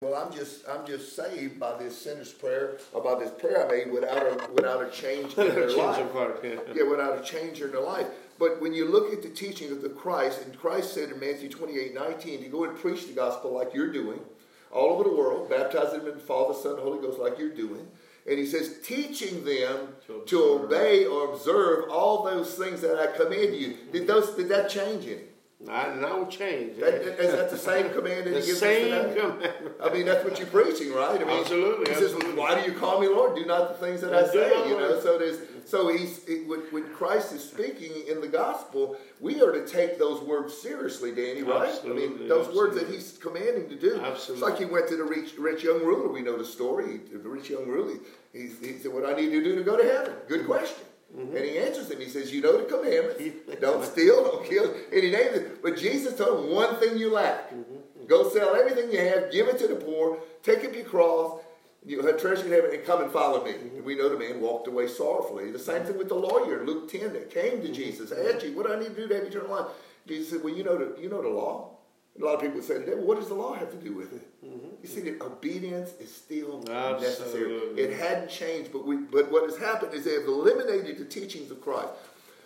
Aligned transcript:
Well, 0.00 0.14
I'm 0.14 0.32
just 0.32 0.62
I'm 0.68 0.86
just 0.86 1.16
saved 1.16 1.58
by 1.58 1.76
this 1.76 2.00
sinner's 2.00 2.32
prayer 2.32 2.78
or 2.92 3.02
by 3.02 3.18
this 3.18 3.32
prayer 3.32 3.66
I 3.66 3.68
made 3.68 3.92
without 3.92 4.18
a 4.22 4.52
without 4.52 4.80
a 4.80 4.90
change 4.90 5.36
in 5.36 5.48
their 5.54 5.66
life. 5.76 5.96
yeah. 6.44 6.50
Yeah, 6.72 6.82
without 6.84 7.18
a 7.18 7.22
change 7.24 7.60
in 7.60 7.72
their 7.72 7.80
life. 7.80 8.06
But 8.38 8.60
when 8.62 8.72
you 8.74 8.88
look 8.88 9.12
at 9.12 9.22
the 9.24 9.28
teaching 9.28 9.72
of 9.72 9.82
the 9.82 9.88
Christ, 9.88 10.42
and 10.44 10.56
Christ 10.56 10.94
said 10.94 11.10
in 11.10 11.18
Matthew 11.18 11.48
28, 11.48 11.92
19, 11.94 12.42
to 12.44 12.48
go 12.48 12.62
and 12.62 12.78
preach 12.78 13.08
the 13.08 13.12
gospel 13.12 13.52
like 13.52 13.74
you're 13.74 13.90
doing, 13.92 14.20
all 14.72 14.90
over 14.90 15.02
the 15.02 15.16
world, 15.16 15.50
baptizing 15.50 15.98
them 15.98 16.08
in 16.10 16.14
the 16.14 16.20
Father, 16.20 16.54
Son, 16.54 16.74
and 16.74 16.80
Holy 16.82 17.00
Ghost 17.00 17.18
like 17.18 17.36
you're 17.36 17.48
doing. 17.52 17.88
And 18.30 18.38
he 18.38 18.46
says, 18.46 18.76
teaching 18.84 19.44
them 19.44 19.96
To 20.06 20.22
to, 20.26 20.42
obey 20.62 21.06
or 21.06 21.32
observe 21.32 21.90
all 21.90 22.22
those 22.22 22.54
things 22.54 22.80
that 22.82 23.00
I 23.00 23.08
command 23.16 23.56
you. 23.56 23.76
Did 23.90 24.06
those 24.06 24.30
did 24.36 24.48
that 24.50 24.70
change 24.70 25.06
any? 25.06 25.22
I 25.68 25.92
no 25.96 26.24
change. 26.26 26.78
That, 26.78 27.04
that- 27.04 27.18
is 27.18 27.32
that 27.32 27.50
the 27.50 27.58
same 27.58 27.90
command 27.90 28.26
that 28.26 28.30
the 28.34 28.40
he 28.40 28.46
gives 28.46 28.60
same 28.60 28.92
us 28.92 29.02
today? 29.08 29.20
commandment. 29.20 29.54
I 29.82 29.92
mean, 29.92 30.06
that's 30.06 30.24
what 30.24 30.38
you're 30.38 30.46
preaching, 30.46 30.92
right? 30.92 31.20
I 31.20 31.24
mean, 31.24 31.40
Absolutely, 31.40 31.92
He 31.92 31.94
says, 31.98 32.12
absolutely. 32.14 32.38
"Why 32.40 32.60
do 32.60 32.70
you 32.70 32.78
call 32.78 33.00
me 33.00 33.08
Lord? 33.08 33.34
Do 33.34 33.44
not 33.44 33.68
the 33.68 33.84
things 33.86 34.00
that 34.02 34.14
I 34.14 34.22
Do 34.22 34.28
say." 34.38 34.68
You 34.68 34.78
know, 34.78 34.88
Lord. 34.90 35.02
so 35.02 35.18
there's 35.18 35.38
so 35.64 35.88
he's 35.88 36.24
it, 36.28 36.46
when, 36.46 36.60
when 36.70 36.84
Christ 36.94 37.32
is 37.32 37.42
speaking 37.42 37.90
in 38.08 38.20
the 38.20 38.28
gospel, 38.28 38.96
we 39.20 39.42
are 39.42 39.50
to 39.50 39.66
take 39.66 39.98
those 39.98 40.20
words 40.22 40.56
seriously, 40.56 41.12
Danny, 41.12 41.42
right? 41.42 41.76
I 41.84 41.88
mean, 41.88 42.28
those 42.28 42.54
words 42.54 42.76
that 42.78 42.86
he's 42.88 43.18
commanding 43.20 43.68
to 43.68 43.74
do. 43.74 43.96
It's 43.96 44.04
Absolutely. 44.04 44.48
like 44.48 44.58
he 44.60 44.64
went 44.64 44.86
to 44.88 44.96
the 44.96 45.04
rich, 45.04 45.34
rich 45.38 45.64
young 45.64 45.84
ruler. 45.84 46.08
We 46.08 46.22
know 46.22 46.38
the 46.38 46.44
story. 46.44 47.00
The 47.12 47.18
rich 47.18 47.50
young 47.50 47.66
ruler. 47.66 47.96
He, 48.32 48.46
he 48.60 48.78
said, 48.78 48.92
"What 48.92 49.04
I 49.04 49.12
need 49.14 49.30
to 49.30 49.42
do 49.42 49.56
to 49.56 49.64
go 49.64 49.76
to 49.76 49.82
heaven?" 49.84 50.12
Good 50.28 50.46
question. 50.46 50.84
Mm-hmm. 51.16 51.36
And 51.36 51.44
he 51.44 51.58
answers 51.58 51.90
him. 51.90 52.00
He 52.00 52.08
says, 52.08 52.32
"You 52.32 52.42
know 52.42 52.58
the 52.58 52.64
commandments: 52.64 53.22
don't 53.60 53.84
steal, 53.84 54.24
don't 54.24 54.44
kill." 54.44 54.74
And 54.92 55.02
he 55.02 55.10
names 55.10 55.36
it. 55.36 55.62
But 55.62 55.76
Jesus 55.78 56.16
told 56.16 56.44
him 56.44 56.54
one 56.54 56.76
thing 56.76 56.98
you 56.98 57.12
lack: 57.12 57.50
Mm-hmm. 57.50 58.06
go 58.06 58.28
sell 58.28 58.54
everything 58.54 58.92
you 58.92 58.98
have, 59.00 59.32
give 59.32 59.48
it 59.48 59.58
to 59.60 59.68
the 59.68 59.76
poor, 59.76 60.18
take 60.42 60.64
up 60.64 60.74
your 60.74 60.84
cross. 60.84 61.40
You 61.86 62.02
have 62.02 62.20
treasure 62.20 62.44
in 62.44 62.52
heaven, 62.52 62.72
and 62.74 62.84
come 62.84 63.02
and 63.02 63.10
follow 63.10 63.42
me. 63.42 63.52
Mm-hmm. 63.52 63.76
And 63.76 63.84
we 63.86 63.94
know 63.96 64.10
the 64.10 64.18
man 64.18 64.40
walked 64.42 64.68
away 64.68 64.86
sorrowfully. 64.88 65.50
The 65.50 65.58
same 65.58 65.84
thing 65.84 65.96
with 65.96 66.08
the 66.08 66.14
lawyer, 66.16 66.66
Luke 66.66 66.90
ten, 66.90 67.12
that 67.14 67.30
came 67.30 67.52
Mm-hmm. 67.58 67.66
to 67.66 67.72
Jesus, 67.72 68.12
asked 68.12 68.44
you, 68.44 68.54
"What 68.54 68.66
do 68.66 68.74
I 68.74 68.78
need 68.78 68.94
to 68.94 68.94
do 68.96 69.08
to 69.08 69.14
have 69.14 69.24
eternal 69.24 69.50
life?" 69.50 69.66
Jesus 70.06 70.30
said, 70.30 70.44
"Well, 70.44 70.52
you 70.54 70.62
know 70.64 70.76
the 70.76 71.00
you 71.00 71.08
know 71.08 71.22
the 71.22 71.28
law." 71.28 71.70
A 72.20 72.24
lot 72.24 72.34
of 72.34 72.40
people 72.40 72.60
say 72.62 72.78
today, 72.78 72.94
well, 72.94 73.04
what 73.04 73.18
does 73.18 73.28
the 73.28 73.34
law 73.34 73.54
have 73.54 73.70
to 73.70 73.76
do 73.76 73.92
with 73.94 74.12
it? 74.12 74.44
Mm-hmm. 74.44 74.68
You 74.82 74.88
see, 74.88 75.00
that 75.02 75.22
obedience 75.22 75.90
is 76.00 76.12
still 76.12 76.62
necessary. 76.62 77.52
It 77.76 77.96
hadn't 77.96 78.28
changed, 78.28 78.72
but 78.72 78.84
we 78.84 78.96
but 78.96 79.30
what 79.30 79.44
has 79.44 79.56
happened 79.58 79.94
is 79.94 80.04
they 80.04 80.14
have 80.14 80.26
eliminated 80.26 80.98
the 80.98 81.04
teachings 81.04 81.50
of 81.50 81.60
Christ. 81.60 81.90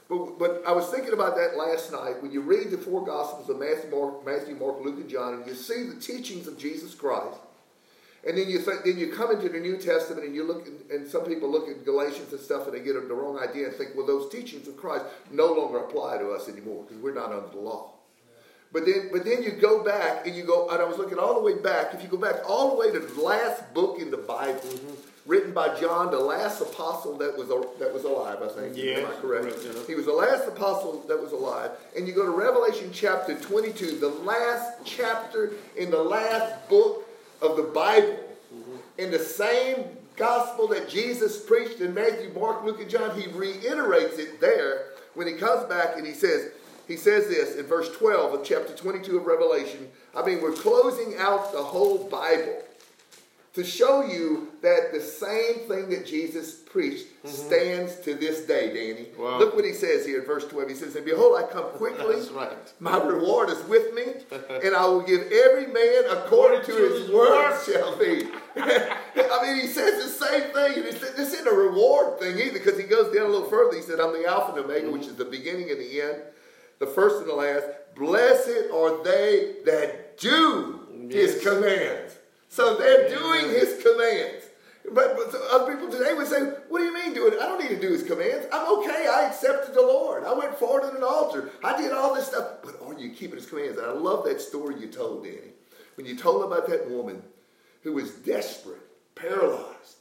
But, 0.09 0.39
but 0.39 0.63
I 0.67 0.73
was 0.73 0.89
thinking 0.89 1.15
about 1.15 1.37
that 1.37 1.57
last 1.57 1.91
night 1.91 2.23
when 2.23 2.33
you 2.33 2.43
read 2.43 2.71
the 2.71 2.77
four 2.77 3.05
Gospels 3.05 3.49
of 3.49 3.59
Matthew, 3.59 3.91
Mark, 3.91 4.27
Matthew, 4.27 4.55
Mark, 4.57 4.85
Luke, 4.85 4.97
and 4.97 5.09
John, 5.09 5.35
and 5.35 5.47
you 5.47 5.55
see 5.55 5.85
the 5.85 5.99
teachings 5.99 6.47
of 6.47 6.59
Jesus 6.59 6.95
Christ. 6.95 7.39
And 8.27 8.37
then 8.39 8.49
you 8.49 8.63
th- 8.63 8.85
then 8.85 8.99
you 8.99 9.13
come 9.13 9.33
into 9.33 9.49
the 9.49 9.59
New 9.59 9.79
Testament 9.79 10.25
and 10.25 10.35
you 10.35 10.45
look 10.45 10.67
and, 10.67 10.91
and 10.91 11.09
some 11.09 11.25
people 11.25 11.51
look 11.51 11.69
at 11.69 11.85
Galatians 11.85 12.33
and 12.33 12.41
stuff 12.41 12.67
and 12.67 12.75
they 12.75 12.81
get 12.81 12.95
the 12.95 13.15
wrong 13.15 13.39
idea 13.39 13.67
and 13.67 13.75
think, 13.75 13.93
well, 13.97 14.07
those 14.07 14.31
teachings 14.31 14.69
of 14.69 14.77
Christ 14.77 15.07
no 15.31 15.53
longer 15.53 15.79
apply 15.79 16.19
to 16.19 16.31
us 16.31 16.49
anymore 16.49 16.85
because 16.85 17.03
we're 17.03 17.15
not 17.15 17.33
under 17.33 17.49
the 17.49 17.59
law. 17.59 17.91
But 18.73 18.87
then, 18.87 19.11
but 19.13 19.25
then 19.25 19.43
you 19.43 19.51
go 19.51 19.85
back 19.85 20.27
and 20.27 20.35
you 20.35 20.45
go, 20.45 20.71
and 20.71 20.81
I 20.81 20.85
was 20.85 20.97
looking 20.97 21.19
all 21.19 21.35
the 21.35 21.43
way 21.43 21.61
back. 21.61 21.93
If 21.93 22.03
you 22.03 22.09
go 22.09 22.17
back 22.17 22.37
all 22.49 22.71
the 22.71 22.77
way 22.77 22.91
to 22.91 23.01
the 23.01 23.21
last 23.21 23.73
book 23.75 24.01
in 24.01 24.11
the 24.11 24.17
Bible, 24.17 24.61
mm-hmm. 24.61 24.95
written 25.27 25.53
by 25.53 25.79
John, 25.79 26.11
the 26.11 26.19
last 26.19 26.63
apostle 26.63 27.19
that 27.19 27.37
was 27.37 27.49
that 27.49 27.93
was 27.93 28.05
alive, 28.05 28.39
I 28.43 28.49
think. 28.49 28.77
Yes, 28.77 29.01
Am 29.01 29.07
I 29.07 29.21
correct? 29.21 29.45
correct, 29.45 29.59
yeah. 29.65 29.87
He 29.87 29.95
was 29.95 30.07
the 30.07 30.13
last 30.13 30.49
apostle 30.49 31.05
that 31.07 31.21
was 31.21 31.33
alive. 31.33 31.73
And 31.95 32.09
you 32.09 32.15
go 32.15 32.25
to 32.25 32.31
Revelation 32.31 32.91
chapter 32.95 33.39
22, 33.39 33.99
the 33.99 34.09
last 34.09 34.79
chapter 34.85 35.53
in 35.77 35.91
the 35.91 36.03
last 36.03 36.67
book 36.71 37.07
of 37.43 37.59
the 37.59 37.65
Bible. 37.65 38.21
Mm-hmm. 38.55 38.77
In 38.99 39.11
the 39.11 39.19
same 39.19 39.85
gospel 40.17 40.67
that 40.69 40.89
Jesus 40.89 41.45
preached 41.45 41.81
in 41.81 41.93
Matthew, 41.93 42.33
Mark, 42.39 42.65
Luke, 42.65 42.81
and 42.81 42.89
John, 42.89 43.19
he 43.21 43.29
reiterates 43.29 44.19
it 44.19 44.41
there 44.41 44.87
when 45.15 45.27
he 45.27 45.35
comes 45.35 45.65
back 45.69 45.97
and 45.97 46.07
he 46.07 46.13
says, 46.13 46.53
he 46.89 46.97
says 46.97 47.29
this 47.29 47.57
in 47.57 47.67
verse 47.67 47.91
12 47.97 48.35
of 48.35 48.45
chapter 48.45 48.75
22 48.75 49.19
of 49.19 49.27
Revelation. 49.27 49.89
I 50.15 50.25
mean, 50.25 50.43
we're 50.43 50.53
closing 50.53 51.15
out 51.19 51.53
the 51.53 51.63
whole 51.63 52.09
Bible 52.09 52.63
to 53.55 53.63
show 53.63 54.03
you 54.03 54.49
that 54.63 54.93
the 54.93 55.01
same 55.01 55.69
thing 55.69 55.91
that 55.91 56.07
Jesus 56.07 56.55
preached 56.55 57.07
stands 57.27 57.97
to 57.97 58.15
this 58.15 58.47
day, 58.47 58.69
Danny. 58.69 59.09
Wow. 59.19 59.39
Look 59.39 59.55
what 59.55 59.67
he 59.67 59.75
says 59.75 60.07
here 60.07 60.21
in 60.21 60.27
verse 60.27 60.47
12. 60.47 60.71
He 60.71 60.75
says, 60.75 60.97
And 60.97 61.05
behold, 61.05 61.37
I 61.39 61.47
come 61.53 61.65
quickly. 61.73 62.17
That's 62.17 62.31
right. 62.31 62.57
My 62.81 62.97
reward 62.97 63.51
is 63.51 63.63
with 63.65 63.93
me, 63.93 64.05
and 64.65 64.75
I 64.75 64.87
will 64.87 65.03
give 65.03 65.31
every 65.31 65.67
man 65.67 66.05
according 66.11 66.65
to 66.65 66.73
his 66.73 67.11
word 67.11 67.59
shall 67.67 67.99
be. 67.99 68.27
I 68.57 69.43
mean, 69.43 69.61
he 69.61 69.67
says 69.67 70.03
the 70.03 70.27
same 70.27 70.51
thing. 70.53 70.83
This 70.85 71.19
isn't 71.19 71.47
a 71.47 71.55
reward 71.55 72.21
thing 72.21 72.39
either, 72.39 72.53
because 72.59 72.79
he 72.79 72.85
goes 72.85 73.15
down 73.15 73.27
a 73.27 73.29
little 73.29 73.51
further. 73.51 73.77
He 73.77 73.83
said, 73.83 74.01
I'm 74.01 74.13
the 74.15 74.27
Alpha 74.27 74.53
and 74.53 74.65
Omega, 74.65 74.91
which 74.91 75.07
is 75.07 75.17
the 75.17 75.27
beginning 75.27 75.71
and 75.71 75.79
the 75.79 76.01
end, 76.01 76.23
the 76.83 76.87
first 76.89 77.21
and 77.21 77.29
the 77.29 77.35
last. 77.35 77.65
Blessed 77.95 78.71
are 78.75 79.05
they 79.05 79.57
that 79.65 80.19
do 80.19 81.09
his 81.11 81.43
commands. 81.43 82.17
So 82.49 82.77
they're 82.77 83.09
doing 83.09 83.49
his 83.51 83.83
commands. 83.83 84.45
But, 84.93 85.17
but 85.17 85.35
other 85.53 85.73
people 85.73 85.91
today 85.91 86.13
would 86.13 86.27
say, 86.27 86.41
What 86.69 86.81
do 86.81 86.85
you 86.85 86.93
mean 86.93 87.15
doing 87.15 87.35
it? 87.35 87.39
I 87.41 87.47
don't 87.47 87.63
need 87.63 87.69
to 87.69 87.81
do 87.81 87.93
his 87.93 88.03
commands. 88.03 88.47
I'm 88.53 88.79
okay. 88.79 89.07
I 89.09 89.29
accepted 89.29 89.75
the 89.75 89.83
Lord. 89.83 90.25
I 90.25 90.33
went 90.33 90.57
forward 90.57 90.85
at 90.85 90.97
an 90.97 91.05
altar. 91.05 91.51
I 91.63 91.81
did 91.81 91.93
all 91.93 92.15
this 92.15 92.27
stuff. 92.27 92.63
But 92.65 92.81
are 92.85 92.99
you 92.99 93.11
keeping 93.11 93.37
his 93.37 93.47
commands? 93.47 93.79
And 93.79 93.87
I 93.87 93.93
love 93.93 94.25
that 94.25 94.41
story 94.41 94.81
you 94.81 94.89
told, 94.89 95.25
Danny. 95.25 95.53
When 95.95 96.05
you 96.05 96.17
told 96.17 96.45
about 96.45 96.69
that 96.69 96.91
woman 96.91 97.23
who 97.83 97.93
was 97.93 98.11
desperate, 98.11 98.83
paralyzed, 99.15 99.97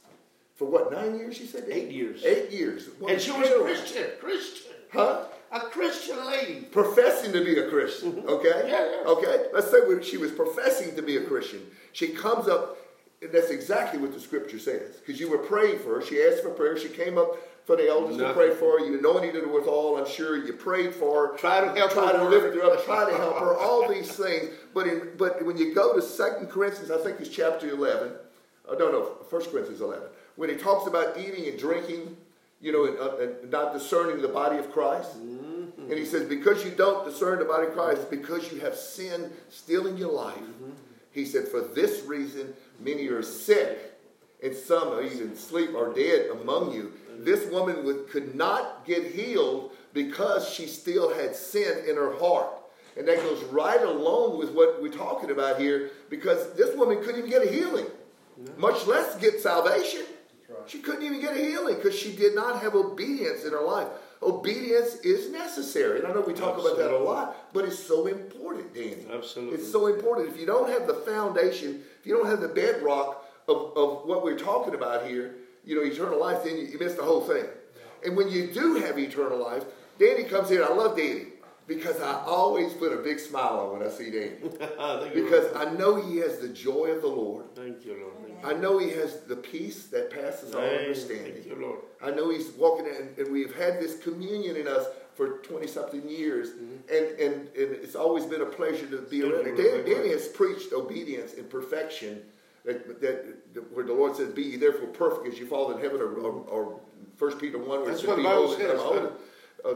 for 0.56 0.66
what, 0.66 0.92
nine 0.92 1.16
years, 1.16 1.38
you 1.38 1.46
said? 1.46 1.64
Eight 1.70 1.90
years. 1.90 2.24
Eight 2.24 2.50
years. 2.50 2.88
And 3.08 3.20
she 3.20 3.30
was 3.30 3.48
a 3.48 3.60
Christian. 3.60 4.06
Christian. 4.20 4.72
Huh? 4.92 5.24
A 5.52 5.60
Christian 5.60 6.24
lady. 6.26 6.60
professing 6.62 7.32
to 7.32 7.44
be 7.44 7.58
a 7.58 7.68
Christian. 7.68 8.24
Okay? 8.26 8.48
Mm-hmm. 8.48 8.68
Yeah, 8.68 8.90
yeah. 9.02 9.06
Okay? 9.06 9.46
Let's 9.52 9.70
say 9.70 9.80
when 9.86 10.02
she 10.02 10.16
was 10.16 10.32
professing 10.32 10.96
to 10.96 11.02
be 11.02 11.18
a 11.18 11.24
Christian. 11.24 11.60
She 11.92 12.08
comes 12.08 12.48
up, 12.48 12.78
and 13.20 13.30
that's 13.30 13.50
exactly 13.50 14.00
what 14.00 14.14
the 14.14 14.20
scripture 14.20 14.58
says. 14.58 14.96
Because 14.96 15.20
you 15.20 15.30
were 15.30 15.38
praying 15.38 15.80
for 15.80 15.96
her. 15.96 16.02
She 16.02 16.22
asked 16.22 16.42
for 16.42 16.50
prayer. 16.50 16.78
She 16.78 16.88
came 16.88 17.18
up 17.18 17.36
for 17.66 17.76
the 17.76 17.86
elders 17.88 18.16
to 18.16 18.32
pray 18.32 18.50
for 18.54 18.78
her. 18.78 18.86
You 18.86 18.98
anointed 18.98 19.34
her 19.34 19.46
with 19.46 19.66
all, 19.66 19.98
I'm 19.98 20.08
sure. 20.08 20.36
You 20.42 20.54
prayed 20.54 20.94
for 20.94 21.28
her. 21.28 21.36
Try 21.36 21.60
to 21.60 21.72
help 21.78 21.92
Try 21.92 22.06
her 22.12 22.12
to 22.18 22.24
work. 22.24 22.30
lift 22.30 22.56
her 22.56 22.64
up. 22.64 22.84
Try 22.84 23.10
to 23.10 23.16
help 23.16 23.38
her. 23.38 23.54
All 23.54 23.86
these 23.88 24.10
things. 24.10 24.48
But 24.72 24.86
in, 24.86 25.10
but 25.18 25.44
when 25.44 25.58
you 25.58 25.74
go 25.74 25.94
to 25.94 26.00
Second 26.02 26.46
Corinthians, 26.48 26.90
I 26.90 26.96
think 26.98 27.20
it's 27.20 27.28
chapter 27.28 27.68
11. 27.68 28.12
Oh, 28.68 28.74
no, 28.74 28.90
no, 28.90 29.16
First 29.28 29.50
Corinthians 29.50 29.80
11. 29.82 30.04
When 30.36 30.48
he 30.48 30.56
talks 30.56 30.86
about 30.88 31.18
eating 31.18 31.46
and 31.46 31.58
drinking, 31.58 32.16
you 32.60 32.72
know, 32.72 32.86
and, 32.86 32.98
uh, 32.98 33.16
and 33.42 33.50
not 33.50 33.72
discerning 33.74 34.22
the 34.22 34.28
body 34.28 34.56
of 34.56 34.72
Christ. 34.72 35.10
And 35.88 35.98
he 35.98 36.04
says, 36.04 36.28
because 36.28 36.64
you 36.64 36.70
don't 36.70 37.04
discern 37.04 37.38
the 37.38 37.44
body 37.44 37.66
of 37.66 37.74
Christ, 37.74 38.10
because 38.10 38.52
you 38.52 38.60
have 38.60 38.76
sin 38.76 39.30
still 39.50 39.86
in 39.86 39.96
your 39.96 40.12
life. 40.12 40.38
Mm-hmm. 40.38 40.70
He 41.12 41.24
said, 41.24 41.48
for 41.48 41.60
this 41.60 42.04
reason, 42.06 42.54
many 42.80 43.08
are 43.08 43.22
sick, 43.22 43.78
and 44.42 44.54
some 44.54 44.88
are 44.88 45.02
even 45.02 45.36
sleep 45.36 45.74
or 45.74 45.92
dead 45.92 46.30
among 46.30 46.72
you. 46.72 46.92
This 47.18 47.50
woman 47.50 47.84
would, 47.84 48.08
could 48.08 48.34
not 48.34 48.86
get 48.86 49.12
healed 49.12 49.72
because 49.92 50.48
she 50.48 50.66
still 50.66 51.12
had 51.12 51.36
sin 51.36 51.84
in 51.88 51.96
her 51.96 52.16
heart. 52.16 52.48
And 52.96 53.06
that 53.08 53.18
goes 53.18 53.42
right 53.44 53.82
along 53.82 54.38
with 54.38 54.52
what 54.52 54.80
we're 54.82 54.92
talking 54.92 55.30
about 55.30 55.60
here, 55.60 55.90
because 56.10 56.52
this 56.54 56.74
woman 56.76 57.02
couldn't 57.02 57.18
even 57.18 57.30
get 57.30 57.46
a 57.46 57.50
healing, 57.50 57.86
much 58.56 58.86
less 58.86 59.16
get 59.16 59.40
salvation. 59.40 60.02
She 60.66 60.78
couldn't 60.78 61.02
even 61.02 61.20
get 61.20 61.36
a 61.36 61.40
healing 61.40 61.76
because 61.76 61.98
she 61.98 62.14
did 62.14 62.34
not 62.34 62.62
have 62.62 62.74
obedience 62.74 63.44
in 63.44 63.52
her 63.52 63.62
life. 63.62 63.88
Obedience 64.22 64.96
is 64.96 65.30
necessary. 65.30 65.98
And 65.98 66.06
I 66.08 66.12
know 66.12 66.20
we 66.20 66.32
talk 66.32 66.58
about 66.58 66.78
that 66.78 66.92
a 66.92 66.98
lot, 66.98 67.52
but 67.52 67.64
it's 67.64 67.78
so 67.78 68.06
important, 68.06 68.74
Danny. 68.74 69.06
Absolutely. 69.12 69.58
It's 69.58 69.70
so 69.70 69.86
important. 69.86 70.28
If 70.28 70.38
you 70.38 70.46
don't 70.46 70.68
have 70.70 70.86
the 70.86 70.94
foundation, 70.94 71.82
if 72.00 72.06
you 72.06 72.16
don't 72.16 72.26
have 72.26 72.40
the 72.40 72.48
bedrock 72.48 73.26
of, 73.48 73.76
of 73.76 74.04
what 74.06 74.22
we're 74.22 74.38
talking 74.38 74.74
about 74.74 75.06
here, 75.06 75.34
you 75.64 75.76
know, 75.76 75.82
eternal 75.82 76.20
life, 76.20 76.44
then 76.44 76.56
you, 76.56 76.64
you 76.64 76.78
miss 76.78 76.94
the 76.94 77.02
whole 77.02 77.22
thing. 77.22 77.44
And 78.04 78.16
when 78.16 78.28
you 78.28 78.48
do 78.52 78.76
have 78.76 78.98
eternal 78.98 79.38
life, 79.38 79.64
Danny 79.98 80.24
comes 80.24 80.48
here. 80.48 80.64
I 80.64 80.72
love 80.72 80.96
Danny 80.96 81.26
because 81.66 82.00
I 82.00 82.22
always 82.24 82.72
put 82.74 82.92
a 82.92 82.96
big 82.96 83.18
smile 83.20 83.60
on 83.60 83.78
when 83.78 83.86
I 83.86 83.90
see 83.90 84.10
Danny. 84.10 84.32
Because 85.14 85.54
I 85.54 85.72
know 85.72 85.96
he 85.96 86.18
has 86.18 86.38
the 86.38 86.48
joy 86.48 86.86
of 86.90 87.02
the 87.02 87.08
Lord. 87.08 87.54
Thank 87.54 87.84
you, 87.84 87.92
Lord. 88.00 88.21
I 88.44 88.54
know 88.54 88.78
he 88.78 88.90
has 88.90 89.20
the 89.22 89.36
peace 89.36 89.86
that 89.86 90.10
passes 90.10 90.54
all 90.54 90.60
understanding. 90.62 91.42
you. 91.46 91.78
I 92.02 92.10
know 92.10 92.30
he's 92.30 92.50
walking 92.52 92.86
in, 92.86 93.08
and 93.18 93.32
we've 93.32 93.54
had 93.54 93.80
this 93.80 93.98
communion 93.98 94.56
in 94.56 94.66
us 94.66 94.86
for 95.14 95.38
20 95.38 95.66
something 95.66 96.08
years, 96.08 96.50
and, 96.90 97.06
and, 97.20 97.34
and 97.48 97.48
it's 97.54 97.94
always 97.94 98.24
been 98.24 98.40
a 98.40 98.46
pleasure 98.46 98.86
to 98.86 98.98
be 99.02 99.22
around. 99.22 99.44
you, 99.46 99.74
And 99.76 99.86
Danny. 99.86 100.08
Has 100.10 100.28
preached 100.28 100.72
obedience 100.72 101.34
and 101.34 101.48
perfection, 101.48 102.22
that, 102.64 103.00
that, 103.00 103.36
where 103.74 103.84
the 103.84 103.92
Lord 103.92 104.16
says, 104.16 104.30
Be 104.30 104.42
ye 104.42 104.56
therefore 104.56 104.88
perfect 104.88 105.26
as 105.32 105.38
you 105.38 105.46
fall 105.46 105.70
in 105.72 105.80
heaven, 105.80 106.00
or, 106.00 106.14
or, 106.14 106.32
or 106.48 106.80
1 107.18 107.38
Peter 107.38 107.58
1, 107.58 107.68
where 107.68 107.82
it 107.82 107.86
That's 107.92 108.04
what 108.04 108.16
the 108.16 108.22
Bible 108.22 108.46
holy 108.48 108.64
as 108.64 108.70
I'm 108.70 108.78
says, 108.78 109.12
Uh, 109.64 109.74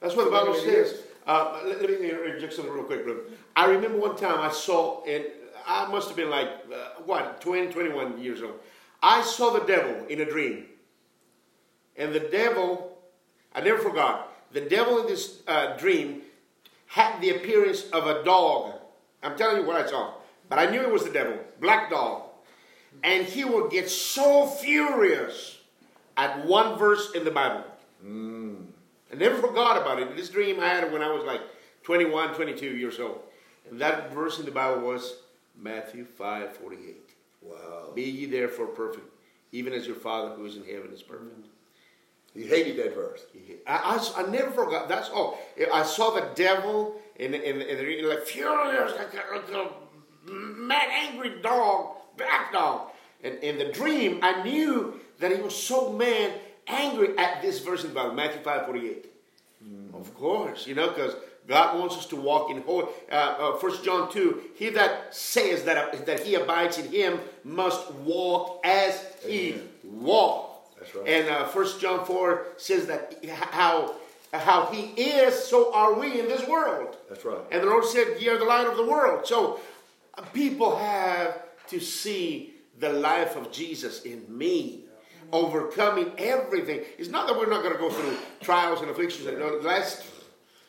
That's 0.00 0.16
what 0.16 0.24
the 0.24 0.30
Bible 0.30 0.54
says. 0.54 1.02
Uh, 1.26 1.60
let, 1.64 1.80
let 1.80 2.00
me 2.00 2.10
interject 2.10 2.52
something 2.52 2.72
real 2.74 2.84
quick, 2.84 3.04
brother. 3.04 3.20
I 3.54 3.66
remember 3.66 3.98
one 3.98 4.16
time 4.16 4.40
I 4.40 4.50
saw, 4.50 5.04
and 5.04 5.24
I 5.66 5.86
must 5.88 6.08
have 6.08 6.16
been 6.16 6.30
like, 6.30 6.48
uh, 6.72 7.02
what, 7.04 7.40
20, 7.40 7.72
21 7.72 8.20
years 8.20 8.42
old. 8.42 8.58
I 9.02 9.22
saw 9.22 9.50
the 9.50 9.64
devil 9.64 10.06
in 10.06 10.20
a 10.20 10.24
dream. 10.24 10.66
And 11.96 12.12
the 12.12 12.20
devil, 12.20 12.98
I 13.54 13.60
never 13.60 13.78
forgot, 13.78 14.32
the 14.52 14.60
devil 14.60 15.00
in 15.00 15.06
this 15.06 15.42
uh, 15.46 15.76
dream 15.76 16.22
had 16.86 17.20
the 17.20 17.30
appearance 17.30 17.88
of 17.90 18.06
a 18.06 18.22
dog. 18.22 18.74
I'm 19.22 19.36
telling 19.36 19.62
you 19.62 19.66
what 19.66 19.76
I 19.76 19.88
saw. 19.88 20.14
But 20.48 20.58
I 20.58 20.70
knew 20.70 20.82
it 20.82 20.90
was 20.90 21.04
the 21.04 21.10
devil, 21.10 21.38
black 21.60 21.90
dog. 21.90 22.24
And 23.02 23.24
he 23.24 23.44
would 23.44 23.70
get 23.70 23.88
so 23.88 24.46
furious 24.46 25.58
at 26.16 26.44
one 26.44 26.78
verse 26.78 27.12
in 27.14 27.24
the 27.24 27.30
Bible. 27.30 27.64
Mm. 28.04 28.66
I 29.12 29.16
never 29.16 29.36
forgot 29.38 29.80
about 29.80 29.98
it. 29.98 30.14
This 30.16 30.28
dream 30.28 30.60
I 30.60 30.68
had 30.68 30.92
when 30.92 31.02
I 31.02 31.10
was 31.10 31.24
like 31.24 31.40
21, 31.82 32.34
22 32.34 32.66
years 32.66 33.00
old. 33.00 33.20
And 33.70 33.80
that 33.80 34.12
verse 34.12 34.38
in 34.38 34.44
the 34.44 34.50
Bible 34.50 34.82
was 34.82 35.14
Matthew 35.60 36.04
5 36.04 36.56
48. 36.56 37.10
Wow. 37.42 37.90
Be 37.94 38.02
ye 38.02 38.26
therefore 38.26 38.66
perfect, 38.66 39.06
even 39.50 39.72
as 39.72 39.86
your 39.86 39.96
Father 39.96 40.34
who 40.34 40.44
is 40.44 40.56
in 40.56 40.64
heaven 40.64 40.92
is 40.92 41.02
perfect. 41.02 41.46
He 42.34 42.44
hated 42.44 42.78
that 42.78 42.94
verse. 42.94 43.20
I, 43.66 44.00
I, 44.16 44.22
I 44.22 44.30
never 44.30 44.50
forgot. 44.50 44.88
That's 44.88 45.10
all. 45.10 45.38
I 45.72 45.82
saw 45.82 46.10
the 46.10 46.28
devil 46.34 47.00
in, 47.16 47.34
in, 47.34 47.60
in 47.60 47.78
the 47.78 48.02
like 48.08 48.24
furious, 48.24 48.92
like 48.96 49.12
a, 49.12 49.36
like 49.36 49.50
a 49.50 50.30
mad, 50.32 50.88
angry 50.90 51.42
dog, 51.42 51.96
black 52.16 52.52
dog. 52.52 52.90
And 53.22 53.34
in 53.38 53.58
the 53.58 53.66
dream, 53.66 54.18
I 54.22 54.42
knew 54.42 54.98
that 55.18 55.34
he 55.34 55.42
was 55.42 55.54
so 55.54 55.92
mad, 55.92 56.32
angry 56.66 57.16
at 57.18 57.42
this 57.42 57.60
verse 57.60 57.82
in 57.82 57.90
the 57.90 57.94
Bible, 57.94 58.14
Matthew 58.14 58.42
5 58.42 58.66
48. 58.66 59.06
Mm. 59.64 60.00
Of 60.00 60.14
course, 60.14 60.66
you 60.66 60.74
know, 60.74 60.88
because 60.88 61.14
God 61.46 61.78
wants 61.78 61.96
us 61.96 62.06
to 62.06 62.16
walk 62.16 62.50
in 62.50 62.62
holy. 62.62 62.86
Uh, 63.10 63.56
uh, 63.60 63.82
John 63.82 64.10
2, 64.12 64.42
he 64.54 64.70
that 64.70 65.14
says 65.14 65.64
that, 65.64 66.06
that 66.06 66.20
he 66.20 66.36
abides 66.36 66.78
in 66.78 66.90
him 66.90 67.20
must 67.44 67.92
walk 67.94 68.60
as 68.64 69.04
he 69.26 69.56
walked. 69.82 70.78
That's 70.78 70.94
right. 70.94 71.08
And 71.08 71.28
uh, 71.28 71.48
1 71.48 71.80
John 71.80 72.04
4 72.04 72.46
says 72.56 72.86
that 72.86 73.24
how, 73.28 73.96
how 74.32 74.66
he 74.66 74.92
is, 75.00 75.34
so 75.34 75.74
are 75.74 75.94
we 75.94 76.20
in 76.20 76.28
this 76.28 76.46
world. 76.46 76.96
That's 77.08 77.24
right. 77.24 77.40
And 77.50 77.62
the 77.62 77.66
Lord 77.66 77.84
said, 77.84 78.20
Ye 78.20 78.28
are 78.28 78.38
the 78.38 78.44
light 78.44 78.66
of 78.66 78.76
the 78.76 78.86
world. 78.86 79.26
So 79.26 79.60
uh, 80.16 80.22
people 80.32 80.76
have 80.76 81.42
to 81.68 81.80
see 81.80 82.54
the 82.78 82.92
life 82.92 83.36
of 83.36 83.50
Jesus 83.50 84.02
in 84.02 84.24
me 84.28 84.84
overcoming 85.32 86.12
everything. 86.18 86.80
It's 86.98 87.08
not 87.08 87.26
that 87.26 87.36
we're 87.36 87.48
not 87.48 87.62
going 87.62 87.74
to 87.74 87.80
go 87.80 87.90
through 87.90 88.16
trials 88.40 88.80
and 88.80 88.90
afflictions. 88.90 89.24
Yeah. 89.24 89.32
The 89.32 89.60
last 89.62 90.02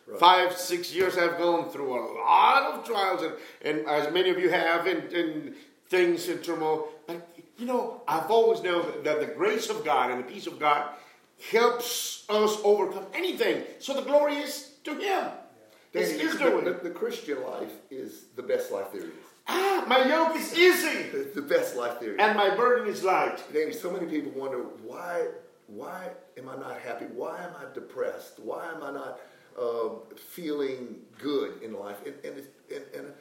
right. 0.07 0.19
five, 0.19 0.57
six 0.57 0.93
years 0.93 1.17
I've 1.17 1.37
gone 1.37 1.69
through 1.69 1.93
a 1.93 2.01
lot 2.19 2.73
of 2.73 2.85
trials, 2.85 3.21
and, 3.21 3.33
and 3.63 3.87
as 3.87 4.13
many 4.13 4.29
of 4.29 4.39
you 4.39 4.49
have, 4.49 4.87
and, 4.87 5.11
and 5.13 5.55
things 5.87 6.27
in 6.27 6.39
turmoil. 6.39 6.89
But 7.07 7.27
you 7.57 7.65
know, 7.65 8.01
I've 8.07 8.31
always 8.31 8.61
known 8.61 9.03
that 9.03 9.19
the 9.19 9.27
grace 9.27 9.69
of 9.69 9.85
God 9.85 10.11
and 10.11 10.19
the 10.19 10.31
peace 10.31 10.47
of 10.47 10.59
God 10.59 10.89
helps 11.51 12.25
us 12.29 12.57
overcome 12.63 13.05
anything. 13.13 13.63
So 13.79 13.93
the 13.93 14.01
glory 14.01 14.35
is 14.37 14.71
to 14.83 14.91
Him. 14.91 15.01
Yeah. 15.01 15.31
It's 15.93 16.11
His 16.11 16.35
doing. 16.37 16.65
The, 16.65 16.71
the, 16.71 16.89
Christian 16.89 17.43
life 17.43 17.71
is 17.91 18.25
the 18.35 18.41
best 18.41 18.71
life 18.71 18.87
there 18.91 19.03
is. 19.03 19.11
Ah, 19.47 19.85
my 19.87 20.07
yoke 20.07 20.35
is 20.35 20.57
easy. 20.57 20.87
It's 20.87 21.35
the 21.35 21.41
best 21.41 21.75
life 21.75 21.99
there 21.99 22.13
is. 22.13 22.19
And 22.19 22.35
my 22.35 22.55
burden 22.55 22.87
is 22.87 23.03
light. 23.03 23.43
Danny, 23.53 23.73
so 23.73 23.91
many 23.91 24.07
people 24.07 24.31
wonder 24.31 24.59
why 24.83 25.27
why 25.67 26.09
am 26.37 26.49
I 26.49 26.55
not 26.55 26.79
happy? 26.79 27.05
Why 27.05 27.37
am 27.43 27.51
I 27.59 27.73
depressed? 27.73 28.39
Why 28.39 28.69
am 28.69 28.83
I 28.83 28.91
not 28.91 29.19
uh, 29.59 29.89
feeling 30.15 30.97
good 31.19 31.61
in 31.61 31.73
life? 31.73 31.97
And, 32.05 32.15
and, 32.23 32.45
and, 32.73 32.83
and, 32.95 33.13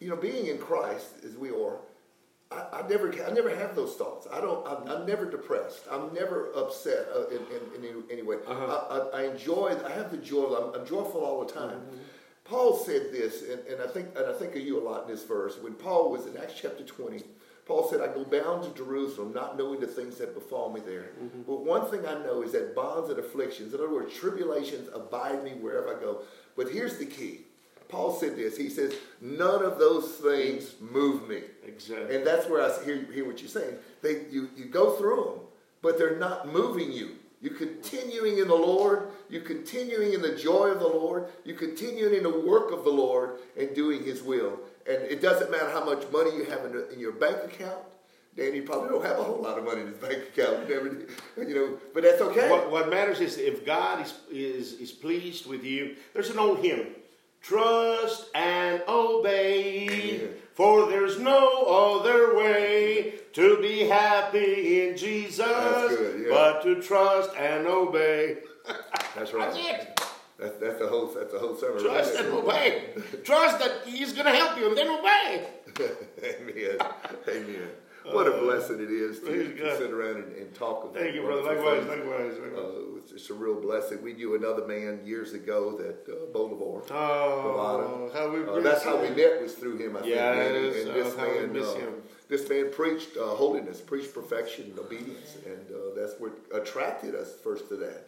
you 0.00 0.08
know, 0.08 0.16
being 0.16 0.46
in 0.46 0.58
Christ, 0.58 1.24
as 1.24 1.36
we 1.36 1.50
are, 1.50 1.78
I, 2.50 2.80
I, 2.80 2.88
never, 2.88 3.12
I 3.24 3.30
never 3.30 3.54
have 3.54 3.74
those 3.74 3.94
thoughts. 3.94 4.26
I 4.32 4.40
don't. 4.40 4.66
I'm, 4.66 4.88
I'm 4.88 5.06
never 5.06 5.30
depressed. 5.30 5.80
I'm 5.90 6.14
never 6.14 6.50
upset 6.54 7.08
uh, 7.14 7.28
in, 7.28 7.36
in, 7.36 7.84
in, 7.84 8.02
any, 8.10 8.22
way. 8.22 8.36
Uh-huh. 8.46 9.10
I, 9.12 9.18
I, 9.18 9.22
enjoy. 9.24 9.76
I 9.84 9.90
have 9.90 10.10
the 10.10 10.16
joy. 10.16 10.54
I'm, 10.54 10.80
I'm 10.80 10.86
joyful 10.86 11.24
all 11.24 11.44
the 11.44 11.52
time. 11.52 11.78
Mm-hmm. 11.78 11.96
Paul 12.44 12.74
said 12.74 13.12
this, 13.12 13.42
and, 13.42 13.60
and 13.66 13.82
I 13.82 13.86
think 13.86 14.08
and 14.16 14.26
I 14.26 14.32
think 14.32 14.56
of 14.56 14.62
you 14.62 14.80
a 14.80 14.82
lot 14.82 15.02
in 15.02 15.10
this 15.10 15.24
verse. 15.24 15.58
When 15.60 15.74
Paul 15.74 16.10
was 16.10 16.26
in 16.26 16.36
Acts 16.38 16.54
chapter 16.60 16.84
20, 16.84 17.22
Paul 17.68 17.88
said, 17.88 18.00
"I 18.00 18.06
go 18.06 18.24
bound 18.24 18.64
to 18.64 18.70
Jerusalem, 18.70 19.32
not 19.32 19.56
knowing 19.56 19.78
the 19.78 19.86
things 19.86 20.16
that 20.16 20.34
befall 20.34 20.72
me 20.72 20.80
there. 20.80 21.10
Mm-hmm. 21.22 21.42
But 21.42 21.64
one 21.64 21.86
thing 21.90 22.06
I 22.06 22.14
know 22.14 22.42
is 22.42 22.52
that 22.52 22.74
bonds 22.74 23.10
and 23.10 23.18
afflictions, 23.18 23.74
in 23.74 23.78
other 23.78 23.92
words, 23.92 24.14
tribulations, 24.14 24.88
abide 24.92 25.44
me 25.44 25.52
wherever 25.52 25.96
I 25.96 26.00
go. 26.00 26.22
But 26.56 26.70
here's 26.70 26.96
the 26.96 27.06
key." 27.06 27.42
Paul 27.88 28.14
said 28.14 28.36
this. 28.36 28.56
He 28.56 28.68
says, 28.68 28.94
None 29.20 29.64
of 29.64 29.78
those 29.78 30.12
things 30.16 30.74
move 30.80 31.26
me. 31.28 31.40
Exactly. 31.66 32.16
And 32.16 32.26
that's 32.26 32.46
where 32.48 32.62
I 32.62 32.84
hear, 32.84 33.10
hear 33.12 33.26
what 33.26 33.40
you're 33.40 33.48
saying. 33.48 33.76
They, 34.02 34.26
you, 34.30 34.50
you 34.56 34.66
go 34.66 34.92
through 34.92 35.24
them, 35.24 35.46
but 35.80 35.98
they're 35.98 36.18
not 36.18 36.52
moving 36.52 36.92
you. 36.92 37.16
You're 37.40 37.54
continuing 37.54 38.38
in 38.38 38.48
the 38.48 38.54
Lord. 38.54 39.10
You're 39.30 39.42
continuing 39.42 40.12
in 40.12 40.22
the 40.22 40.34
joy 40.34 40.68
of 40.68 40.80
the 40.80 40.88
Lord. 40.88 41.28
You're 41.44 41.56
continuing 41.56 42.14
in 42.14 42.24
the 42.24 42.40
work 42.40 42.72
of 42.72 42.84
the 42.84 42.90
Lord 42.90 43.38
and 43.56 43.74
doing 43.74 44.02
His 44.02 44.22
will. 44.22 44.58
And 44.88 45.02
it 45.02 45.20
doesn't 45.20 45.50
matter 45.50 45.70
how 45.70 45.84
much 45.84 46.10
money 46.10 46.34
you 46.34 46.44
have 46.44 46.64
in, 46.64 46.72
the, 46.72 46.90
in 46.90 46.98
your 46.98 47.12
bank 47.12 47.36
account. 47.44 47.84
Danny 48.36 48.60
probably 48.60 48.90
don't 48.90 49.04
have 49.04 49.18
a 49.18 49.22
whole 49.22 49.42
lot 49.42 49.58
of 49.58 49.64
money 49.64 49.80
in 49.80 49.88
his 49.88 49.98
bank 49.98 50.18
account, 50.32 50.68
you 51.36 51.54
know, 51.54 51.78
but 51.92 52.04
that's 52.04 52.20
okay. 52.20 52.48
What, 52.48 52.70
what 52.70 52.88
matters 52.88 53.20
is 53.20 53.36
if 53.36 53.66
God 53.66 54.06
is, 54.06 54.14
is, 54.30 54.72
is 54.74 54.92
pleased 54.92 55.46
with 55.46 55.64
you. 55.64 55.96
There's 56.14 56.30
an 56.30 56.38
old 56.38 56.60
hymn 56.60 56.86
Trust 57.40 58.28
and 58.34 58.82
obey, 58.88 60.28
for 60.54 60.88
there's 60.88 61.18
no 61.18 61.64
other 61.64 62.36
way 62.36 63.14
to 63.32 63.58
be 63.62 63.84
happy 63.84 64.88
in 64.88 64.96
Jesus 64.96 65.46
good, 65.46 66.26
yeah. 66.26 66.28
but 66.30 66.62
to 66.64 66.82
trust 66.82 67.30
and 67.36 67.66
obey. 67.66 68.38
That's 69.14 69.32
right. 69.32 69.52
That's 69.52 70.07
it. 70.38 70.42
That's, 70.42 70.56
that's 70.58 70.78
the 70.78 70.88
whole. 70.88 71.06
That's 71.06 71.32
the 71.32 71.38
whole 71.38 71.56
sermon. 71.56 71.82
Trust 71.82 72.14
right 72.14 72.24
and 72.24 72.34
obey. 72.34 72.84
Trust 73.24 73.58
that 73.58 73.86
He's 73.86 74.12
going 74.12 74.26
to 74.26 74.32
help 74.32 74.58
you, 74.58 74.68
and 74.68 74.76
then 74.76 74.88
obey. 74.88 75.48
Amen. 76.24 76.78
Amen. 77.28 77.68
What 78.12 78.26
a 78.26 78.38
blessing 78.38 78.80
it 78.80 78.90
is 78.90 79.20
to, 79.20 79.54
to 79.54 79.76
sit 79.76 79.90
around 79.90 80.16
and, 80.16 80.36
and 80.36 80.54
talk 80.54 80.84
about. 80.84 80.94
Thank 80.94 81.14
you, 81.14 81.22
brother. 81.22 81.42
Likewise, 81.42 81.86
likewise. 81.86 82.38
likewise. 82.38 82.56
Uh, 82.56 82.98
it's, 83.02 83.12
it's, 83.12 83.30
a 83.30 83.34
real 83.34 83.60
blessing. 83.60 84.00
We 84.02 84.14
knew 84.14 84.34
another 84.34 84.66
man 84.66 85.00
years 85.04 85.34
ago 85.34 85.76
that 85.76 86.10
uh, 86.10 86.32
Bolivar. 86.32 86.82
Oh, 86.90 88.10
how 88.14 88.30
we 88.30 88.44
uh, 88.44 88.60
that's 88.60 88.84
how 88.84 88.96
we 88.96 89.10
met 89.10 89.42
was 89.42 89.54
through 89.54 89.76
him. 89.76 89.96
I 89.96 90.06
yeah, 90.06 90.34
think. 90.34 90.56
And, 90.56 90.88
and 90.88 90.96
this 90.96 91.16
man, 91.16 91.62
uh, 91.62 91.90
this 92.28 92.48
man 92.48 92.70
preached 92.72 93.16
uh, 93.16 93.26
holiness, 93.26 93.80
preached 93.80 94.14
perfection 94.14 94.66
and 94.66 94.78
obedience, 94.78 95.36
and 95.44 95.70
uh, 95.70 95.94
that's 95.94 96.14
what 96.18 96.32
attracted 96.54 97.14
us 97.14 97.34
first 97.42 97.68
to 97.68 97.76
that 97.76 98.06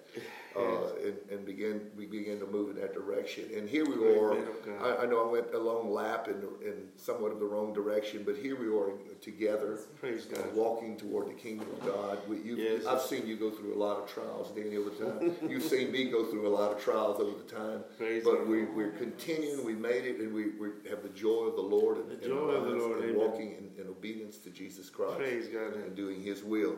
uh, 0.56 0.94
and, 1.04 1.14
and 1.30 1.46
began 1.46 1.80
we 1.96 2.06
began 2.06 2.38
to 2.40 2.46
move 2.46 2.70
in 2.70 2.76
that 2.76 2.92
direction. 2.92 3.44
And 3.56 3.68
here 3.68 3.84
we 3.84 4.16
are. 4.16 4.34
I, 4.82 5.02
I, 5.02 5.06
know 5.06 5.28
I 5.28 5.30
went 5.30 5.54
a 5.54 5.58
long 5.58 5.92
lap 5.92 6.28
in, 6.28 6.42
in 6.66 6.88
somewhat 6.96 7.32
of 7.32 7.38
the 7.38 7.46
wrong 7.46 7.72
direction, 7.72 8.22
but 8.24 8.36
here 8.36 8.58
we 8.58 8.66
are 8.66 8.92
together, 9.20 9.78
Praise 10.00 10.24
God. 10.24 10.54
walking 10.54 10.96
toward 10.96 11.28
the 11.28 11.34
kingdom 11.34 11.68
of 11.70 11.86
God. 11.86 12.18
We, 12.28 12.38
you, 12.38 12.56
yes. 12.56 12.86
I've 12.86 13.02
seen 13.02 13.26
you 13.26 13.36
go 13.36 13.50
through 13.50 13.74
a 13.74 13.78
lot 13.78 13.98
of 13.98 14.08
trials, 14.08 14.50
Danny, 14.50 14.76
over 14.76 14.90
time. 14.90 15.36
You've 15.48 15.62
seen 15.62 15.92
me 15.92 16.10
go 16.10 16.24
through 16.24 16.48
a 16.48 16.54
lot 16.54 16.72
of 16.72 16.82
trials 16.82 17.20
over 17.20 17.36
the 17.36 17.50
time. 17.50 17.84
Praise 17.96 18.24
but 18.24 18.46
we, 18.46 18.64
we're 18.64 18.92
continuing. 18.92 19.64
We 19.64 19.74
made 19.74 20.04
it, 20.04 20.20
and 20.20 20.34
we, 20.34 20.50
we 20.50 20.68
have 20.88 21.02
the 21.02 21.10
joy 21.10 21.44
of 21.44 21.56
the 21.56 21.62
Lord 21.62 21.98
and, 21.98 22.10
the 22.10 22.26
joy 22.26 22.34
of 22.34 22.64
the 22.64 22.70
Lord, 22.70 23.04
and 23.04 23.16
walking 23.16 23.52
in, 23.52 23.82
in, 23.82 23.88
obedience 23.88 24.38
to 24.38 24.50
Jesus 24.50 24.90
Christ. 24.90 25.18
Praise 25.18 25.48
God. 25.48 25.74
And 25.74 25.94
doing 25.94 26.22
His 26.22 26.42
will. 26.42 26.76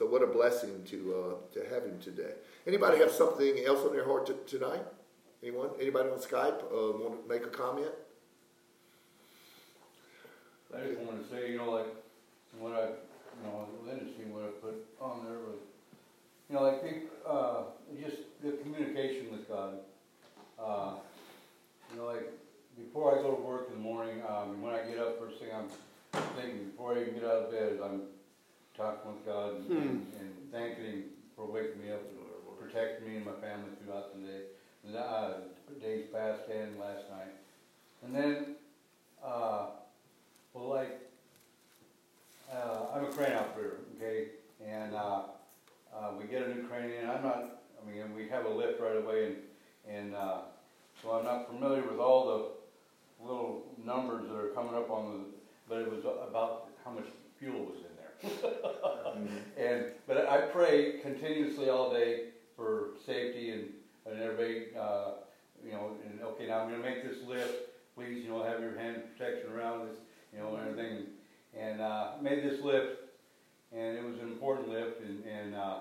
So 0.00 0.06
what 0.06 0.22
a 0.22 0.26
blessing 0.26 0.82
to 0.86 0.98
uh, 1.14 1.34
to 1.52 1.60
have 1.68 1.84
him 1.84 1.98
today. 2.00 2.32
Anybody 2.66 2.96
have 3.00 3.10
something 3.10 3.52
else 3.66 3.84
on 3.84 3.92
their 3.92 4.06
heart 4.06 4.24
t- 4.28 4.32
tonight? 4.46 4.80
Anyone? 5.42 5.68
Anybody 5.78 6.08
on 6.08 6.16
Skype 6.16 6.64
uh, 6.72 6.96
want 6.96 7.22
to 7.22 7.28
make 7.28 7.44
a 7.44 7.50
comment? 7.50 7.92
I 10.74 10.86
just 10.88 11.00
wanted 11.00 11.28
to 11.28 11.28
say, 11.28 11.52
you 11.52 11.58
know, 11.58 11.70
like 11.70 11.88
what 12.58 12.72
I, 12.72 12.84
you 12.86 13.42
know, 13.44 13.68
it 13.68 13.84
was 13.84 13.92
interesting 13.92 14.32
what 14.32 14.44
I 14.44 14.48
put 14.64 14.74
on 15.02 15.26
there 15.26 15.36
was, 15.36 15.60
you 16.48 16.56
know, 16.56 16.62
like 16.62 16.82
people, 16.82 17.10
uh, 17.28 17.62
just 18.00 18.22
the 18.42 18.52
communication 18.52 19.30
with 19.30 19.46
God. 19.50 19.80
Uh, 20.58 20.92
you 21.92 22.00
know, 22.00 22.06
like 22.06 22.32
before 22.74 23.18
I 23.18 23.20
go 23.20 23.34
to 23.34 23.42
work 23.42 23.68
in 23.68 23.74
the 23.74 23.82
morning, 23.82 24.22
um, 24.26 24.62
when 24.62 24.72
I 24.72 24.80
get 24.80 24.96
up 24.96 25.20
first 25.20 25.40
thing, 25.40 25.50
I'm 25.54 25.68
thinking 26.40 26.70
before 26.70 26.94
I 26.94 27.02
even 27.02 27.12
get 27.16 27.24
out 27.24 27.44
of 27.44 27.50
bed, 27.50 27.74
is 27.74 27.80
I'm 27.82 28.00
talking 28.80 29.12
with 29.12 29.26
God 29.26 29.56
and, 29.56 29.64
hmm. 29.66 30.18
and, 30.18 30.32
thanking 30.50 30.84
Him 30.84 31.04
for 31.36 31.46
waking 31.46 31.80
me 31.80 31.92
up 31.92 32.00
and 32.00 32.58
protecting 32.58 33.08
me 33.08 33.16
and 33.16 33.26
my 33.26 33.32
family 33.32 33.70
throughout 33.84 34.14
the 34.14 34.26
day. 34.26 34.42
And, 34.84 34.96
uh, 34.96 35.32
days 35.80 36.06
past 36.12 36.40
and 36.50 36.78
last 36.80 37.04
night. 37.10 37.34
And 38.04 38.14
then, 38.14 38.56
uh, 39.24 39.66
well, 40.52 40.68
like, 40.68 40.98
uh, 42.52 42.86
I'm 42.94 43.04
a 43.04 43.08
crane 43.08 43.36
operator, 43.36 43.78
okay? 43.96 44.28
And 44.66 44.94
uh, 44.94 45.22
uh, 45.94 46.10
we 46.18 46.26
get 46.26 46.42
a 46.42 46.54
new 46.54 46.66
crane 46.66 46.90
in. 46.90 47.08
I'm 47.08 47.22
not, 47.22 47.60
I 47.80 47.88
mean, 47.88 48.14
we 48.16 48.28
have 48.28 48.46
a 48.46 48.48
lift 48.48 48.80
right 48.80 48.96
away, 48.96 49.26
and, 49.26 49.36
and 49.88 50.14
uh, 50.16 50.38
so 51.00 51.12
I'm 51.12 51.24
not 51.24 51.46
familiar 51.48 51.82
with 51.82 52.00
all 52.00 52.26
the 52.26 53.24
little 53.28 53.62
numbers 53.84 54.28
that 54.28 54.36
are 54.36 54.48
coming 54.48 54.74
up 54.74 54.90
on 54.90 55.12
the 55.12 55.24
but 55.68 55.82
it 55.82 55.90
was 55.90 56.00
about 56.00 56.70
how 56.84 56.90
much 56.90 57.06
fuel 57.38 57.60
was 57.60 57.76
in 57.76 57.82
there. 57.82 57.89
and 59.58 59.86
but 60.06 60.28
I 60.28 60.42
pray 60.52 61.00
continuously 61.00 61.68
all 61.68 61.92
day 61.92 62.28
for 62.56 62.88
safety 63.06 63.50
and 63.52 63.68
and 64.06 64.22
everybody, 64.22 64.66
uh, 64.78 65.12
you 65.64 65.72
know, 65.72 65.92
and 66.04 66.20
okay, 66.22 66.46
now 66.46 66.60
I'm 66.60 66.70
going 66.70 66.82
to 66.82 66.88
make 66.88 67.04
this 67.04 67.22
lift. 67.26 67.70
Please, 67.94 68.24
you 68.24 68.30
know, 68.30 68.42
have 68.42 68.60
your 68.60 68.78
hand 68.78 69.02
protection 69.16 69.52
around 69.52 69.88
this, 69.88 69.96
you 70.32 70.38
know, 70.38 70.56
and 70.56 70.68
everything. 70.68 71.06
And 71.58 71.80
uh, 71.80 72.12
made 72.22 72.44
this 72.44 72.62
lift, 72.62 73.00
and 73.72 73.96
it 73.96 74.04
was 74.04 74.14
an 74.20 74.28
important 74.28 74.68
lift, 74.68 75.00
and, 75.02 75.24
and 75.24 75.54
uh, 75.54 75.78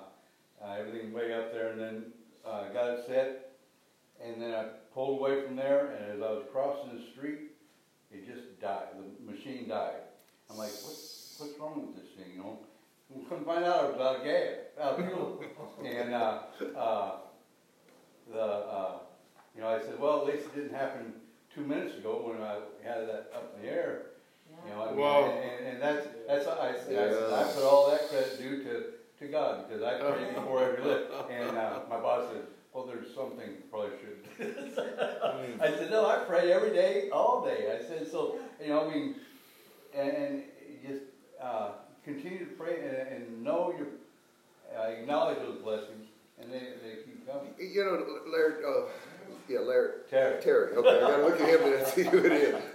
uh, 0.64 0.76
everything 0.80 1.14
way 1.14 1.34
up 1.34 1.54
there, 1.54 1.70
and 1.70 1.80
then 1.80 2.06
uh, 2.46 2.70
got 2.74 2.90
it 2.90 3.06
set, 3.08 3.52
and 4.24 4.42
then 4.42 4.54
I 4.54 4.66
pulled 4.94 5.20
away 5.20 5.46
from 5.46 5.56
there, 5.56 5.92
and 5.92 6.12
as 6.12 6.22
I 6.22 6.32
was 6.32 6.44
crossing 6.52 6.98
the 6.98 7.04
street, 7.12 7.52
it 8.12 8.28
just 8.28 8.60
died. 8.60 8.88
The 8.98 9.32
machine 9.32 9.70
died. 9.70 10.02
I'm 10.50 10.58
like, 10.58 10.72
what, 10.72 10.98
what's 11.38 11.60
wrong 11.60 11.88
with 11.88 11.96
this 11.96 12.09
thing, 12.20 12.34
you 12.36 12.40
know? 12.40 12.60
We 13.10 13.24
couldn't 13.26 13.46
find 13.46 13.66
out 13.66 13.86
it 13.86 13.98
was 13.98 14.02
out 14.02 14.16
of 14.18 14.24
gas, 14.24 14.54
out 14.80 15.00
of 15.00 15.06
fuel. 15.08 15.44
and 15.84 16.14
uh, 16.14 16.40
uh, 16.78 17.12
the, 18.32 18.42
uh, 18.42 18.92
you 19.56 19.62
know, 19.62 19.68
I 19.70 19.80
said, 19.80 20.00
well, 20.00 20.22
at 20.22 20.28
least 20.34 20.48
it 20.48 20.56
didn't 20.56 20.76
happen 20.76 21.14
two 21.54 21.62
minutes 21.62 21.98
ago 21.98 22.22
when 22.24 22.42
I 22.42 22.56
had 22.88 23.08
that 23.08 23.32
up 23.34 23.56
in 23.56 23.66
the 23.66 23.72
air. 23.72 24.02
You 24.68 24.74
know, 24.76 24.84
I 24.84 24.90
mean, 24.92 25.00
Wow. 25.00 25.26
and, 25.26 25.68
and 25.68 25.82
that's 25.82 26.08
that's 26.28 26.46
I, 26.48 26.70
I, 26.70 26.76
said, 26.78 27.14
I, 27.14 27.42
I 27.42 27.44
put 27.54 27.64
all 27.64 27.90
that 27.90 28.10
credit 28.10 28.38
due 28.38 28.64
to, 28.64 28.84
to 29.20 29.32
God 29.32 29.68
because 29.68 29.84
I 29.84 30.00
prayed 30.00 30.36
before 30.36 30.64
every 30.64 30.84
lift. 30.84 31.12
And 31.32 31.58
uh, 31.58 31.80
my 31.90 31.98
boss 31.98 32.32
said, 32.32 32.44
well, 32.74 32.86
there's 32.86 33.14
something 33.16 33.40
you 33.48 33.64
probably 33.72 33.92
should. 34.02 34.48
I 35.62 35.70
said, 35.72 35.90
no, 35.90 36.06
I 36.06 36.18
pray 36.28 36.52
every 36.52 36.72
day, 36.72 37.10
all 37.12 37.44
day. 37.44 37.76
I 37.76 37.84
said, 37.88 38.08
so 38.10 38.38
you 38.62 38.70
know, 38.70 38.88
I 38.90 38.94
mean, 38.94 39.16
and, 39.96 40.12
and 40.12 40.44
just 40.88 41.02
uh, 41.42 41.72
continue 42.04 42.40
to 42.40 42.52
pray 42.58 42.80
and, 42.82 43.24
and 43.24 43.44
know 43.44 43.74
your 43.78 43.88
uh, 44.78 44.90
acknowledge 44.90 45.40
those 45.40 45.58
blessings, 45.62 46.08
and 46.40 46.52
they, 46.52 46.60
they 46.84 46.96
keep 47.04 47.28
coming. 47.28 47.54
You 47.58 47.84
know, 47.84 48.32
Larry, 48.32 48.64
uh, 48.66 48.90
yeah, 49.48 49.60
Larry, 49.60 49.92
Terry. 50.10 50.42
Terry. 50.42 50.74
Okay, 50.76 50.98
I 50.98 51.00
gotta 51.00 51.24
look 51.24 51.42
at 51.42 51.50
him 51.50 51.74
and 51.74 51.88
see 51.88 52.04
who 52.04 52.18
it 52.20 52.32
is. 52.32 52.56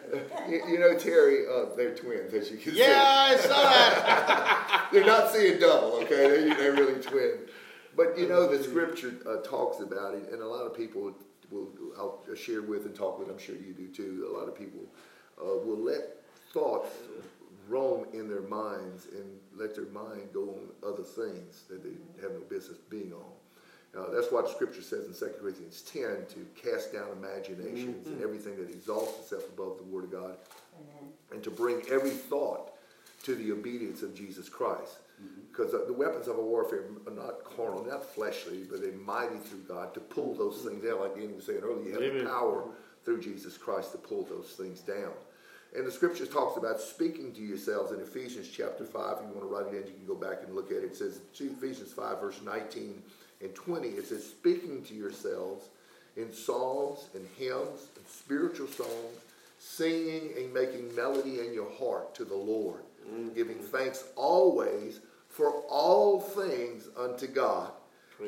You, 0.49 0.62
you 0.69 0.78
know, 0.78 0.97
Terry, 0.97 1.47
uh, 1.47 1.75
they're 1.75 1.95
twins, 1.95 2.33
as 2.35 2.50
you 2.50 2.59
can 2.59 2.73
see. 2.73 2.78
Yeah, 2.78 3.02
I 3.02 3.37
saw 3.37 3.49
that. 3.49 4.88
They're 4.93 5.04
not 5.04 5.33
seeing 5.33 5.59
double, 5.59 5.95
okay? 6.02 6.28
They're, 6.28 6.54
they're 6.54 6.73
really 6.73 7.02
twin. 7.02 7.38
But 7.97 8.16
you 8.19 8.28
know, 8.28 8.47
the 8.47 8.62
scripture 8.62 9.14
uh, 9.26 9.37
talks 9.38 9.81
about 9.81 10.14
it, 10.14 10.28
and 10.31 10.43
a 10.43 10.47
lot 10.47 10.66
of 10.66 10.76
people 10.76 11.14
will, 11.50 11.69
I'll 11.97 12.23
share 12.37 12.62
with 12.62 12.85
and 12.85 12.95
talk 12.95 13.19
with, 13.19 13.28
I'm 13.28 13.38
sure 13.38 13.57
you 13.57 13.73
do 13.73 13.88
too. 13.88 14.28
A 14.31 14.38
lot 14.38 14.47
of 14.47 14.57
people 14.57 14.81
uh, 15.40 15.57
will 15.64 15.78
let 15.78 16.21
thoughts 16.52 16.90
roam 17.68 18.06
in 18.12 18.28
their 18.28 18.42
minds 18.42 19.06
and 19.12 19.25
let 19.56 19.75
their 19.75 19.87
mind 19.87 20.28
go 20.33 20.42
on 20.42 20.92
other 20.92 21.02
things 21.02 21.62
that 21.68 21.83
they 21.83 21.94
have 22.23 22.33
no 22.33 22.40
business 22.49 22.78
being 22.90 23.12
on. 23.12 23.25
Uh, 23.97 24.11
that's 24.11 24.33
why 24.33 24.42
the 24.42 24.49
scripture 24.49 24.83
says 24.83 25.06
in 25.06 25.14
2 25.14 25.35
Corinthians 25.40 25.83
10 25.83 26.26
to 26.28 26.47
cast 26.61 26.92
down 26.92 27.06
imaginations 27.12 28.09
and 28.09 28.21
everything 28.23 28.56
that 28.56 28.68
exalts 28.68 29.21
itself 29.21 29.49
above 29.50 29.78
the 29.78 29.85
word 29.85 30.04
of 30.04 30.11
God 30.11 30.37
and 31.33 31.42
to 31.44 31.50
bring 31.50 31.83
every 31.90 32.11
thought 32.11 32.73
to 33.23 33.35
the 33.35 33.52
obedience 33.52 34.02
of 34.02 34.14
Jesus 34.14 34.49
Christ. 34.49 34.99
Because 35.50 35.73
uh, 35.73 35.85
the 35.87 35.92
weapons 35.92 36.26
of 36.26 36.37
our 36.37 36.42
warfare 36.42 36.87
are 37.06 37.12
not 37.12 37.44
carnal, 37.44 37.85
not 37.85 38.04
fleshly, 38.04 38.64
but 38.68 38.80
they're 38.83 38.92
mighty 38.92 39.38
through 39.38 39.62
God 39.68 39.94
to 39.94 40.00
pull 40.00 40.35
those 40.35 40.62
things 40.62 40.85
down. 40.85 41.00
Like 41.00 41.14
Danny 41.14 41.33
was 41.33 41.47
saying 41.47 41.61
earlier, 41.62 41.87
you 41.87 41.92
have 41.92 42.02
Amen. 42.02 42.25
the 42.25 42.30
power 42.30 42.64
through 43.04 43.21
Jesus 43.21 43.56
Christ 43.56 43.92
to 43.92 43.99
pull 43.99 44.25
those 44.25 44.54
things 44.59 44.80
down. 44.80 45.12
And 45.75 45.85
the 45.87 45.90
scripture 45.90 46.26
talks 46.26 46.57
about 46.57 46.81
speaking 46.81 47.33
to 47.33 47.40
yourselves 47.40 47.90
in 47.90 48.00
Ephesians 48.00 48.49
chapter 48.49 48.85
5. 48.85 49.16
If 49.19 49.28
you 49.28 49.35
want 49.35 49.40
to 49.40 49.54
write 49.54 49.75
it 49.75 49.81
in, 49.81 49.88
you 49.88 49.95
can 49.95 50.07
go 50.07 50.14
back 50.14 50.45
and 50.45 50.54
look 50.54 50.71
at 50.71 50.78
it. 50.78 50.85
It 50.85 50.97
says, 50.97 51.21
Ephesians 51.35 51.93
5, 51.93 52.21
verse 52.21 52.40
19 52.45 53.02
and 53.40 53.54
20, 53.54 53.88
it 53.88 54.07
says, 54.07 54.25
speaking 54.25 54.85
to 54.85 54.95
yourselves 54.95 55.69
in 56.16 56.33
psalms 56.33 57.09
and 57.14 57.26
hymns 57.37 57.88
and 57.97 58.07
spiritual 58.07 58.69
songs, 58.69 59.19
singing 59.59 60.31
and 60.37 60.54
making 60.54 60.95
melody 60.95 61.40
in 61.40 61.52
your 61.52 61.71
heart 61.73 62.14
to 62.14 62.25
the 62.25 62.37
Lord, 62.37 62.83
mm-hmm. 63.11 63.35
giving 63.35 63.59
thanks 63.59 64.04
always 64.14 65.00
for 65.28 65.62
all 65.69 66.21
things 66.21 66.88
unto 66.97 67.26
God 67.26 67.73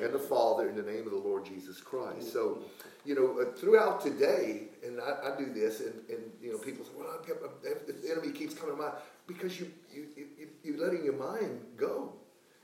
and 0.03 0.15
the 0.15 0.19
Father 0.19 0.69
in 0.69 0.77
the 0.77 0.83
name 0.83 1.05
of 1.07 1.11
the 1.13 1.19
Lord 1.19 1.45
Jesus 1.45 1.81
Christ. 1.81 2.33
So, 2.33 2.63
you 3.05 3.15
know, 3.15 3.41
uh, 3.41 3.57
throughout 3.57 4.01
today, 4.01 4.65
and 4.85 5.01
I, 5.01 5.33
I 5.33 5.39
do 5.39 5.53
this, 5.53 5.81
and, 5.81 5.95
and 6.09 6.19
you 6.43 6.53
know, 6.53 6.59
people 6.59 6.85
say, 6.85 6.93
"Well, 6.97 7.09
I 7.09 7.25
kept, 7.27 7.43
the 7.63 8.11
enemy 8.11 8.33
keeps 8.33 8.55
coming 8.55 8.77
to 8.77 8.83
mind," 8.83 8.95
because 9.27 9.59
you 9.61 9.71
you 9.95 10.07
you 10.17 10.49
you 10.63 10.77
letting 10.77 11.05
your 11.05 11.15
mind 11.15 11.61
go. 11.77 12.13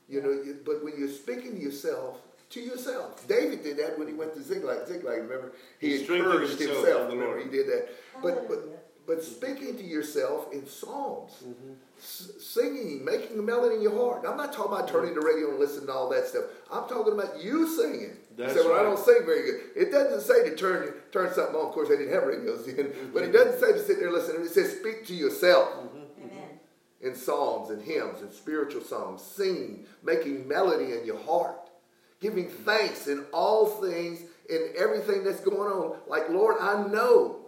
You 0.09 0.21
know, 0.23 0.31
you, 0.31 0.59
but 0.65 0.83
when 0.85 0.95
you're 0.99 1.09
speaking 1.09 1.53
to 1.57 1.61
yourself, 1.61 2.19
to 2.51 2.61
yourself, 2.61 3.27
David 3.29 3.62
did 3.62 3.77
that 3.79 3.99
when 3.99 4.09
he 4.09 4.15
went 4.15 4.35
to 4.35 4.43
Ziklag. 4.43 4.87
Ziklag, 4.87 5.23
remember, 5.23 5.53
he, 5.79 5.97
He 5.99 6.01
encouraged 6.03 6.59
himself 6.59 6.77
himself. 6.85 7.11
the 7.11 7.17
remember, 7.17 7.37
Lord. 7.37 7.43
he 7.45 7.49
did 7.51 7.67
that. 7.69 7.89
But 8.21 8.47
but 8.49 8.59
Hallelujah. 8.59 8.79
But 9.06 9.23
speaking 9.23 9.76
to 9.76 9.82
yourself 9.85 10.52
in 10.52 10.66
psalms, 10.66 11.32
Mm-hmm. 11.44 11.73
s- 11.99 12.30
singing, 12.40 13.04
making 13.04 13.38
a 13.38 13.42
melody 13.42 13.76
in 13.76 13.82
your 13.82 13.97
heart. 13.97 14.25
I'm 14.28 14.37
not 14.37 14.52
talking 14.52 14.73
about 14.73 14.88
turning 14.88 15.14
the 15.14 15.21
radio 15.21 15.50
and 15.50 15.59
listening 15.59 15.87
to 15.87 15.92
all 15.92 16.09
that 16.11 16.26
stuff. 16.26 16.44
I'm 16.71 16.88
talking 16.88 17.12
about 17.12 17.42
you 17.42 17.66
singing. 17.68 18.16
That's 18.37 18.54
you 18.54 18.62
say, 18.62 18.68
well, 18.68 18.80
I 18.80 18.82
don't 18.85 18.99
sing 18.99 19.23
very 19.26 19.42
good. 19.42 19.61
It 19.76 19.90
doesn't 19.90 20.21
say 20.23 20.49
to 20.49 20.56
turn 20.56 20.94
turn 21.11 21.32
something 21.32 21.54
on. 21.56 21.66
Of 21.66 21.73
course, 21.73 21.88
they 21.88 21.97
didn't 21.97 22.12
have 22.14 22.23
radios 22.25 22.64
then, 22.66 22.76
mm-hmm. 22.76 23.12
but 23.12 23.23
it 23.25 23.32
doesn't 23.32 23.61
say 23.61 23.73
to 23.73 23.78
sit 23.78 23.99
there 23.99 24.09
and 24.09 24.16
listen. 24.16 24.37
It 24.40 24.49
says 24.50 24.78
speak 24.78 25.04
to 25.06 25.14
yourself 25.14 25.68
mm-hmm. 25.68 25.99
Mm-hmm. 25.99 26.25
Amen. 26.30 26.49
in 27.02 27.14
psalms 27.14 27.71
and 27.71 27.82
hymns 27.82 28.21
and 28.23 28.32
spiritual 28.32 28.82
songs, 28.82 29.21
singing, 29.23 29.85
making 30.02 30.47
melody 30.49 30.92
in 30.92 31.04
your 31.04 31.18
heart, 31.18 31.71
giving 32.21 32.49
thanks 32.49 33.06
in 33.09 33.25
all 33.32 33.66
things, 33.66 34.23
in 34.49 34.73
everything 34.78 35.25
that's 35.25 35.40
going 35.40 35.71
on. 35.73 35.97
Like, 36.06 36.30
Lord, 36.30 36.56
I 36.61 36.87
know. 36.88 37.40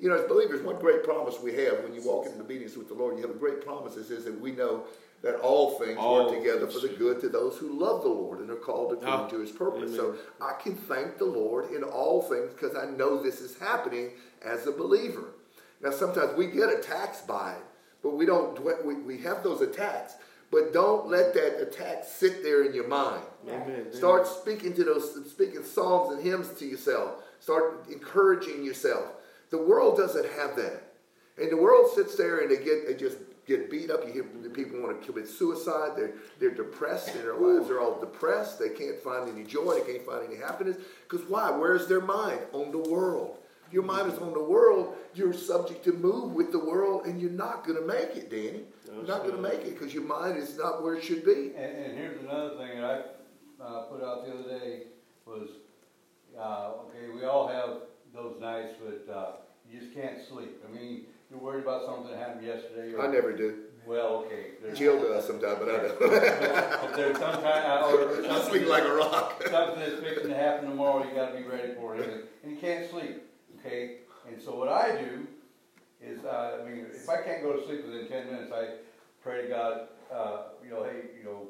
You 0.00 0.08
know, 0.08 0.16
as 0.16 0.26
believers, 0.28 0.62
one 0.62 0.76
great 0.78 1.04
promise 1.04 1.38
we 1.42 1.52
have 1.56 1.84
when 1.84 1.94
you 1.94 2.02
walk 2.02 2.26
in 2.26 2.40
obedience 2.40 2.74
with 2.76 2.88
the 2.88 2.94
Lord, 2.94 3.16
you 3.16 3.22
have 3.22 3.30
a 3.30 3.38
great 3.38 3.62
promise 3.64 3.94
that 3.96 4.06
says 4.06 4.24
that 4.24 4.40
we 4.40 4.52
know 4.52 4.84
that 5.22 5.36
all 5.40 5.78
things 5.78 5.98
All 5.98 6.24
work 6.24 6.38
together 6.38 6.66
for 6.66 6.78
the 6.80 6.88
good 6.88 7.20
to 7.20 7.28
those 7.28 7.58
who 7.58 7.78
love 7.78 8.02
the 8.02 8.08
Lord 8.08 8.40
and 8.40 8.48
are 8.50 8.56
called 8.56 8.92
according 8.94 9.12
Ah, 9.26 9.28
to 9.28 9.38
his 9.40 9.50
purpose. 9.50 9.90
amen. 9.90 9.96
So 9.96 10.14
I 10.40 10.54
can 10.54 10.74
thank 10.74 11.18
the 11.18 11.26
Lord 11.26 11.70
in 11.72 11.82
all 11.84 12.22
things 12.22 12.50
because 12.54 12.74
I 12.74 12.86
know 12.86 13.22
this 13.22 13.42
is 13.42 13.58
happening 13.58 14.12
as 14.42 14.66
a 14.66 14.72
believer. 14.72 15.34
Now, 15.82 15.90
sometimes 15.90 16.34
we 16.36 16.46
get 16.46 16.70
attacked 16.70 17.26
by 17.26 17.52
it, 17.52 17.64
but 18.02 18.14
we 18.16 18.24
don't. 18.24 18.58
We, 18.84 18.94
we 18.94 19.18
have 19.18 19.42
those 19.42 19.60
attacks, 19.60 20.14
but 20.50 20.72
don't 20.72 21.08
let 21.08 21.34
that 21.34 21.60
attack 21.60 22.04
sit 22.04 22.42
there 22.42 22.64
in 22.64 22.74
your 22.74 22.88
mind. 22.88 23.22
Amen. 23.46 23.92
Start 23.92 24.26
speaking 24.26 24.72
to 24.74 24.84
those, 24.84 25.30
speaking 25.30 25.62
psalms 25.62 26.14
and 26.14 26.22
hymns 26.22 26.48
to 26.58 26.64
yourself. 26.66 27.22
Start 27.40 27.84
encouraging 27.90 28.64
yourself. 28.64 29.04
The 29.50 29.58
world 29.58 29.96
doesn't 29.96 30.26
have 30.32 30.56
that, 30.56 30.82
and 31.38 31.50
the 31.50 31.56
world 31.56 31.90
sits 31.94 32.16
there 32.16 32.38
and 32.38 32.50
they 32.50 32.62
get 32.62 32.86
they 32.86 32.94
just 32.94 33.18
get 33.46 33.70
beat 33.70 33.90
up. 33.90 34.06
You 34.06 34.12
hear 34.12 34.24
people 34.50 34.80
want 34.80 35.00
to 35.00 35.06
commit 35.06 35.28
suicide. 35.28 35.92
They're 35.96 36.14
they're 36.38 36.54
depressed 36.54 37.14
in 37.14 37.22
their 37.22 37.36
lives. 37.36 37.68
They're 37.68 37.80
all 37.80 37.98
depressed. 37.98 38.58
They 38.58 38.70
can't 38.70 38.98
find 39.00 39.28
any 39.28 39.44
joy. 39.44 39.80
They 39.80 39.92
can't 39.92 40.06
find 40.06 40.26
any 40.26 40.36
happiness. 40.36 40.76
Because 41.08 41.28
why? 41.28 41.50
Where's 41.50 41.86
their 41.88 42.00
mind? 42.00 42.40
On 42.52 42.70
the 42.70 42.78
world. 42.78 43.36
Your 43.72 43.84
mind 43.84 44.12
is 44.12 44.18
on 44.18 44.32
the 44.32 44.42
world, 44.42 44.96
you're 45.14 45.32
subject 45.32 45.84
to 45.84 45.92
move 45.92 46.32
with 46.32 46.50
the 46.50 46.58
world, 46.58 47.06
and 47.06 47.20
you're 47.20 47.30
not 47.30 47.64
going 47.64 47.80
to 47.80 47.86
make 47.86 48.16
it, 48.16 48.28
Danny. 48.28 48.64
You're 48.92 49.06
not 49.06 49.22
going 49.22 49.36
to 49.36 49.40
make 49.40 49.60
it 49.60 49.78
because 49.78 49.94
your 49.94 50.02
mind 50.02 50.38
is 50.38 50.58
not 50.58 50.82
where 50.82 50.96
it 50.96 51.04
should 51.04 51.24
be. 51.24 51.52
And, 51.56 51.76
and 51.76 51.96
here's 51.96 52.20
another 52.20 52.56
thing 52.56 52.80
that 52.80 53.14
I 53.60 53.64
uh, 53.64 53.82
put 53.82 54.02
out 54.02 54.26
the 54.26 54.32
other 54.32 54.58
day 54.58 54.82
was, 55.24 55.50
uh, 56.36 56.72
okay, 56.88 57.14
we 57.14 57.24
all 57.24 57.46
have 57.46 57.82
those 58.14 58.40
nights 58.40 58.74
that 58.84 59.12
uh, 59.12 59.32
you 59.70 59.80
just 59.80 59.94
can't 59.94 60.18
sleep. 60.28 60.62
I 60.68 60.72
mean, 60.72 61.02
you're 61.30 61.40
worried 61.40 61.62
about 61.62 61.84
something 61.86 62.10
that 62.10 62.18
happened 62.18 62.46
yesterday. 62.46 62.92
Or, 62.92 63.02
I 63.02 63.12
never 63.12 63.32
do. 63.36 63.64
Well, 63.86 64.24
okay. 64.26 64.52
there's- 64.60 64.78
Jill 64.78 65.00
does 65.00 65.26
sometimes, 65.26 65.58
but 65.58 65.68
I 65.68 65.78
don't. 65.78 66.00
If 66.90 66.96
there's 66.96 67.18
some 67.18 67.40
kind 67.42 67.84
or 67.84 68.30
I 68.30 68.40
sleep 68.42 68.66
like 68.68 68.84
a 68.84 68.94
rock. 68.94 69.42
something 69.50 69.78
that's 69.80 70.00
fixing 70.00 70.28
to 70.28 70.34
happen 70.34 70.68
tomorrow, 70.68 71.04
you 71.06 71.14
gotta 71.14 71.36
be 71.36 71.44
ready 71.44 71.74
for 71.74 71.96
it, 71.96 72.28
and 72.42 72.52
you 72.52 72.58
can't 72.58 72.88
sleep, 72.90 73.22
okay? 73.58 73.98
And 74.28 74.40
so 74.40 74.54
what 74.56 74.68
I 74.68 75.00
do 75.00 75.26
is, 76.02 76.24
uh, 76.24 76.58
I 76.60 76.68
mean, 76.68 76.86
if 76.92 77.08
I 77.08 77.22
can't 77.22 77.42
go 77.42 77.52
to 77.54 77.64
sleep 77.64 77.86
within 77.86 78.06
ten 78.08 78.26
minutes, 78.26 78.52
I 78.52 78.74
pray 79.22 79.42
to 79.42 79.48
God, 79.48 79.88
uh, 80.12 80.42
you 80.62 80.70
know, 80.70 80.84
hey, 80.84 81.10
you 81.18 81.24
know, 81.24 81.46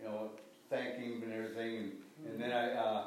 you 0.00 0.08
know, 0.08 0.30
thank 0.70 0.96
Him 0.96 1.22
and 1.24 1.32
everything, 1.32 1.76
and, 1.76 1.92
and 2.28 2.40
then 2.42 2.52
I, 2.52 2.72
uh, 2.74 3.06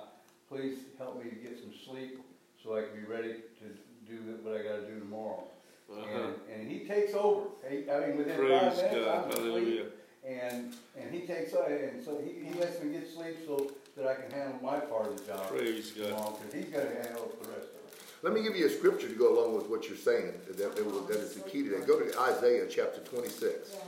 please 0.50 0.80
help 0.98 1.24
me 1.24 1.30
to 1.30 1.36
get 1.36 1.60
some 1.60 1.74
sleep 1.86 2.20
so 2.66 2.76
I 2.76 2.82
can 2.82 3.00
be 3.00 3.06
ready 3.06 3.34
to 3.62 3.66
do 4.12 4.18
what 4.44 4.60
I 4.60 4.64
gotta 4.64 4.82
do 4.82 5.00
tomorrow. 5.00 5.44
Uh-huh. 5.92 6.20
And, 6.50 6.62
and 6.62 6.72
he 6.72 6.80
takes 6.80 7.14
over. 7.14 7.46
He, 7.70 7.90
I 7.90 8.08
mean, 8.08 8.18
within 8.18 8.38
Praise 8.38 8.60
five 8.60 8.76
minutes, 8.78 9.06
God. 9.06 9.26
I'm 9.26 9.32
Hallelujah. 9.32 9.82
asleep. 9.82 9.92
And 10.26 10.74
and 10.98 11.14
he 11.14 11.28
takes 11.28 11.54
uh, 11.54 11.66
and 11.70 12.04
so 12.04 12.20
he, 12.26 12.44
he 12.50 12.60
lets 12.60 12.82
me 12.82 12.92
get 12.92 13.08
sleep 13.08 13.38
so 13.46 13.70
that 13.96 14.08
I 14.08 14.16
can 14.16 14.32
handle 14.32 14.58
my 14.64 14.80
part 14.80 15.06
of 15.08 15.18
the 15.22 15.32
job 15.32 15.48
Praise 15.50 15.92
God. 15.92 16.08
tomorrow 16.08 16.38
because 16.42 16.54
he's 16.56 16.74
got 16.74 16.82
to 16.90 16.96
handle 17.08 17.32
the 17.40 17.50
rest 17.50 17.70
of 17.70 17.86
it. 17.86 17.94
Let 18.24 18.34
me 18.34 18.42
give 18.42 18.56
you 18.56 18.66
a 18.66 18.70
scripture 18.70 19.08
to 19.08 19.14
go 19.14 19.38
along 19.38 19.56
with 19.56 19.70
what 19.70 19.88
you're 19.88 19.96
saying. 19.98 20.34
That, 20.48 20.58
that, 20.58 20.84
will- 20.84 21.02
that 21.02 21.18
is 21.18 21.36
the 21.36 21.42
key 21.42 21.62
to 21.64 21.70
that. 21.78 21.86
Go 21.86 22.00
to 22.00 22.20
Isaiah 22.22 22.66
chapter 22.68 23.02
26. 23.02 23.70
Yeah. 23.72 23.80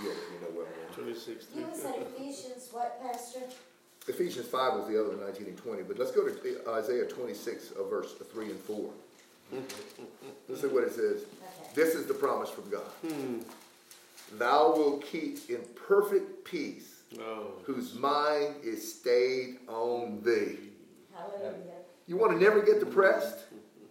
Yeah, 0.00 0.04
you 0.04 0.38
know 0.40 0.54
where 0.54 0.66
I'm 0.66 0.94
going. 0.94 1.10
26. 1.10 1.46
You 1.56 1.66
said 1.74 1.94
Ephesians, 2.14 2.68
what, 2.70 3.02
Pastor? 3.02 3.40
Ephesians 4.08 4.46
5 4.46 4.74
was 4.74 4.88
the 4.88 4.98
other 5.00 5.16
19 5.16 5.46
and 5.46 5.56
20. 5.56 5.82
But 5.82 5.98
let's 5.98 6.10
go 6.12 6.26
to 6.28 6.70
Isaiah 6.70 7.04
26, 7.06 7.72
uh, 7.72 7.84
verse 7.84 8.14
3 8.32 8.46
and 8.46 8.60
4. 8.60 8.90
Listen 10.48 10.68
to 10.68 10.74
what 10.74 10.84
it 10.84 10.92
says. 10.92 11.22
Okay. 11.22 11.70
This 11.74 11.94
is 11.94 12.06
the 12.06 12.14
promise 12.14 12.50
from 12.50 12.68
God. 12.70 12.82
Thou 14.38 14.74
wilt 14.76 15.04
keep 15.06 15.48
in 15.50 15.60
perfect 15.86 16.44
peace 16.44 16.94
Oh. 17.18 17.52
whose 17.64 17.94
mind 17.94 18.56
is 18.62 18.96
stayed 18.98 19.60
on 19.66 20.20
thee. 20.22 20.58
Hallelujah. 21.14 21.54
You 22.06 22.18
want 22.18 22.32
to 22.32 22.38
never 22.38 22.60
get 22.60 22.80
depressed? 22.80 23.38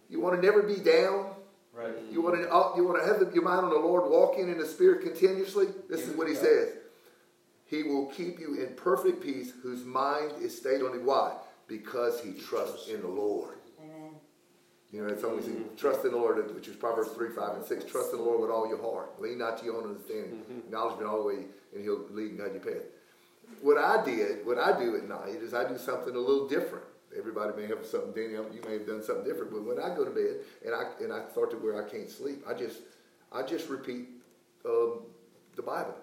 You 0.07 0.19
want 0.21 0.35
to 0.39 0.41
never 0.45 0.61
be 0.61 0.75
down? 0.75 1.31
Right. 1.73 1.93
You 2.11 2.21
want 2.21 2.35
to 2.35 2.47
uh, 2.53 2.73
you 2.75 2.83
want 2.85 3.01
to 3.01 3.07
have 3.07 3.19
the, 3.19 3.33
your 3.33 3.43
mind 3.43 3.65
on 3.65 3.71
the 3.71 3.79
Lord, 3.79 4.09
walking 4.11 4.49
in 4.49 4.59
the 4.59 4.67
Spirit 4.67 5.01
continuously. 5.01 5.67
This 5.89 6.07
is 6.07 6.15
what 6.15 6.27
He 6.27 6.35
says. 6.35 6.73
He 7.67 7.83
will 7.83 8.07
keep 8.07 8.39
you 8.39 8.55
in 8.55 8.75
perfect 8.75 9.21
peace, 9.21 9.51
whose 9.61 9.83
mind 9.83 10.31
is 10.41 10.57
stayed 10.57 10.81
on 10.81 10.93
Him. 10.93 11.05
Why? 11.05 11.35
Because 11.67 12.21
he 12.21 12.31
trusts 12.31 12.87
in 12.87 13.01
the 13.01 13.07
Lord. 13.07 13.57
Amen. 13.83 14.11
You 14.93 15.01
know, 15.01 15.09
it's 15.09 15.25
only 15.25 15.43
trust 15.75 16.05
in 16.05 16.11
the 16.11 16.17
Lord, 16.17 16.55
which 16.55 16.69
is 16.69 16.77
Proverbs 16.77 17.09
three, 17.11 17.29
five, 17.29 17.57
and 17.57 17.65
six. 17.65 17.83
Trust 17.83 18.13
in 18.13 18.19
the 18.19 18.23
Lord 18.23 18.39
with 18.39 18.49
all 18.49 18.69
your 18.69 18.81
heart. 18.81 19.21
Lean 19.21 19.39
not 19.39 19.57
to 19.57 19.65
your 19.65 19.75
own 19.75 19.89
understanding. 19.89 20.43
Acknowledge 20.49 20.99
me 20.99 21.05
all 21.05 21.21
the 21.21 21.27
way, 21.27 21.45
and 21.75 21.83
He'll 21.83 22.05
lead 22.11 22.31
and 22.31 22.39
guide 22.39 22.53
your 22.53 22.61
path. 22.61 22.85
What 23.61 23.77
I 23.77 24.03
did, 24.03 24.45
what 24.45 24.57
I 24.57 24.79
do 24.79 24.95
at 24.95 25.07
night, 25.09 25.41
is 25.41 25.53
I 25.53 25.67
do 25.67 25.77
something 25.77 26.15
a 26.15 26.19
little 26.19 26.47
different. 26.47 26.85
Everybody 27.17 27.61
may 27.61 27.67
have 27.67 27.85
something. 27.85 28.11
Daniel, 28.13 28.45
you 28.53 28.61
may 28.65 28.73
have 28.73 28.87
done 28.87 29.03
something 29.03 29.25
different. 29.25 29.51
But 29.51 29.63
when 29.63 29.79
I 29.79 29.93
go 29.95 30.05
to 30.05 30.11
bed 30.11 30.37
and 30.65 30.73
I 30.73 30.91
and 31.01 31.11
I 31.11 31.29
start 31.31 31.51
to 31.51 31.57
where 31.57 31.85
I 31.85 31.89
can't 31.89 32.09
sleep, 32.09 32.43
I 32.47 32.53
just 32.53 32.79
I 33.31 33.43
just 33.43 33.69
repeat 33.69 34.07
um, 34.65 35.01
the 35.55 35.61
Bible. 35.61 35.95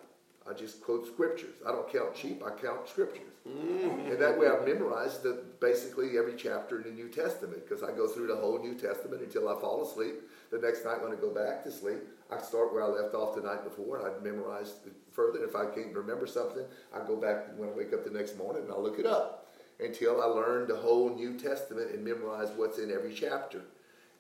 I 0.49 0.53
just 0.53 0.83
quote 0.83 1.07
scriptures. 1.07 1.57
I 1.67 1.73
don't 1.73 1.91
count 1.91 2.17
sheep. 2.17 2.43
I 2.45 2.51
count 2.51 2.87
scriptures. 2.87 3.33
Mm. 3.49 4.11
And 4.11 4.21
that 4.21 4.39
way 4.39 4.47
I've 4.47 4.67
memorized 4.67 5.23
the, 5.23 5.43
basically 5.61 6.19
every 6.19 6.35
chapter 6.37 6.81
in 6.81 6.85
the 6.85 6.91
New 6.91 7.09
Testament 7.09 7.67
because 7.67 7.83
I 7.83 7.93
go 7.93 8.07
through 8.07 8.27
the 8.27 8.37
whole 8.37 8.59
New 8.59 8.75
Testament 8.75 9.23
until 9.23 9.49
I 9.49 9.59
fall 9.61 9.83
asleep. 9.83 10.15
The 10.51 10.59
next 10.59 10.85
night 10.85 11.03
when 11.03 11.13
I 11.13 11.17
go 11.17 11.31
back 11.31 11.65
to 11.65 11.73
sleep, 11.73 12.01
I 12.31 12.39
start 12.39 12.73
where 12.73 12.83
I 12.83 12.87
left 12.87 13.15
off 13.15 13.35
the 13.35 13.43
night 13.43 13.65
before 13.65 13.99
and 13.99 14.07
I 14.07 14.23
memorize 14.23 14.75
further. 15.13 15.41
And 15.41 15.49
if 15.49 15.57
I 15.57 15.65
can't 15.67 15.95
remember 15.95 16.27
something, 16.27 16.65
I 16.95 17.07
go 17.07 17.17
back 17.17 17.57
when 17.57 17.71
I 17.71 17.73
wake 17.73 17.93
up 17.95 18.05
the 18.05 18.11
next 18.11 18.37
morning 18.37 18.65
and 18.65 18.73
I'll 18.73 18.83
look 18.83 18.99
it 18.99 19.07
up 19.07 19.47
until 19.81 20.23
I 20.23 20.27
learn 20.27 20.69
the 20.69 20.77
whole 20.77 21.15
New 21.15 21.39
Testament 21.39 21.91
and 21.91 22.05
memorize 22.05 22.51
what's 22.57 22.79
in 22.79 22.91
every 22.91 23.15
chapter. 23.15 23.63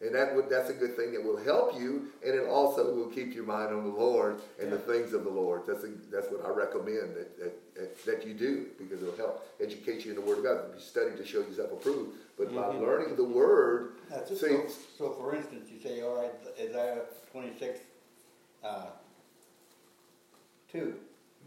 And 0.00 0.14
that 0.14 0.34
would, 0.34 0.50
that's 0.50 0.70
a 0.70 0.74
good 0.74 0.96
thing 0.96 1.12
that 1.12 1.22
will 1.22 1.42
help 1.42 1.78
you, 1.78 2.08
and 2.24 2.34
it 2.34 2.46
also 2.46 2.94
will 2.94 3.06
keep 3.06 3.34
your 3.34 3.44
mind 3.44 3.72
on 3.72 3.84
the 3.84 3.98
Lord 3.98 4.40
and 4.60 4.70
the 4.70 4.78
things 4.78 5.12
of 5.14 5.24
the 5.24 5.30
Lord. 5.30 5.62
That's, 5.66 5.84
a, 5.84 5.88
that's 6.10 6.26
what 6.30 6.44
I 6.44 6.50
recommend 6.50 7.14
that, 7.14 7.38
that, 7.38 8.04
that, 8.04 8.26
you 8.26 8.34
do 8.34 8.66
because 8.76 9.00
it'll 9.02 9.16
help 9.16 9.46
educate 9.62 10.04
you 10.04 10.10
in 10.10 10.16
the 10.16 10.22
Word 10.22 10.38
of 10.38 10.44
God. 10.44 10.64
You 10.74 10.80
study 10.80 11.16
to 11.16 11.24
show 11.24 11.38
yourself 11.38 11.72
approved, 11.72 12.16
but 12.36 12.54
by 12.54 12.66
learning 12.66 13.16
the 13.16 13.24
Word, 13.24 13.92
see, 14.26 14.34
So, 14.36 14.66
so 14.98 15.10
for 15.12 15.34
instance, 15.34 15.70
you 15.72 15.80
say, 15.80 16.02
all 16.02 16.16
right, 16.16 16.32
Isaiah 16.60 17.02
twenty-six, 17.32 17.78
uh, 18.62 18.86
two. 20.70 20.96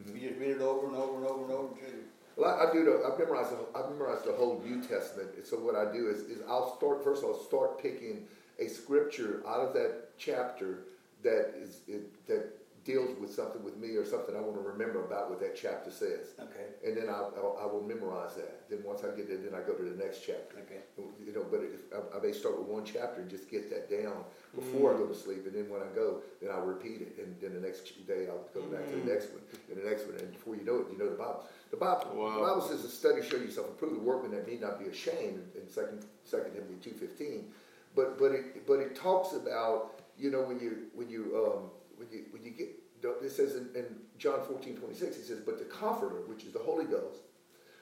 Mm-hmm. 0.02 0.16
You 0.16 0.30
just 0.30 0.40
read 0.40 0.52
it 0.52 0.62
over 0.62 0.88
and 0.88 0.96
over 0.96 1.18
and 1.18 1.26
over 1.26 1.44
and 1.44 1.52
over 1.52 1.74
until 1.74 2.00
Well, 2.38 2.60
I, 2.60 2.70
I 2.70 2.74
do. 2.74 2.86
The, 2.86 3.04
I've 3.06 3.20
memorized. 3.20 3.52
The, 3.52 3.78
I've 3.78 3.90
memorized 3.92 4.26
the 4.26 4.34
whole 4.34 4.62
New 4.66 4.82
Testament. 4.82 5.30
So 5.44 5.58
what 5.58 5.76
I 5.76 5.92
do 5.92 6.10
is, 6.10 6.22
is 6.22 6.40
I'll 6.48 6.76
start 6.78 7.04
first. 7.04 7.24
I'll 7.24 7.44
start 7.44 7.82
picking 7.82 8.28
a 8.60 8.68
scripture 8.68 9.44
out 9.48 9.62
of 9.62 9.74
that 9.74 10.18
chapter 10.18 10.86
that 11.24 11.54
is 11.58 11.82
it, 11.88 12.26
that 12.28 12.58
deals 12.88 13.20
with 13.20 13.30
something 13.30 13.62
with 13.64 13.76
me 13.76 13.98
or 13.98 14.06
something 14.06 14.34
I 14.34 14.40
want 14.40 14.56
to 14.56 14.62
remember 14.64 15.04
about 15.04 15.30
what 15.30 15.42
that 15.42 15.58
chapter 15.58 15.92
says. 15.92 16.32
okay, 16.40 16.72
And 16.88 16.96
then 16.96 17.10
I, 17.10 17.20
I'll, 17.36 17.60
I 17.62 17.66
will 17.66 17.84
memorize 17.84 18.36
that. 18.36 18.70
Then 18.70 18.80
once 18.82 19.04
I 19.04 19.12
get 19.14 19.30
it, 19.30 19.44
then 19.44 19.54
I 19.54 19.62
go 19.68 19.74
to 19.74 19.84
the 19.84 20.02
next 20.02 20.24
chapter. 20.26 20.56
okay. 20.64 20.80
You 20.98 21.34
know, 21.34 21.46
but 21.52 21.60
if, 21.68 21.84
I, 21.92 22.18
I 22.18 22.22
may 22.24 22.32
start 22.32 22.58
with 22.58 22.68
one 22.68 22.86
chapter 22.86 23.20
and 23.20 23.30
just 23.30 23.52
get 23.52 23.70
that 23.70 23.92
down 23.92 24.24
before 24.56 24.94
I 24.94 24.96
mm. 24.96 25.00
go 25.00 25.06
to 25.08 25.16
sleep, 25.16 25.44
and 25.46 25.54
then 25.54 25.70
when 25.70 25.82
I 25.82 25.92
go, 25.94 26.24
then 26.42 26.50
I'll 26.50 26.64
repeat 26.64 27.02
it, 27.02 27.20
and 27.20 27.36
then 27.42 27.54
the 27.60 27.68
next 27.68 28.08
day 28.08 28.28
I'll 28.32 28.48
go 28.56 28.64
back 28.72 28.88
to 28.88 28.96
the 28.96 29.04
mm. 29.04 29.12
next 29.12 29.36
one, 29.36 29.44
and 29.70 29.84
the 29.84 29.90
next 29.90 30.08
one, 30.08 30.16
and 30.16 30.32
before 30.32 30.56
you 30.56 30.64
know 30.64 30.80
it, 30.80 30.88
you 30.90 30.98
know 30.98 31.10
the 31.12 31.20
Bible. 31.20 31.44
The 31.70 31.78
Bible, 31.78 32.08
Wow. 32.16 32.40
the 32.40 32.48
Bible 32.48 32.62
says, 32.62 32.82
"The 32.84 32.88
study 32.88 33.22
show 33.22 33.36
yourself 33.36 33.68
approved, 33.68 33.98
a 33.98 34.00
workman 34.00 34.32
that 34.32 34.48
need 34.48 34.62
not 34.62 34.80
be 34.80 34.88
ashamed." 34.88 35.44
In 35.60 35.68
Second 35.68 36.06
Second 36.24 36.54
Timothy 36.56 36.80
two 36.82 36.96
fifteen, 36.96 37.52
but 37.98 38.20
but 38.20 38.32
it 38.32 38.68
but 38.68 38.80
it 38.80 38.96
talks 38.96 39.34
about 39.34 40.02
you 40.18 40.30
know 40.30 40.42
when 40.42 40.60
you 40.60 40.84
when 40.94 41.10
you 41.10 41.24
um, 41.36 41.64
when 41.98 42.08
you 42.12 42.26
when 42.32 42.44
you 42.44 42.52
get 42.52 42.70
it 43.04 43.32
says 43.32 43.56
in, 43.56 43.70
in 43.76 43.86
John 44.18 44.40
fourteen 44.48 44.78
twenty 44.78 44.96
six, 44.96 45.18
he 45.18 45.24
says, 45.24 45.40
"But 45.40 45.58
the 45.58 45.66
Comforter, 45.66 46.22
which 46.28 46.44
is 46.46 46.54
the 46.54 46.60
Holy 46.60 46.86
Ghost, 46.86 47.22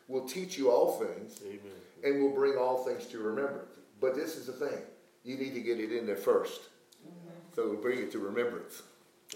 will 0.07 0.27
teach 0.27 0.57
you 0.57 0.71
all 0.71 0.93
things." 0.93 1.41
Amen. 1.45 1.59
and 2.03 2.21
will 2.21 2.31
bring 2.31 2.57
all 2.57 2.83
things 2.85 3.05
to 3.07 3.19
remembrance. 3.19 3.71
But 3.99 4.15
this 4.15 4.37
is 4.37 4.45
the 4.47 4.53
thing: 4.53 4.79
you 5.23 5.37
need 5.37 5.53
to 5.53 5.61
get 5.61 5.79
it 5.79 5.91
in 5.91 6.07
there 6.07 6.15
first, 6.15 6.61
so 7.53 7.63
it'll 7.63 7.75
bring 7.75 7.99
it 7.99 8.11
to 8.13 8.19
remembrance, 8.19 8.83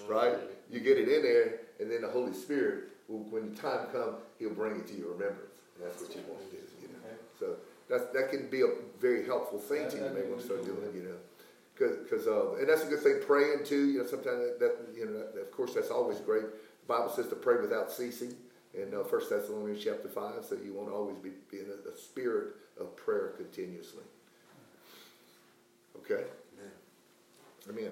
right? 0.07 0.35
You 0.71 0.79
get 0.79 0.97
it 0.97 1.09
in 1.09 1.23
there, 1.23 1.59
and 1.79 1.91
then 1.91 2.01
the 2.01 2.09
Holy 2.09 2.33
Spirit, 2.33 2.85
will, 3.07 3.23
when 3.29 3.53
the 3.53 3.61
time 3.61 3.87
comes, 3.91 4.17
He'll 4.37 4.53
bring 4.53 4.77
it 4.77 4.87
to 4.87 4.95
your 4.95 5.11
remembrance. 5.13 5.55
And 5.75 5.85
that's 5.85 6.01
what 6.01 6.15
you 6.15 6.21
want 6.27 6.49
to 6.49 6.55
do, 6.55 6.63
you 6.81 6.87
know. 6.87 6.99
So 7.39 7.55
that's 7.89 8.05
that 8.13 8.29
can 8.29 8.49
be 8.49 8.61
a 8.61 8.69
very 8.99 9.25
helpful 9.25 9.59
thing 9.59 9.89
to 9.89 9.97
you. 9.97 10.03
You 10.03 10.09
may 10.11 10.23
want 10.23 10.39
to 10.39 10.45
start 10.45 10.65
doing, 10.65 10.77
you 10.93 11.03
know. 11.03 11.17
Because, 11.75 12.27
uh, 12.27 12.55
and 12.55 12.67
that's 12.67 12.83
a 12.83 12.87
good 12.87 12.99
thing. 12.99 13.19
Praying 13.25 13.63
too, 13.65 13.89
you 13.89 13.99
know. 13.99 14.05
Sometimes 14.05 14.37
that, 14.37 14.59
that 14.59 14.75
you 14.97 15.05
know, 15.05 15.13
that, 15.13 15.39
of 15.39 15.51
course, 15.51 15.73
that's 15.73 15.91
always 15.91 16.19
great. 16.19 16.43
The 16.43 16.87
Bible 16.87 17.09
says 17.09 17.27
to 17.27 17.35
pray 17.35 17.59
without 17.61 17.91
ceasing, 17.91 18.35
in 18.73 18.93
uh, 18.93 19.03
First 19.03 19.29
Thessalonians 19.29 19.83
chapter 19.83 20.09
five. 20.09 20.43
So 20.47 20.55
you 20.55 20.73
want 20.73 20.89
to 20.89 20.93
always 20.93 21.17
be, 21.17 21.31
be 21.49 21.59
in 21.59 21.67
a, 21.67 21.89
a 21.89 21.97
spirit 21.97 22.55
of 22.79 22.95
prayer 22.95 23.33
continuously. 23.37 24.03
Okay. 25.97 26.23
Amen. 27.69 27.91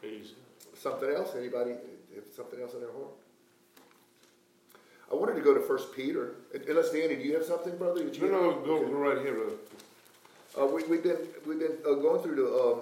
Praise 0.00 0.32
Something 0.74 1.10
else? 1.10 1.34
Anybody? 1.36 1.72
Something 2.34 2.60
else 2.60 2.74
in 2.74 2.80
their 2.80 2.92
heart? 2.92 3.14
I 5.10 5.14
wanted 5.14 5.34
to 5.36 5.40
go 5.40 5.54
to 5.54 5.60
First 5.60 5.94
Peter. 5.94 6.32
Unless 6.68 6.90
Danny, 6.92 7.16
do 7.16 7.22
you 7.22 7.34
have 7.34 7.44
something, 7.44 7.76
brother? 7.76 8.04
No, 8.04 8.26
no, 8.28 8.52
go, 8.60 8.76
Okay. 8.76 8.92
right 8.92 9.18
here, 9.18 9.34
brother. 9.34 9.52
Uh, 10.58 10.66
we, 10.66 10.82
we've 10.84 11.02
been 11.02 11.18
we've 11.46 11.58
been 11.58 11.76
uh, 11.86 11.94
going 11.94 12.22
through 12.22 12.36
the 12.36 12.46
um, 12.46 12.80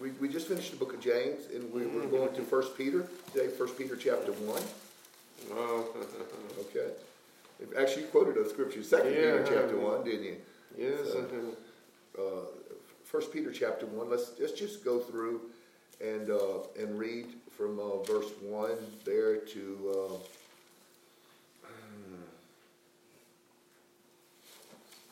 we, 0.00 0.10
we 0.20 0.28
just 0.28 0.46
finished 0.48 0.70
the 0.72 0.76
book 0.76 0.92
of 0.92 1.00
James 1.00 1.46
and 1.54 1.72
we, 1.72 1.86
we're 1.86 2.06
going 2.06 2.34
to 2.34 2.42
First 2.42 2.76
Peter 2.76 3.06
today. 3.32 3.48
First 3.48 3.78
Peter 3.78 3.96
chapter 3.96 4.32
one. 4.32 4.62
Oh, 5.52 5.86
Okay. 6.60 6.90
Actually, 7.78 8.02
you 8.02 8.08
quoted 8.08 8.34
those 8.34 8.50
scriptures. 8.50 8.88
Second 8.88 9.10
Peter 9.10 9.38
Yeah. 9.38 9.48
chapter 9.48 9.76
one, 9.78 10.04
didn't 10.04 10.24
you? 10.24 10.36
yes. 10.76 10.98
So- 11.12 11.26
Uh, 12.18 12.46
First 13.04 13.32
Peter 13.32 13.52
chapter 13.52 13.86
one. 13.86 14.10
Let's 14.10 14.32
let's 14.40 14.52
just 14.52 14.84
go 14.84 14.98
through 14.98 15.40
and 16.00 16.30
uh, 16.30 16.58
and 16.78 16.98
read 16.98 17.26
from 17.56 17.78
uh, 17.78 18.02
verse 18.02 18.30
one 18.42 18.76
there 19.04 19.36
to. 19.38 20.18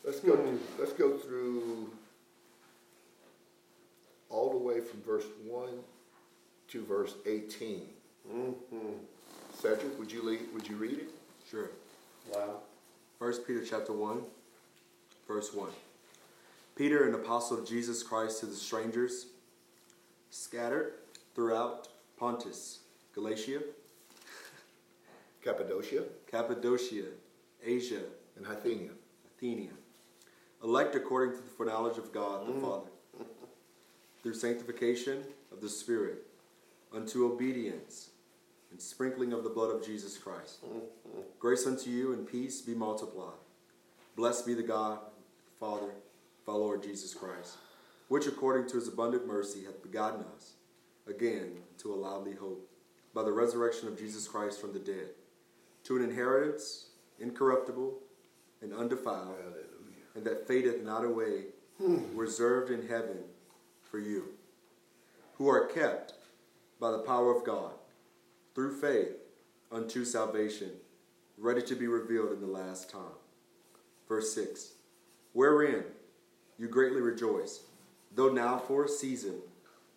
Let's 0.03 0.19
go. 0.19 0.35
Hmm. 0.35 0.57
Let's 0.79 0.93
go 0.93 1.17
through 1.17 1.89
all 4.29 4.51
the 4.51 4.57
way 4.57 4.79
from 4.79 5.01
verse 5.01 5.25
one 5.45 5.79
to 6.69 6.83
verse 6.83 7.15
eighteen. 7.25 7.87
Mm-hmm. 8.31 8.93
Cedric, 9.53 9.97
would 9.99 10.11
you 10.11 10.23
lead, 10.23 10.41
Would 10.53 10.67
you 10.67 10.75
read 10.75 10.99
it? 10.99 11.09
Sure. 11.49 11.69
Wow. 12.33 12.61
First 13.19 13.45
Peter 13.45 13.63
chapter 13.63 13.93
1, 13.93 14.21
verse 15.27 15.53
1. 15.53 15.69
Peter, 16.75 17.07
an 17.07 17.13
apostle 17.13 17.59
of 17.59 17.67
Jesus 17.67 18.01
Christ 18.01 18.39
to 18.39 18.47
the 18.47 18.55
strangers 18.55 19.27
scattered 20.29 20.93
throughout 21.35 21.87
Pontus, 22.17 22.79
Galatia, 23.13 23.59
Cappadocia 25.43 26.03
Cappadocia, 26.29 27.05
Asia, 27.63 28.01
and 28.35 28.45
Bithynia. 28.45 28.89
Athenia, 29.37 29.71
elect 30.63 30.95
according 30.95 31.35
to 31.35 31.41
the 31.41 31.49
foreknowledge 31.49 31.97
of 31.97 32.13
God 32.13 32.47
the 32.47 32.53
mm. 32.53 32.61
Father, 32.61 32.89
through 34.21 34.33
sanctification 34.33 35.23
of 35.51 35.61
the 35.61 35.69
Spirit, 35.69 36.25
unto 36.93 37.25
obedience 37.31 38.09
and 38.71 38.81
sprinkling 38.81 39.33
of 39.33 39.43
the 39.43 39.49
blood 39.49 39.75
of 39.75 39.85
Jesus 39.85 40.17
Christ. 40.17 40.59
Grace 41.39 41.67
unto 41.67 41.89
you 41.89 42.13
and 42.13 42.27
peace 42.27 42.61
be 42.61 42.73
multiplied. 42.73 43.33
Blessed 44.15 44.45
be 44.45 44.53
the 44.53 44.63
God, 44.63 44.99
Father, 45.59 45.91
of 46.47 46.53
our 46.53 46.57
Lord 46.57 46.83
Jesus 46.83 47.13
Christ, 47.13 47.57
which 48.07 48.27
according 48.27 48.67
to 48.69 48.75
his 48.75 48.87
abundant 48.87 49.27
mercy 49.27 49.65
hath 49.65 49.83
begotten 49.83 50.23
us 50.35 50.53
again 51.07 51.57
to 51.79 51.93
a 51.93 51.95
lively 51.95 52.33
hope, 52.33 52.69
by 53.13 53.23
the 53.23 53.31
resurrection 53.31 53.87
of 53.87 53.97
Jesus 53.97 54.27
Christ 54.27 54.59
from 54.59 54.73
the 54.73 54.79
dead, 54.79 55.09
to 55.83 55.97
an 55.97 56.03
inheritance 56.03 56.87
incorruptible 57.19 57.99
and 58.61 58.73
undefiled, 58.73 59.35
Hallelujah. 59.37 59.82
And 60.15 60.25
that 60.25 60.47
fadeth 60.47 60.83
not 60.83 61.03
away, 61.03 61.45
reserved 62.13 62.71
in 62.71 62.87
heaven 62.87 63.17
for 63.81 63.99
you, 63.99 64.25
who 65.37 65.49
are 65.49 65.67
kept 65.67 66.13
by 66.79 66.91
the 66.91 66.99
power 66.99 67.35
of 67.35 67.43
God 67.43 67.73
through 68.53 68.79
faith 68.79 69.17
unto 69.71 70.05
salvation, 70.05 70.71
ready 71.37 71.61
to 71.63 71.75
be 71.75 71.87
revealed 71.87 72.31
in 72.31 72.41
the 72.41 72.47
last 72.47 72.89
time. 72.89 73.17
Verse 74.07 74.33
6 74.33 74.73
Wherein 75.33 75.83
you 76.59 76.67
greatly 76.67 77.01
rejoice, 77.01 77.61
though 78.13 78.31
now 78.31 78.59
for 78.59 78.85
a 78.85 78.89
season, 78.89 79.35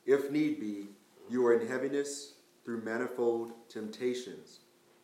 if 0.06 0.30
need 0.30 0.58
be, 0.58 0.86
you 1.28 1.44
are 1.46 1.60
in 1.60 1.68
heaviness 1.68 2.34
through 2.64 2.82
manifold 2.82 3.52
temptations, 3.68 4.60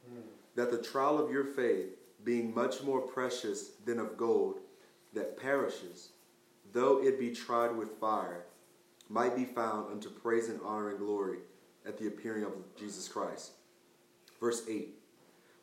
hmm. 0.09 0.21
that 0.55 0.71
the 0.71 0.83
trial 0.83 1.19
of 1.19 1.31
your 1.31 1.45
faith, 1.45 1.99
being 2.25 2.55
much 2.55 2.83
more 2.83 3.01
precious 3.01 3.73
than 3.85 3.99
of 3.99 4.17
gold 4.17 4.61
that 5.15 5.37
perishes, 5.37 6.11
though 6.73 7.03
it 7.03 7.19
be 7.19 7.31
tried 7.31 7.77
with 7.77 7.99
fire, 7.99 8.45
might 9.09 9.37
be 9.37 9.45
found 9.45 9.91
unto 9.91 10.09
praise 10.09 10.49
and 10.49 10.61
honor 10.65 10.91
and 10.91 10.99
glory 10.99 11.39
at 11.87 11.99
the 11.99 12.07
appearing 12.07 12.45
of 12.45 12.53
Jesus 12.79 13.09
Christ. 13.09 13.53
Verse 14.41 14.63
8 14.69 14.95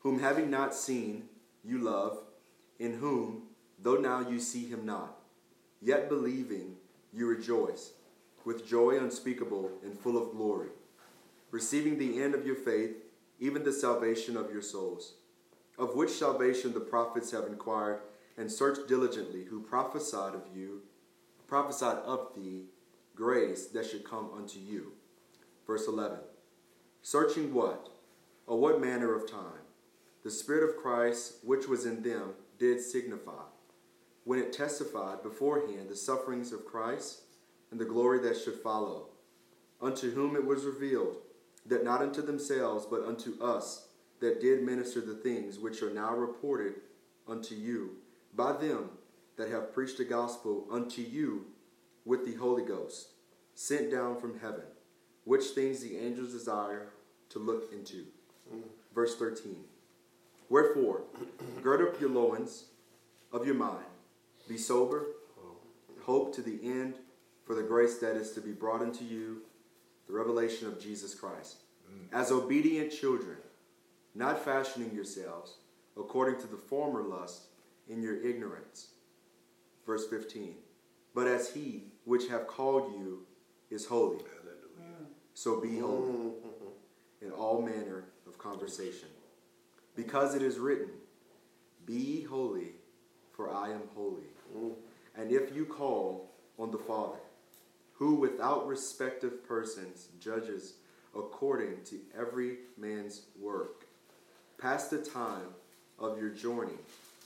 Whom 0.01 0.19
having 0.19 0.49
not 0.49 0.75
seen, 0.75 1.29
you 1.63 1.79
love, 1.79 2.19
in 2.77 2.93
whom, 2.93 3.43
though 3.81 3.97
now 3.97 4.27
you 4.27 4.39
see 4.39 4.67
him 4.67 4.85
not, 4.85 5.17
yet 5.81 6.09
believing, 6.09 6.75
you 7.13 7.27
rejoice, 7.27 7.93
with 8.45 8.67
joy 8.67 8.97
unspeakable 8.97 9.71
and 9.83 9.99
full 9.99 10.21
of 10.21 10.31
glory, 10.31 10.69
receiving 11.51 11.97
the 11.97 12.21
end 12.21 12.35
of 12.35 12.45
your 12.45 12.55
faith, 12.55 12.91
even 13.39 13.63
the 13.63 13.73
salvation 13.73 14.37
of 14.37 14.51
your 14.51 14.61
souls, 14.61 15.13
of 15.77 15.95
which 15.95 16.09
salvation 16.11 16.73
the 16.73 16.79
prophets 16.79 17.31
have 17.31 17.45
inquired 17.45 17.99
and 18.39 18.49
search 18.49 18.87
diligently, 18.87 19.43
who 19.43 19.59
prophesied 19.59 20.33
of 20.33 20.43
you, 20.55 20.81
prophesied 21.45 21.97
of 22.05 22.29
the 22.35 22.63
grace 23.13 23.67
that 23.67 23.85
should 23.85 24.05
come 24.05 24.29
unto 24.33 24.59
you. 24.59 24.93
Verse 25.67 25.87
11 25.87 26.19
Searching 27.01 27.53
what? 27.53 27.89
Or 28.47 28.57
what 28.57 28.81
manner 28.81 29.13
of 29.13 29.29
time? 29.29 29.65
The 30.23 30.31
Spirit 30.31 30.67
of 30.67 30.77
Christ, 30.77 31.35
which 31.43 31.67
was 31.67 31.85
in 31.85 32.01
them, 32.01 32.31
did 32.57 32.81
signify, 32.81 33.43
when 34.23 34.39
it 34.39 34.53
testified 34.53 35.21
beforehand 35.21 35.89
the 35.89 35.95
sufferings 35.95 36.53
of 36.53 36.65
Christ 36.65 37.21
and 37.71 37.79
the 37.79 37.85
glory 37.85 38.19
that 38.19 38.37
should 38.37 38.55
follow, 38.55 39.09
unto 39.81 40.11
whom 40.11 40.35
it 40.35 40.45
was 40.45 40.63
revealed, 40.63 41.17
that 41.65 41.83
not 41.83 42.01
unto 42.01 42.21
themselves, 42.21 42.85
but 42.85 43.05
unto 43.05 43.41
us, 43.43 43.87
that 44.21 44.41
did 44.41 44.63
minister 44.63 45.01
the 45.01 45.13
things 45.15 45.59
which 45.59 45.81
are 45.81 45.93
now 45.93 46.15
reported 46.15 46.75
unto 47.27 47.53
you 47.53 47.97
by 48.35 48.53
them 48.53 48.89
that 49.37 49.49
have 49.49 49.73
preached 49.73 49.97
the 49.97 50.05
gospel 50.05 50.67
unto 50.71 51.01
you 51.01 51.45
with 52.05 52.25
the 52.25 52.35
Holy 52.35 52.63
Ghost, 52.63 53.09
sent 53.53 53.91
down 53.91 54.19
from 54.19 54.39
heaven, 54.39 54.65
which 55.23 55.45
things 55.45 55.81
the 55.81 55.97
angels 55.97 56.31
desire 56.31 56.89
to 57.29 57.39
look 57.39 57.71
into. 57.71 58.05
Verse 58.93 59.15
13. 59.15 59.57
Wherefore, 60.49 61.03
gird 61.61 61.81
up 61.87 62.01
your 62.01 62.09
loins 62.09 62.65
of 63.31 63.45
your 63.45 63.55
mind, 63.55 63.85
be 64.47 64.57
sober, 64.57 65.05
hope 66.01 66.33
to 66.33 66.41
the 66.41 66.59
end 66.63 66.95
for 67.45 67.53
the 67.53 67.61
grace 67.61 67.97
that 67.99 68.15
is 68.15 68.31
to 68.31 68.41
be 68.41 68.51
brought 68.51 68.81
unto 68.81 69.05
you, 69.05 69.41
the 70.07 70.13
revelation 70.13 70.67
of 70.67 70.81
Jesus 70.81 71.13
Christ. 71.13 71.57
As 72.11 72.31
obedient 72.31 72.91
children, 72.91 73.37
not 74.15 74.43
fashioning 74.43 74.93
yourselves 74.93 75.57
according 75.95 76.39
to 76.41 76.47
the 76.47 76.57
former 76.57 77.03
lust 77.03 77.48
in 77.89 78.01
your 78.01 78.21
ignorance. 78.23 78.89
Verse 79.85 80.07
15. 80.07 80.55
But 81.13 81.27
as 81.27 81.49
he 81.51 81.85
which 82.05 82.27
have 82.27 82.47
called 82.47 82.93
you 82.93 83.25
is 83.69 83.85
holy, 83.85 84.19
so 85.33 85.59
be 85.59 85.79
holy 85.79 86.31
in 87.21 87.31
all 87.31 87.61
manner 87.61 88.05
of 88.27 88.37
conversation. 88.37 89.09
Because 89.95 90.35
it 90.35 90.41
is 90.41 90.57
written, 90.59 90.89
Be 91.85 92.23
holy, 92.23 92.73
for 93.31 93.49
I 93.49 93.71
am 93.71 93.81
holy. 93.95 94.29
Mm. 94.55 94.73
And 95.17 95.31
if 95.31 95.55
you 95.55 95.65
call 95.65 96.31
on 96.57 96.71
the 96.71 96.77
Father, 96.77 97.19
who 97.93 98.15
without 98.15 98.67
respect 98.67 99.23
of 99.23 99.45
persons 99.45 100.07
judges 100.19 100.75
according 101.15 101.83
to 101.85 101.99
every 102.17 102.59
man's 102.77 103.23
work, 103.39 103.85
pass 104.57 104.87
the 104.87 104.99
time 104.99 105.53
of 105.97 106.17
your 106.17 106.29
journey, 106.29 106.77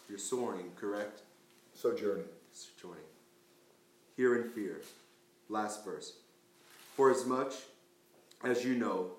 your 0.10 0.18
soaring, 0.18 0.72
correct? 0.76 1.22
Sojourning. 1.74 2.26
Joining. 2.80 2.98
Hear 4.16 4.42
and 4.42 4.52
fear. 4.52 4.82
Last 5.50 5.84
verse. 5.84 6.14
For 6.96 7.10
as 7.10 7.26
much 7.26 7.54
as 8.44 8.64
you 8.64 8.76
know 8.76 9.12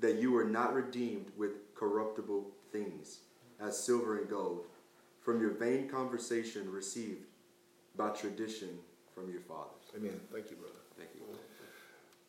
that 0.00 0.16
you 0.16 0.32
were 0.32 0.44
not 0.44 0.74
redeemed 0.74 1.26
with 1.36 1.74
corruptible 1.74 2.46
things, 2.70 3.20
as 3.60 3.78
silver 3.82 4.18
and 4.18 4.28
gold, 4.28 4.66
from 5.20 5.40
your 5.40 5.52
vain 5.52 5.88
conversation 5.88 6.70
received 6.70 7.24
by 7.96 8.10
tradition 8.10 8.68
from 9.14 9.30
your 9.30 9.40
fathers. 9.40 9.84
Amen. 9.96 10.20
Thank 10.32 10.50
you, 10.50 10.56
brother. 10.56 10.74
Thank 10.98 11.10
you. 11.14 11.22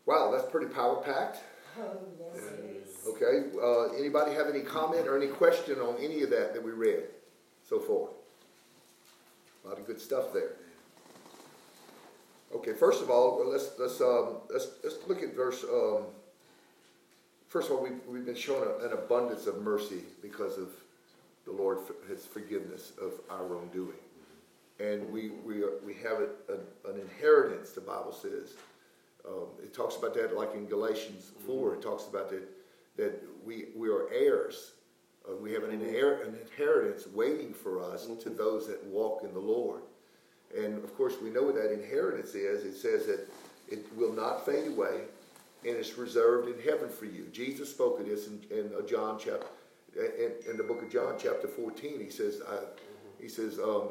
Wow, 0.05 0.31
that's 0.31 0.49
pretty 0.49 0.67
power 0.67 1.01
packed. 1.01 1.39
Oh, 1.79 1.97
yes, 2.35 2.43
it 2.43 2.83
is. 2.83 3.07
Okay. 3.07 3.49
Uh, 3.61 3.97
anybody 3.97 4.33
have 4.33 4.47
any 4.47 4.61
comment 4.61 5.07
or 5.07 5.17
any 5.17 5.27
question 5.27 5.79
on 5.79 5.97
any 5.99 6.21
of 6.21 6.29
that 6.29 6.53
that 6.53 6.63
we 6.63 6.71
read 6.71 7.03
so 7.67 7.79
forth. 7.79 8.11
A 9.63 9.69
lot 9.69 9.79
of 9.79 9.87
good 9.87 10.01
stuff 10.01 10.33
there. 10.33 10.53
Okay. 12.53 12.73
First 12.73 13.01
of 13.01 13.09
all, 13.09 13.43
let's 13.49 13.71
let's 13.79 13.99
um, 14.01 14.37
let's 14.51 14.67
let's 14.83 14.97
look 15.07 15.23
at 15.23 15.35
verse. 15.35 15.63
Um, 15.63 16.03
first 17.47 17.69
of 17.69 17.77
all, 17.77 17.83
we've 17.83 17.99
we've 18.07 18.25
been 18.25 18.35
shown 18.35 18.67
a, 18.67 18.85
an 18.85 18.93
abundance 18.93 19.47
of 19.47 19.61
mercy 19.61 20.01
because 20.21 20.57
of 20.57 20.69
the 21.45 21.51
Lord 21.51 21.79
His 22.07 22.25
forgiveness 22.25 22.93
of 23.01 23.13
our 23.29 23.45
wrongdoing, 23.45 23.97
and 24.79 25.11
we 25.11 25.29
we 25.45 25.63
are, 25.63 25.79
we 25.85 25.93
have 25.95 26.21
it, 26.21 26.31
an, 26.49 26.93
an 26.93 26.99
inheritance. 26.99 27.71
The 27.71 27.81
Bible 27.81 28.13
says. 28.13 28.53
Um, 29.27 29.47
it 29.61 29.73
talks 29.73 29.95
about 29.95 30.13
that 30.15 30.35
like 30.35 30.53
in 30.53 30.65
Galatians 30.65 31.31
4, 31.47 31.75
it 31.75 31.81
talks 31.81 32.07
about 32.07 32.29
that, 32.29 32.43
that 32.97 33.23
we, 33.45 33.67
we 33.75 33.87
are 33.89 34.11
heirs. 34.11 34.73
Uh, 35.27 35.35
we 35.35 35.53
have 35.53 35.63
an, 35.63 35.71
inher- 35.71 36.27
an 36.27 36.37
inheritance 36.41 37.07
waiting 37.07 37.53
for 37.53 37.81
us 37.81 38.07
to 38.21 38.29
those 38.29 38.67
that 38.67 38.83
walk 38.85 39.23
in 39.23 39.33
the 39.33 39.39
Lord. 39.39 39.81
And 40.57 40.83
of 40.83 40.95
course, 40.95 41.15
we 41.21 41.29
know 41.29 41.43
what 41.43 41.55
that 41.55 41.71
inheritance 41.71 42.35
is. 42.35 42.63
It 42.63 42.75
says 42.75 43.05
that 43.07 43.27
it 43.69 43.85
will 43.97 44.13
not 44.13 44.45
fade 44.45 44.67
away 44.67 45.01
and 45.65 45.77
it's 45.77 45.97
reserved 45.97 46.49
in 46.49 46.61
heaven 46.61 46.89
for 46.89 47.05
you. 47.05 47.27
Jesus 47.31 47.69
spoke 47.69 47.99
of 47.99 48.05
this 48.05 48.27
in, 48.27 48.41
in 48.51 48.71
uh, 48.77 48.85
John 48.85 49.17
chapter, 49.17 49.47
in, 49.95 50.31
in 50.49 50.57
the 50.57 50.63
book 50.63 50.81
of 50.81 50.91
John, 50.91 51.15
chapter 51.17 51.47
14. 51.47 51.99
He 51.99 52.09
says, 52.09 52.41
I, 52.47 52.57
he 53.21 53.29
says, 53.29 53.59
um, 53.59 53.89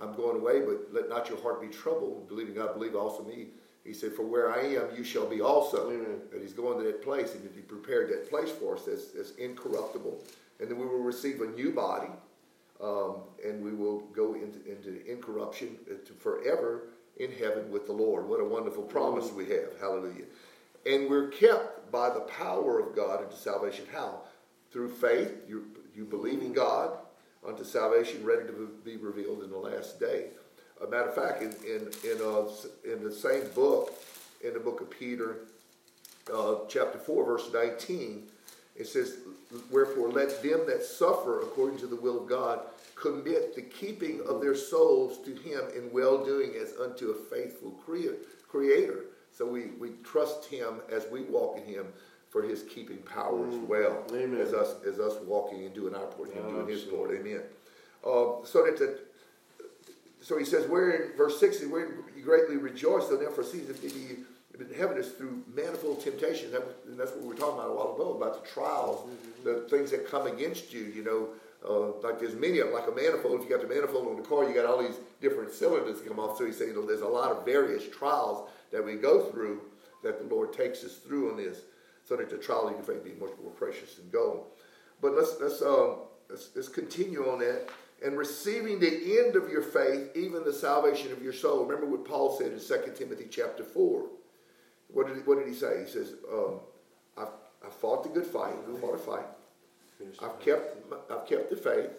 I'm 0.00 0.14
going 0.14 0.36
away, 0.36 0.60
but 0.60 0.92
let 0.92 1.08
not 1.08 1.28
your 1.28 1.40
heart 1.40 1.62
be 1.62 1.68
troubled. 1.68 2.28
Believing 2.28 2.54
God, 2.54 2.74
believe 2.74 2.94
also 2.94 3.22
me. 3.24 3.48
He 3.84 3.92
said, 3.92 4.12
For 4.12 4.22
where 4.22 4.52
I 4.52 4.60
am, 4.60 4.88
you 4.96 5.04
shall 5.04 5.26
be 5.26 5.40
also. 5.40 5.90
Amen. 5.90 6.20
And 6.32 6.42
he's 6.42 6.52
going 6.52 6.78
to 6.78 6.84
that 6.84 7.02
place, 7.02 7.34
and 7.34 7.48
he 7.54 7.60
prepared 7.60 8.10
that 8.10 8.28
place 8.28 8.50
for 8.50 8.76
us 8.76 8.84
that's, 8.84 9.12
that's 9.12 9.32
incorruptible. 9.32 10.22
And 10.64 10.70
then 10.70 10.78
we 10.78 10.86
will 10.86 11.02
receive 11.02 11.42
a 11.42 11.46
new 11.46 11.72
body, 11.72 12.08
um, 12.82 13.16
and 13.44 13.62
we 13.62 13.72
will 13.72 14.00
go 14.14 14.32
into, 14.32 14.64
into 14.64 15.04
incorruption 15.04 15.76
uh, 15.90 15.96
forever 16.18 16.84
in 17.18 17.30
heaven 17.30 17.70
with 17.70 17.84
the 17.84 17.92
Lord. 17.92 18.26
What 18.26 18.40
a 18.40 18.44
wonderful 18.46 18.84
promise 18.84 19.30
we 19.30 19.44
have. 19.50 19.78
Hallelujah. 19.78 20.24
And 20.86 21.10
we're 21.10 21.28
kept 21.28 21.92
by 21.92 22.08
the 22.08 22.20
power 22.20 22.80
of 22.80 22.96
God 22.96 23.22
into 23.22 23.36
salvation. 23.36 23.84
How? 23.92 24.22
Through 24.70 24.88
faith, 24.88 25.34
you, 25.46 25.66
you 25.94 26.06
believe 26.06 26.40
in 26.40 26.54
God 26.54 26.96
unto 27.46 27.62
salvation, 27.62 28.24
ready 28.24 28.46
to 28.46 28.70
be 28.86 28.96
revealed 28.96 29.42
in 29.42 29.50
the 29.50 29.58
last 29.58 30.00
day. 30.00 30.28
A 30.82 30.88
matter 30.88 31.10
of 31.10 31.14
fact, 31.14 31.42
in 31.42 31.52
in 31.66 31.88
in, 32.10 32.22
uh, 32.22 32.46
in 32.90 33.04
the 33.04 33.12
same 33.12 33.48
book, 33.54 33.92
in 34.42 34.54
the 34.54 34.60
book 34.60 34.80
of 34.80 34.88
Peter, 34.88 35.40
uh, 36.32 36.54
chapter 36.70 36.98
four, 36.98 37.26
verse 37.26 37.52
nineteen, 37.52 38.28
it 38.74 38.88
says, 38.88 39.18
"Wherefore 39.70 40.10
let 40.10 40.42
them 40.42 40.66
that 40.66 40.82
suffer 40.82 41.40
according 41.40 41.78
to 41.78 41.86
the 41.86 41.96
will 41.96 42.22
of 42.22 42.28
God 42.28 42.60
commit 42.94 43.54
the 43.54 43.62
keeping 43.62 44.20
of 44.26 44.40
their 44.40 44.54
souls 44.54 45.18
to 45.24 45.34
Him 45.34 45.62
in 45.76 45.92
well 45.92 46.24
doing, 46.24 46.54
as 46.60 46.74
unto 46.80 47.10
a 47.10 47.14
faithful 47.14 47.72
creator." 48.48 49.04
So 49.32 49.46
we 49.46 49.66
we 49.78 49.90
trust 50.04 50.46
Him 50.46 50.80
as 50.90 51.06
we 51.10 51.22
walk 51.22 51.58
in 51.58 51.64
Him 51.64 51.86
for 52.30 52.42
His 52.42 52.62
keeping 52.64 52.98
power 52.98 53.48
as 53.48 53.56
well 53.56 54.04
Amen. 54.12 54.40
as 54.40 54.52
us 54.52 54.76
as 54.86 54.98
us 54.98 55.16
walking 55.24 55.64
and 55.64 55.74
doing 55.74 55.94
our 55.94 56.06
part, 56.06 56.32
Him 56.32 56.48
doing 56.48 56.68
His 56.68 56.82
part. 56.82 57.10
Amen. 57.10 57.42
Uh, 58.04 58.44
so 58.44 58.64
that 58.64 58.78
the 58.78 58.98
so 60.24 60.38
he 60.38 60.44
says, 60.46 60.66
where 60.66 60.90
in 60.90 61.16
verse 61.18 61.38
60, 61.38 61.66
where 61.66 61.86
you 62.16 62.22
greatly 62.22 62.56
rejoice, 62.56 63.08
though 63.08 63.16
now 63.16 63.28
for 63.28 63.44
season 63.44 63.76
be 63.82 63.88
ye 63.88 64.16
in 64.60 64.72
heaven 64.78 64.96
is 64.98 65.12
through 65.12 65.42
manifold 65.52 66.00
temptation. 66.00 66.50
That, 66.52 66.62
and 66.86 66.98
that's 66.98 67.10
what 67.12 67.22
we 67.22 67.28
were 67.28 67.34
talking 67.34 67.58
about 67.58 67.70
a 67.70 67.74
while 67.74 67.94
ago, 67.94 68.16
about 68.16 68.44
the 68.44 68.50
trials, 68.50 69.08
the 69.42 69.66
things 69.68 69.90
that 69.90 70.08
come 70.08 70.26
against 70.26 70.72
you, 70.72 70.84
you 70.94 71.02
know, 71.02 71.28
Uh, 71.66 71.92
like 72.02 72.20
there's 72.20 72.34
many 72.34 72.58
of 72.58 72.66
them, 72.66 72.74
like 72.74 72.86
a 72.86 72.92
manifold. 72.92 73.40
If 73.40 73.48
you 73.48 73.56
got 73.56 73.66
the 73.66 73.74
manifold 73.74 74.06
on 74.06 74.16
the 74.16 74.28
car, 74.28 74.44
you 74.44 74.54
got 74.54 74.66
all 74.66 74.82
these 74.82 74.98
different 75.22 75.50
cylinders 75.50 76.02
come 76.02 76.20
off. 76.20 76.36
So 76.36 76.44
he's 76.44 76.58
saying 76.58 76.72
you 76.72 76.76
know, 76.76 76.86
there's 76.86 77.00
a 77.00 77.08
lot 77.08 77.32
of 77.32 77.46
various 77.46 77.88
trials 77.88 78.50
that 78.70 78.84
we 78.84 78.96
go 78.96 79.30
through 79.30 79.62
that 80.02 80.18
the 80.20 80.34
Lord 80.34 80.52
takes 80.52 80.84
us 80.84 80.96
through 80.98 81.30
on 81.30 81.38
this, 81.38 81.62
so 82.06 82.16
that 82.16 82.28
the 82.28 82.36
trial 82.36 82.68
of 82.68 82.74
your 82.74 82.82
faith 82.82 83.02
be 83.02 83.18
much 83.18 83.32
more 83.42 83.50
precious 83.52 83.94
than 83.94 84.10
gold. 84.10 84.44
But 85.00 85.14
let's 85.14 85.40
let's 85.40 85.62
um, 85.62 86.00
let's, 86.28 86.50
let's 86.54 86.68
continue 86.68 87.30
on 87.30 87.38
that 87.38 87.70
and 88.04 88.18
receiving 88.18 88.78
the 88.78 89.18
end 89.18 89.34
of 89.34 89.48
your 89.48 89.62
faith, 89.62 90.10
even 90.14 90.44
the 90.44 90.52
salvation 90.52 91.12
of 91.12 91.22
your 91.22 91.32
soul. 91.32 91.64
Remember 91.64 91.86
what 91.86 92.04
Paul 92.04 92.36
said 92.36 92.52
in 92.52 92.60
2 92.60 92.92
Timothy 92.94 93.26
chapter 93.30 93.64
4. 93.64 94.04
What 94.94 95.08
did, 95.08 95.26
what 95.26 95.38
did 95.38 95.48
he 95.48 95.54
say? 95.54 95.82
He 95.84 95.90
says, 95.90 96.14
um, 96.32 96.60
I've, 97.18 97.28
I 97.64 97.70
fought 97.70 98.04
the 98.04 98.08
good 98.08 98.26
fight. 98.26 98.54
I 98.54 98.80
fought 98.80 98.94
a 98.94 98.98
fight. 98.98 99.26
I've 100.22 100.38
the 100.38 100.44
kept, 100.44 100.92
I've 101.10 101.26
kept 101.26 101.50
the 101.50 101.56
faith. 101.56 101.90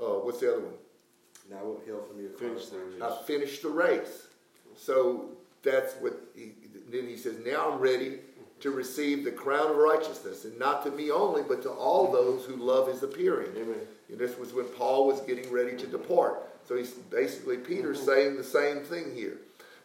Uh, 0.00 0.20
what's 0.20 0.40
the 0.40 0.52
other 0.52 0.62
one? 0.62 0.74
Now 1.50 1.64
will 1.64 1.80
hail 1.84 2.02
from 2.02 2.20
you. 2.20 2.28
Finish 2.38 2.66
the 2.66 2.78
race. 2.78 3.02
I've 3.02 3.26
finished 3.26 3.62
the 3.62 3.68
race. 3.68 4.28
So 4.76 5.30
that's 5.62 5.94
what 5.94 6.14
he, 6.36 6.52
then 6.90 7.06
he 7.06 7.16
says, 7.16 7.36
now 7.44 7.72
I'm 7.72 7.80
ready 7.80 8.20
to 8.60 8.70
receive 8.70 9.24
the 9.24 9.30
crown 9.30 9.70
of 9.70 9.76
righteousness, 9.76 10.44
and 10.44 10.58
not 10.58 10.84
to 10.84 10.90
me 10.90 11.10
only, 11.10 11.42
but 11.42 11.62
to 11.62 11.70
all 11.70 12.10
those 12.10 12.44
who 12.44 12.56
love 12.56 12.88
his 12.88 13.02
appearing. 13.02 13.50
Amen. 13.56 13.76
And 14.08 14.18
this 14.18 14.36
was 14.38 14.52
when 14.52 14.64
Paul 14.66 15.06
was 15.06 15.20
getting 15.20 15.50
ready 15.50 15.76
to 15.76 15.86
depart. 15.86 16.42
So 16.66 16.76
he's 16.76 16.90
basically 16.90 17.56
Peter's 17.56 18.00
saying 18.00 18.36
the 18.36 18.44
same 18.44 18.80
thing 18.80 19.14
here. 19.14 19.38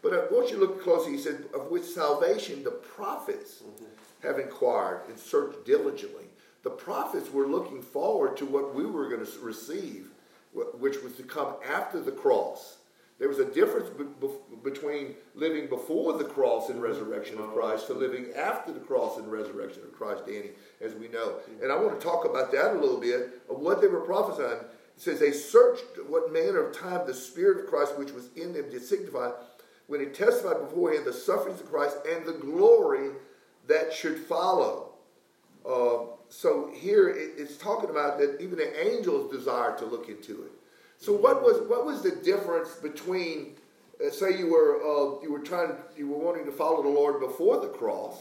But 0.03 0.13
uh, 0.13 0.17
I 0.17 0.33
want 0.33 0.49
you 0.49 0.57
to 0.57 0.61
look 0.61 0.83
closely. 0.83 1.13
He 1.13 1.17
said, 1.17 1.45
of 1.55 1.71
which 1.71 1.83
salvation 1.83 2.63
the 2.63 2.71
prophets 2.71 3.63
mm-hmm. 3.63 3.85
have 4.27 4.37
inquired 4.37 5.07
and 5.07 5.17
searched 5.17 5.65
diligently. 5.65 6.25
The 6.61 6.69
prophets 6.69 7.31
were 7.31 7.47
looking 7.47 7.81
forward 7.81 8.37
to 8.37 8.45
what 8.45 8.75
we 8.75 8.85
were 8.85 9.09
going 9.09 9.25
to 9.25 9.39
receive, 9.39 10.09
which 10.53 11.01
was 11.01 11.13
to 11.13 11.23
come 11.23 11.55
after 11.67 11.99
the 11.99 12.11
cross. 12.11 12.77
There 13.19 13.29
was 13.29 13.39
a 13.39 13.45
difference 13.45 13.89
be- 13.89 14.03
bef- 14.03 14.63
between 14.63 15.15
living 15.35 15.67
before 15.67 16.17
the 16.17 16.25
cross 16.25 16.67
and 16.67 16.75
mm-hmm. 16.75 16.87
resurrection 16.87 17.37
of 17.37 17.45
oh, 17.45 17.53
Christ 17.53 17.87
to 17.87 17.93
living 17.93 18.27
after 18.35 18.73
the 18.73 18.79
cross 18.79 19.17
and 19.17 19.31
resurrection 19.31 19.83
of 19.83 19.93
Christ, 19.93 20.25
Danny, 20.25 20.49
as 20.81 20.93
we 20.93 21.07
know. 21.07 21.27
Mm-hmm. 21.27 21.63
And 21.63 21.71
I 21.71 21.75
want 21.77 21.99
to 21.99 22.05
talk 22.05 22.25
about 22.25 22.51
that 22.51 22.75
a 22.75 22.79
little 22.79 22.99
bit 22.99 23.41
of 23.49 23.59
what 23.59 23.81
they 23.81 23.87
were 23.87 24.01
prophesying. 24.01 24.59
It 24.95 25.01
says 25.01 25.19
they 25.19 25.31
searched 25.31 25.85
what 26.07 26.33
manner 26.33 26.65
of 26.65 26.75
time 26.75 27.05
the 27.05 27.13
Spirit 27.13 27.63
of 27.63 27.69
Christ 27.69 27.97
which 27.97 28.11
was 28.11 28.29
in 28.35 28.53
them 28.53 28.69
did 28.69 28.83
signify 28.83 29.31
when 29.87 29.99
he 29.99 30.07
testified 30.07 30.59
beforehand 30.59 31.05
the 31.05 31.13
sufferings 31.13 31.61
of 31.61 31.69
Christ 31.71 31.97
and 32.09 32.25
the 32.25 32.33
glory 32.33 33.11
that 33.67 33.93
should 33.93 34.17
follow. 34.17 34.89
Uh, 35.65 36.13
so 36.29 36.71
here 36.73 37.09
it, 37.09 37.31
it's 37.37 37.57
talking 37.57 37.89
about 37.89 38.17
that 38.19 38.41
even 38.41 38.57
the 38.57 38.87
angels 38.87 39.31
desire 39.31 39.77
to 39.77 39.85
look 39.85 40.09
into 40.09 40.43
it. 40.43 40.51
So 40.97 41.13
what 41.13 41.43
was 41.43 41.67
what 41.67 41.85
was 41.85 42.01
the 42.01 42.11
difference 42.11 42.75
between, 42.75 43.55
uh, 44.05 44.09
say 44.09 44.37
you 44.37 44.47
were 44.51 44.77
uh, 44.77 45.21
you 45.21 45.31
were 45.31 45.39
trying 45.39 45.73
you 45.97 46.07
were 46.07 46.17
wanting 46.17 46.45
to 46.45 46.51
follow 46.51 46.81
the 46.81 46.89
Lord 46.89 47.19
before 47.19 47.59
the 47.59 47.67
cross, 47.67 48.15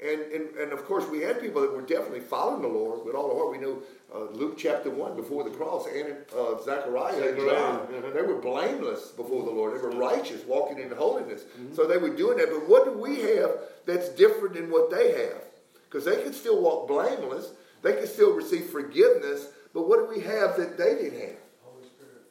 and, 0.00 0.20
and 0.20 0.56
and 0.56 0.72
of 0.72 0.84
course 0.84 1.08
we 1.08 1.20
had 1.22 1.40
people 1.40 1.62
that 1.62 1.72
were 1.72 1.82
definitely 1.82 2.20
following 2.20 2.62
the 2.62 2.68
Lord 2.68 3.04
with 3.04 3.14
all 3.14 3.28
the 3.28 3.34
heart. 3.34 3.50
We 3.50 3.58
know 3.58 3.78
uh, 4.14 4.30
Luke 4.32 4.56
chapter 4.58 4.90
one 4.90 5.16
before 5.16 5.44
the 5.44 5.50
cross, 5.50 5.86
and 5.86 6.16
uh, 6.36 6.62
Zechariah 6.62 7.28
and 7.28 7.36
John, 7.38 7.80
uh-huh. 7.80 8.10
they 8.14 8.22
were 8.22 8.40
blameless 8.40 9.08
before 9.08 9.44
the 9.44 9.50
Lord. 9.50 9.74
They 9.74 9.82
were 9.82 9.90
righteous, 9.90 10.44
walking 10.46 10.78
in 10.78 10.90
holiness. 10.90 11.44
So 11.74 11.86
they 11.86 11.96
were 11.96 12.14
doing 12.14 12.38
that. 12.38 12.50
But 12.50 12.68
what 12.68 12.84
do 12.84 12.92
we 12.92 13.20
have 13.36 13.50
that's 13.86 14.10
different 14.10 14.54
than 14.54 14.70
what 14.70 14.90
they 14.90 15.12
have? 15.12 15.42
Because 15.84 16.04
they 16.04 16.22
could 16.22 16.34
still 16.34 16.60
walk 16.60 16.88
blameless. 16.88 17.52
They 17.82 17.94
could 17.94 18.08
still 18.08 18.32
receive 18.32 18.66
forgiveness. 18.66 19.48
But 19.72 19.88
what 19.88 19.98
do 19.98 20.14
we 20.14 20.22
have 20.24 20.56
that 20.56 20.76
they 20.76 20.94
didn't 20.94 21.20
have? 21.20 21.36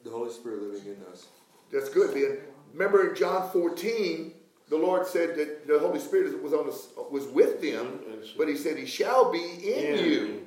The 0.04 0.10
Holy 0.10 0.30
Spirit 0.30 0.62
living 0.62 0.86
in 0.86 1.12
us. 1.12 1.26
That's 1.72 1.88
good, 1.88 2.14
Ben. 2.14 2.38
Remember 2.72 3.08
in 3.08 3.16
John 3.16 3.50
14, 3.50 4.32
the 4.68 4.76
Lord 4.76 5.06
said 5.06 5.36
that 5.36 5.66
the 5.66 5.78
Holy 5.78 6.00
Spirit 6.00 6.42
was 6.42 6.52
on 6.52 6.66
the, 6.66 7.02
was 7.10 7.26
with 7.28 7.60
them, 7.62 8.00
but 8.36 8.48
He 8.48 8.56
said 8.56 8.76
He 8.76 8.86
shall 8.86 9.30
be 9.30 9.38
in 9.42 9.94
In 9.98 10.04
you. 10.04 10.46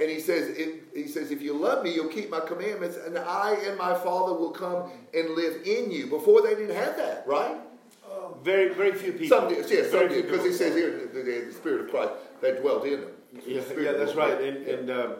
And 0.00 0.10
He 0.10 0.20
says, 0.20 0.48
it, 0.56 0.84
He 0.94 1.08
says, 1.08 1.30
if 1.30 1.40
you 1.42 1.54
love 1.54 1.82
Me, 1.84 1.94
you'll 1.94 2.08
keep 2.08 2.30
My 2.30 2.40
commandments, 2.40 2.96
and 2.96 3.18
I 3.18 3.54
and 3.66 3.76
My 3.78 3.94
Father 3.94 4.34
will 4.34 4.50
come 4.50 4.90
and 5.14 5.30
live 5.30 5.62
in 5.66 5.90
you. 5.90 6.06
Before 6.06 6.42
they 6.42 6.54
didn't 6.54 6.76
have 6.76 6.96
that, 6.96 7.26
right? 7.26 7.56
Very, 8.42 8.72
very 8.74 8.92
few 8.92 9.12
people. 9.12 9.28
Some 9.38 9.48
did, 9.48 9.68
yes, 9.70 9.90
some 9.90 10.08
did, 10.08 10.26
because 10.26 10.44
He 10.44 10.52
says 10.52 10.74
here 10.74 11.08
the, 11.12 11.22
the, 11.22 11.44
the 11.46 11.52
Spirit 11.52 11.82
of 11.82 11.90
Christ 11.90 12.12
that 12.42 12.60
dwelt 12.60 12.84
in 12.84 13.00
them. 13.00 13.10
Yeah, 13.46 13.62
yeah, 13.78 13.92
that's 13.92 14.14
right. 14.14 14.40
And 14.40 14.66
Yeah. 14.66 14.72
and 14.74 14.90
um, 14.90 15.14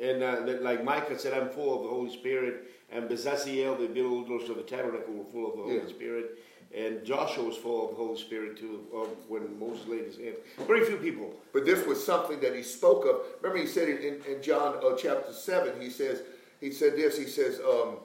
and 0.00 0.22
uh, 0.22 0.62
like 0.62 0.82
Micah 0.84 1.18
said, 1.18 1.32
I'm 1.32 1.48
full 1.50 1.76
of 1.76 1.82
the 1.84 1.88
Holy 1.88 2.10
Spirit. 2.12 2.68
And 2.90 3.08
Bezalel, 3.08 3.78
the 3.78 3.86
builders 3.86 4.50
of 4.50 4.56
the 4.56 4.62
tabernacle, 4.62 5.14
were 5.14 5.24
full 5.24 5.50
of 5.50 5.56
the 5.56 5.62
Holy 5.62 5.76
Yeah. 5.76 5.88
Spirit. 5.88 6.38
And 6.74 7.04
Joshua 7.04 7.44
was 7.44 7.56
full 7.56 7.84
of 7.84 7.90
the 7.90 7.96
Holy 7.96 8.18
Spirit 8.18 8.56
too. 8.56 8.80
Uh, 8.94 9.06
when 9.28 9.58
Moses 9.58 9.86
laid 9.86 10.04
his 10.04 10.16
hand. 10.16 10.36
very 10.66 10.84
few 10.84 10.96
people. 10.96 11.34
But 11.52 11.66
this 11.66 11.86
was 11.86 12.04
something 12.04 12.40
that 12.40 12.54
he 12.54 12.62
spoke 12.62 13.04
of. 13.04 13.20
Remember, 13.42 13.62
he 13.62 13.68
said 13.68 13.88
in, 13.88 14.20
in, 14.26 14.42
John 14.42 14.76
uh, 14.82 14.96
chapter 14.96 15.32
seven. 15.32 15.80
He 15.80 15.90
says, 15.90 16.22
he 16.60 16.70
said 16.70 16.96
this. 16.96 17.18
He 17.18 17.26
says, 17.26 17.60
um, 17.60 17.96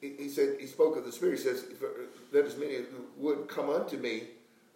he, 0.00 0.14
he 0.18 0.28
said 0.28 0.56
he 0.58 0.66
spoke 0.66 0.96
of 0.96 1.04
the 1.04 1.12
Spirit. 1.12 1.38
He 1.38 1.44
says, 1.44 1.64
"Let 2.32 2.46
as 2.46 2.56
many 2.56 2.78
would 3.16 3.48
come 3.48 3.70
unto 3.70 3.96
me." 3.96 4.24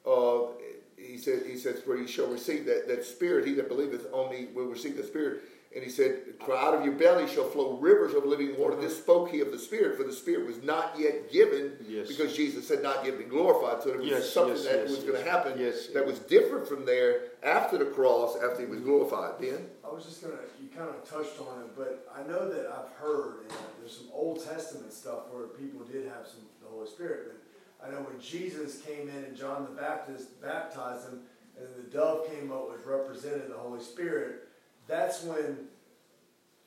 Uh, 0.06 0.52
he 0.96 1.18
said, 1.18 1.42
he 1.46 1.56
says, 1.56 1.80
"For 1.80 1.96
he 1.96 2.06
shall 2.06 2.26
receive 2.26 2.66
that 2.66 2.86
that 2.88 3.04
Spirit. 3.04 3.46
He 3.46 3.54
that 3.54 3.68
believeth 3.68 4.06
on 4.12 4.30
me 4.30 4.48
will 4.54 4.66
receive 4.66 4.96
the 4.96 5.04
Spirit." 5.04 5.42
And 5.74 5.82
he 5.82 5.90
said, 5.90 6.20
"For 6.44 6.54
out 6.56 6.74
of 6.74 6.84
your 6.84 6.94
belly 6.94 7.26
shall 7.26 7.44
flow 7.50 7.76
rivers 7.78 8.14
of 8.14 8.24
living 8.24 8.56
water." 8.56 8.76
This 8.76 8.96
spoke 8.96 9.30
he 9.30 9.40
of 9.40 9.50
the 9.50 9.58
Spirit, 9.58 9.96
for 9.96 10.04
the 10.04 10.12
Spirit 10.12 10.46
was 10.46 10.62
not 10.62 10.94
yet 10.96 11.30
given, 11.32 11.76
Yes. 11.88 12.06
because 12.06 12.34
Jesus 12.36 12.68
had 12.68 12.80
not 12.82 13.04
yet 13.04 13.18
been 13.18 13.28
glorified. 13.28 13.82
So 13.82 13.90
it 13.90 13.98
was 13.98 14.06
Yes, 14.06 14.30
something 14.30 14.54
yes, 14.54 14.64
that 14.66 14.78
yes, 14.82 14.90
was 14.90 14.98
going 15.00 15.12
to 15.18 15.18
yes. 15.24 15.28
happen 15.28 15.58
Yes. 15.58 15.86
that 15.88 16.06
was 16.06 16.20
different 16.20 16.68
from 16.68 16.84
there 16.84 17.32
after 17.42 17.76
the 17.76 17.86
cross, 17.86 18.36
after 18.40 18.60
he 18.62 18.66
was 18.66 18.80
glorified. 18.80 19.40
Ben? 19.40 19.68
I 19.84 19.92
was 19.92 20.04
just 20.04 20.22
gonna, 20.22 20.38
you 20.62 20.68
kind 20.68 20.88
of 20.88 21.02
touched 21.08 21.40
on 21.40 21.62
it, 21.62 21.76
but 21.76 22.06
I 22.14 22.22
know 22.28 22.48
that 22.48 22.66
I've 22.70 22.90
heard, 22.96 23.40
and 23.42 23.50
there's 23.80 23.96
some 23.98 24.08
Old 24.12 24.44
Testament 24.44 24.92
stuff 24.92 25.28
where 25.32 25.48
people 25.48 25.80
did 25.84 26.06
have 26.06 26.26
some, 26.26 26.42
the 26.62 26.68
Holy 26.68 26.86
Spirit, 26.86 27.32
but 27.80 27.86
I 27.88 27.90
know 27.90 27.98
when 28.02 28.20
Jesus 28.20 28.80
came 28.80 29.08
in 29.08 29.24
and 29.24 29.36
John 29.36 29.64
the 29.64 29.80
Baptist 29.80 30.40
baptized 30.40 31.08
him, 31.08 31.22
and 31.58 31.66
the 31.76 31.90
dove 31.90 32.28
came 32.30 32.50
up 32.52 32.70
which 32.70 32.84
represented 32.86 33.50
the 33.50 33.54
Holy 33.58 33.82
Spirit, 33.82 34.48
that's 34.86 35.22
when, 35.24 35.68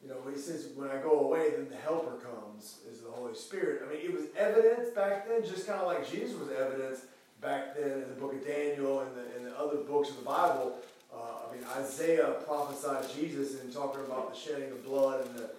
you 0.04 0.10
know, 0.10 0.18
he 0.34 0.40
says, 0.40 0.70
when 0.76 0.90
I 0.90 0.98
go 0.98 1.20
away, 1.20 1.52
then 1.52 1.68
the 1.70 1.76
helper 1.78 2.18
comes, 2.18 2.78
is 2.90 3.02
the 3.02 3.10
Holy 3.12 3.36
Spirit. 3.36 3.84
I 3.86 3.94
mean, 3.94 4.04
it 4.04 4.14
was 4.14 4.24
evidence 4.38 4.90
back 4.90 5.28
then, 5.28 5.44
just 5.44 5.68
kind 5.68 5.80
of 5.80 5.88
like 5.88 6.10
Jesus 6.10 6.38
was 6.38 6.50
evidence 6.50 7.02
back 7.42 7.76
then 7.76 7.92
in 7.92 8.08
the 8.08 8.16
book 8.20 8.34
of 8.34 8.46
Daniel 8.46 9.02
and 9.02 9.16
the, 9.16 9.36
and 9.38 9.46
the 9.46 9.60
other 9.60 9.78
books 9.78 10.10
of 10.10 10.18
the 10.18 10.26
Bible. 10.26 10.78
Uh, 11.14 11.50
I 11.50 11.56
mean, 11.56 11.64
Isaiah 11.78 12.36
prophesied 12.46 13.06
Jesus 13.16 13.62
and 13.62 13.72
talking 13.72 14.02
about 14.02 14.34
the 14.34 14.40
shedding 14.40 14.72
of 14.72 14.84
blood 14.84 15.26
and 15.26 15.36
the, 15.36 15.50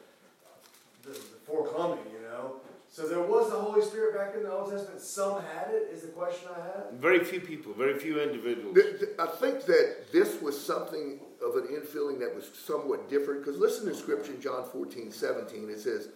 the, 1.05 1.11
the 1.11 1.38
forecoming, 1.47 2.05
you 2.12 2.21
know. 2.23 2.57
So 2.90 3.07
there 3.07 3.23
was 3.23 3.51
the 3.51 3.57
Holy 3.57 3.83
Spirit 3.83 4.16
back 4.16 4.35
in 4.35 4.42
the 4.42 4.53
Old 4.53 4.71
Testament. 4.71 5.01
Some 5.01 5.42
had 5.42 5.73
it, 5.73 5.90
is 5.92 6.03
the 6.03 6.09
question 6.09 6.49
I 6.55 6.61
have. 6.61 6.92
Very 6.94 7.23
few 7.23 7.40
people. 7.40 7.73
Very 7.75 7.99
few 7.99 8.21
individuals. 8.21 8.75
Th- 8.75 8.99
th- 8.99 9.11
I 9.18 9.27
think 9.27 9.66
that 9.66 10.07
this 10.12 10.40
was 10.40 10.59
something 10.61 11.21
of 11.44 11.57
an 11.57 11.68
infilling 11.68 12.18
that 12.20 12.35
was 12.35 12.51
somewhat 12.66 13.09
different. 13.09 13.44
Because 13.44 13.59
listen 13.59 13.87
to 13.87 13.94
scripture 13.94 14.33
in 14.33 14.40
John 14.40 14.64
14, 14.72 15.12
17. 15.12 15.70
It 15.70 15.81
says, 15.81 16.09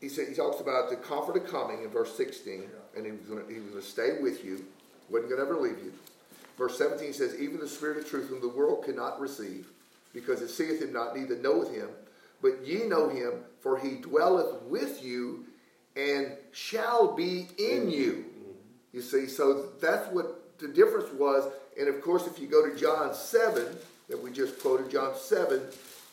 he, 0.00 0.08
said, 0.08 0.28
he 0.28 0.34
talks 0.34 0.60
about 0.60 0.90
the 0.90 0.96
comforter 0.96 1.40
coming 1.40 1.82
in 1.82 1.90
verse 1.90 2.16
16, 2.16 2.64
and 2.96 3.06
he 3.06 3.12
was 3.12 3.20
going 3.22 3.46
to 3.46 3.52
he 3.52 3.60
was 3.60 3.70
gonna 3.70 3.82
stay 3.82 4.18
with 4.20 4.44
you, 4.44 4.64
wasn't 5.10 5.30
going 5.30 5.40
to 5.40 5.46
ever 5.46 5.60
leave 5.60 5.78
you. 5.78 5.92
Verse 6.56 6.76
17 6.78 7.12
says, 7.12 7.40
Even 7.40 7.60
the 7.60 7.68
Spirit 7.68 7.98
of 7.98 8.08
truth, 8.08 8.28
whom 8.28 8.40
the 8.40 8.48
world 8.48 8.84
cannot 8.84 9.20
receive, 9.20 9.68
because 10.12 10.42
it 10.42 10.48
seeth 10.48 10.82
him 10.82 10.92
not, 10.92 11.16
neither 11.16 11.36
knoweth 11.36 11.72
him, 11.74 11.88
but 12.42 12.64
ye 12.64 12.84
know 12.84 13.08
him, 13.08 13.32
for 13.60 13.78
he 13.78 13.96
dwelleth 13.96 14.62
with 14.62 15.02
you 15.02 15.44
and 15.96 16.32
shall 16.52 17.14
be 17.14 17.48
in 17.58 17.90
you. 17.90 18.24
You 18.92 19.02
see, 19.02 19.26
so 19.26 19.70
that's 19.80 20.10
what 20.12 20.58
the 20.58 20.68
difference 20.68 21.12
was. 21.12 21.50
And 21.78 21.88
of 21.88 22.00
course, 22.00 22.26
if 22.26 22.38
you 22.38 22.46
go 22.46 22.68
to 22.68 22.76
John 22.76 23.14
7, 23.14 23.66
that 24.08 24.22
we 24.22 24.30
just 24.30 24.60
quoted, 24.60 24.90
John 24.90 25.14
7, 25.16 25.60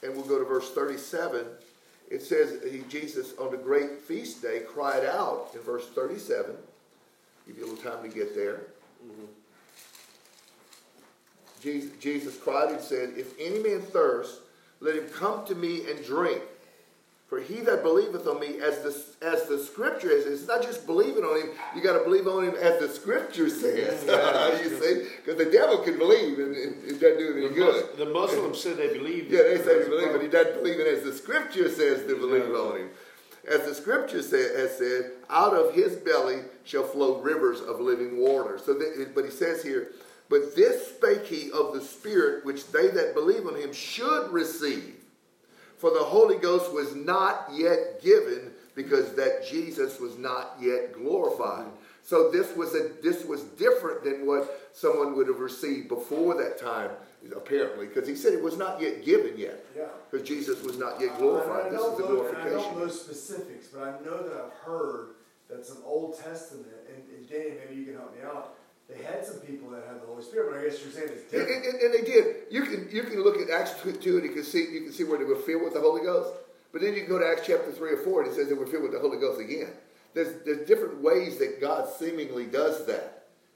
and 0.03 0.13
we'll 0.13 0.25
go 0.25 0.37
to 0.39 0.45
verse 0.45 0.71
37, 0.71 1.45
it 2.09 2.21
says 2.21 2.59
he, 2.71 2.81
Jesus 2.89 3.33
on 3.39 3.51
the 3.51 3.57
great 3.57 3.99
feast 3.99 4.41
day 4.41 4.61
cried 4.67 5.05
out 5.05 5.49
in 5.53 5.61
verse 5.61 5.87
37. 5.89 6.55
Give 7.47 7.57
you 7.57 7.65
a 7.65 7.67
little 7.67 7.91
time 7.91 8.03
to 8.03 8.15
get 8.15 8.35
there. 8.35 8.61
Mm-hmm. 9.05 9.25
Jesus, 11.61 11.91
Jesus 11.99 12.37
cried 12.37 12.71
and 12.71 12.81
said, 12.81 13.13
If 13.17 13.39
any 13.39 13.59
man 13.59 13.81
thirst, 13.81 14.39
let 14.81 14.95
him 14.95 15.07
come 15.09 15.45
to 15.47 15.55
me 15.55 15.89
and 15.89 16.03
drink. 16.05 16.41
For 17.27 17.39
he 17.39 17.61
that 17.61 17.81
believeth 17.81 18.27
on 18.27 18.39
me, 18.39 18.59
as 18.61 18.79
the 18.83 19.25
as 19.25 19.47
the 19.47 19.57
scripture 19.57 20.11
is, 20.11 20.27
it's 20.27 20.47
not 20.47 20.61
just 20.61 20.85
believing 20.85 21.23
on 21.23 21.41
him. 21.41 21.49
You 21.75 21.81
got 21.81 21.97
to 21.97 22.03
believe 22.03 22.27
on 22.27 22.43
him 22.43 22.53
as 22.55 22.79
the 22.79 22.87
scripture 22.87 23.49
says. 23.49 24.03
you 24.63 24.69
see, 24.79 25.07
because 25.17 25.37
the 25.43 25.49
devil 25.51 25.79
can 25.79 25.97
believe 25.97 26.37
and 26.37 26.55
it, 26.55 26.99
doesn't 26.99 27.17
do 27.17 27.33
any 27.35 27.47
The, 27.47 27.53
good. 27.53 27.85
Mus- 27.85 27.97
the 27.97 28.05
Muslims 28.05 28.61
said 28.61 28.77
they 28.77 28.93
believe. 28.93 29.31
Yeah, 29.31 29.41
they 29.41 29.57
say 29.57 29.83
they 29.83 29.89
believe, 29.89 30.11
but 30.11 30.21
he 30.21 30.27
doesn't 30.27 30.61
believe 30.61 30.79
it 30.79 30.87
as 30.87 31.03
the 31.03 31.13
scripture 31.13 31.67
says 31.67 32.05
to 32.05 32.15
believe 32.15 32.53
on 32.53 32.77
him. 32.77 32.89
As 33.47 33.65
the 33.65 33.73
scripture 33.75 34.21
say, 34.21 34.41
has 34.57 34.77
said, 34.77 35.11
out 35.29 35.53
of 35.53 35.73
his 35.73 35.95
belly 35.95 36.41
shall 36.63 36.83
flow 36.83 37.21
rivers 37.21 37.61
of 37.61 37.79
living 37.79 38.17
water. 38.17 38.59
So, 38.63 38.73
that, 38.73 39.11
but 39.13 39.25
he 39.25 39.31
says 39.31 39.61
here, 39.63 39.91
but 40.29 40.55
this 40.55 40.87
spake 40.87 41.25
he 41.25 41.51
of 41.51 41.73
the 41.73 41.81
Spirit, 41.81 42.45
which 42.45 42.71
they 42.71 42.87
that 42.87 43.13
believe 43.13 43.45
on 43.45 43.55
him 43.55 43.71
should 43.73 44.31
receive. 44.31 44.95
For 45.77 45.91
the 45.91 46.03
Holy 46.03 46.37
Ghost 46.37 46.73
was 46.73 46.95
not 46.95 47.49
yet 47.53 48.01
given, 48.01 48.51
because 48.75 49.13
that 49.15 49.47
Jesus 49.49 49.99
was 49.99 50.17
not 50.17 50.57
yet 50.61 50.93
glorified. 50.93 51.65
So 52.03 52.29
this 52.29 52.55
was 52.55 52.75
a 52.75 52.89
this 53.01 53.25
was 53.25 53.41
different 53.41 54.03
than 54.03 54.27
what 54.27 54.69
someone 54.73 55.15
would 55.15 55.27
have 55.27 55.39
received 55.39 55.87
before 55.87 56.35
that 56.35 56.59
time, 56.59 56.91
apparently, 57.35 57.87
because 57.87 58.07
he 58.07 58.15
said 58.15 58.33
it 58.33 58.43
was 58.43 58.57
not 58.57 58.79
yet 58.79 59.03
given 59.03 59.37
yet. 59.37 59.65
Yeah. 59.75 59.85
Because 60.11 60.27
Jesus 60.27 60.61
was 60.61 60.77
not 60.77 61.01
yet 61.01 61.17
glorified. 61.17 61.71
This 61.71 61.81
is 61.81 61.97
the 61.97 62.05
and 62.05 62.37
I 62.37 62.49
don't 62.49 62.77
know 62.77 62.87
specifics, 62.87 63.67
but 63.67 63.81
I 63.81 63.91
know 64.05 64.21
that 64.21 64.33
I've 64.33 64.53
heard 64.65 65.15
that 65.49 65.65
some 65.65 65.77
Old 65.85 66.19
Testament, 66.19 66.67
and, 66.93 67.03
and 67.17 67.29
Danny, 67.29 67.55
maybe 67.65 67.79
you 67.79 67.85
can 67.85 67.95
help 67.95 68.15
me 68.15 68.21
out. 68.23 68.55
They 68.89 69.01
had 69.03 69.25
some 69.25 69.37
people 69.39 69.69
that 69.71 69.83
had 69.87 70.01
the 70.01 70.05
Holy 70.05 70.23
Spirit, 70.23 70.51
but 70.51 70.59
I 70.59 70.63
guess 70.65 70.81
you're 70.83 70.91
saying 70.91 71.09
it's 71.11 71.33
And, 71.33 71.47
different. 71.47 71.65
and- 71.65 71.81
and 71.81 71.93
they 71.93 72.01
did. 72.01 72.35
You 72.51 72.63
can 72.63 72.87
you 72.91 73.03
can 73.03 73.23
look 73.23 73.37
at 73.41 73.49
Acts 73.49 73.81
two 73.81 73.91
two 73.93 74.17
and 74.17 74.25
you 74.25 74.31
can 74.33 74.43
see 74.43 74.63
you 74.71 74.81
can 74.81 74.91
see 74.91 75.03
where 75.03 75.17
they 75.17 75.25
were 75.25 75.35
filled 75.37 75.63
with 75.63 75.73
the 75.73 75.81
Holy 75.81 76.01
Ghost. 76.03 76.31
But 76.71 76.81
then 76.81 76.93
you 76.93 77.01
can 77.01 77.09
go 77.09 77.17
to 77.19 77.25
Acts 77.25 77.43
chapter 77.47 77.71
three 77.71 77.91
or 77.93 77.97
four 77.97 78.21
and 78.21 78.31
it 78.31 78.35
says 78.35 78.47
they 78.47 78.53
were 78.53 78.67
filled 78.67 78.83
with 78.83 78.91
the 78.91 78.99
Holy 78.99 79.17
Ghost 79.19 79.39
again. 79.41 79.69
There's 80.13 80.41
there's 80.45 80.67
different 80.67 81.01
ways 81.01 81.37
that 81.39 81.59
God 81.59 81.89
seemingly 81.97 82.45
does 82.45 82.85
that. 82.85 83.11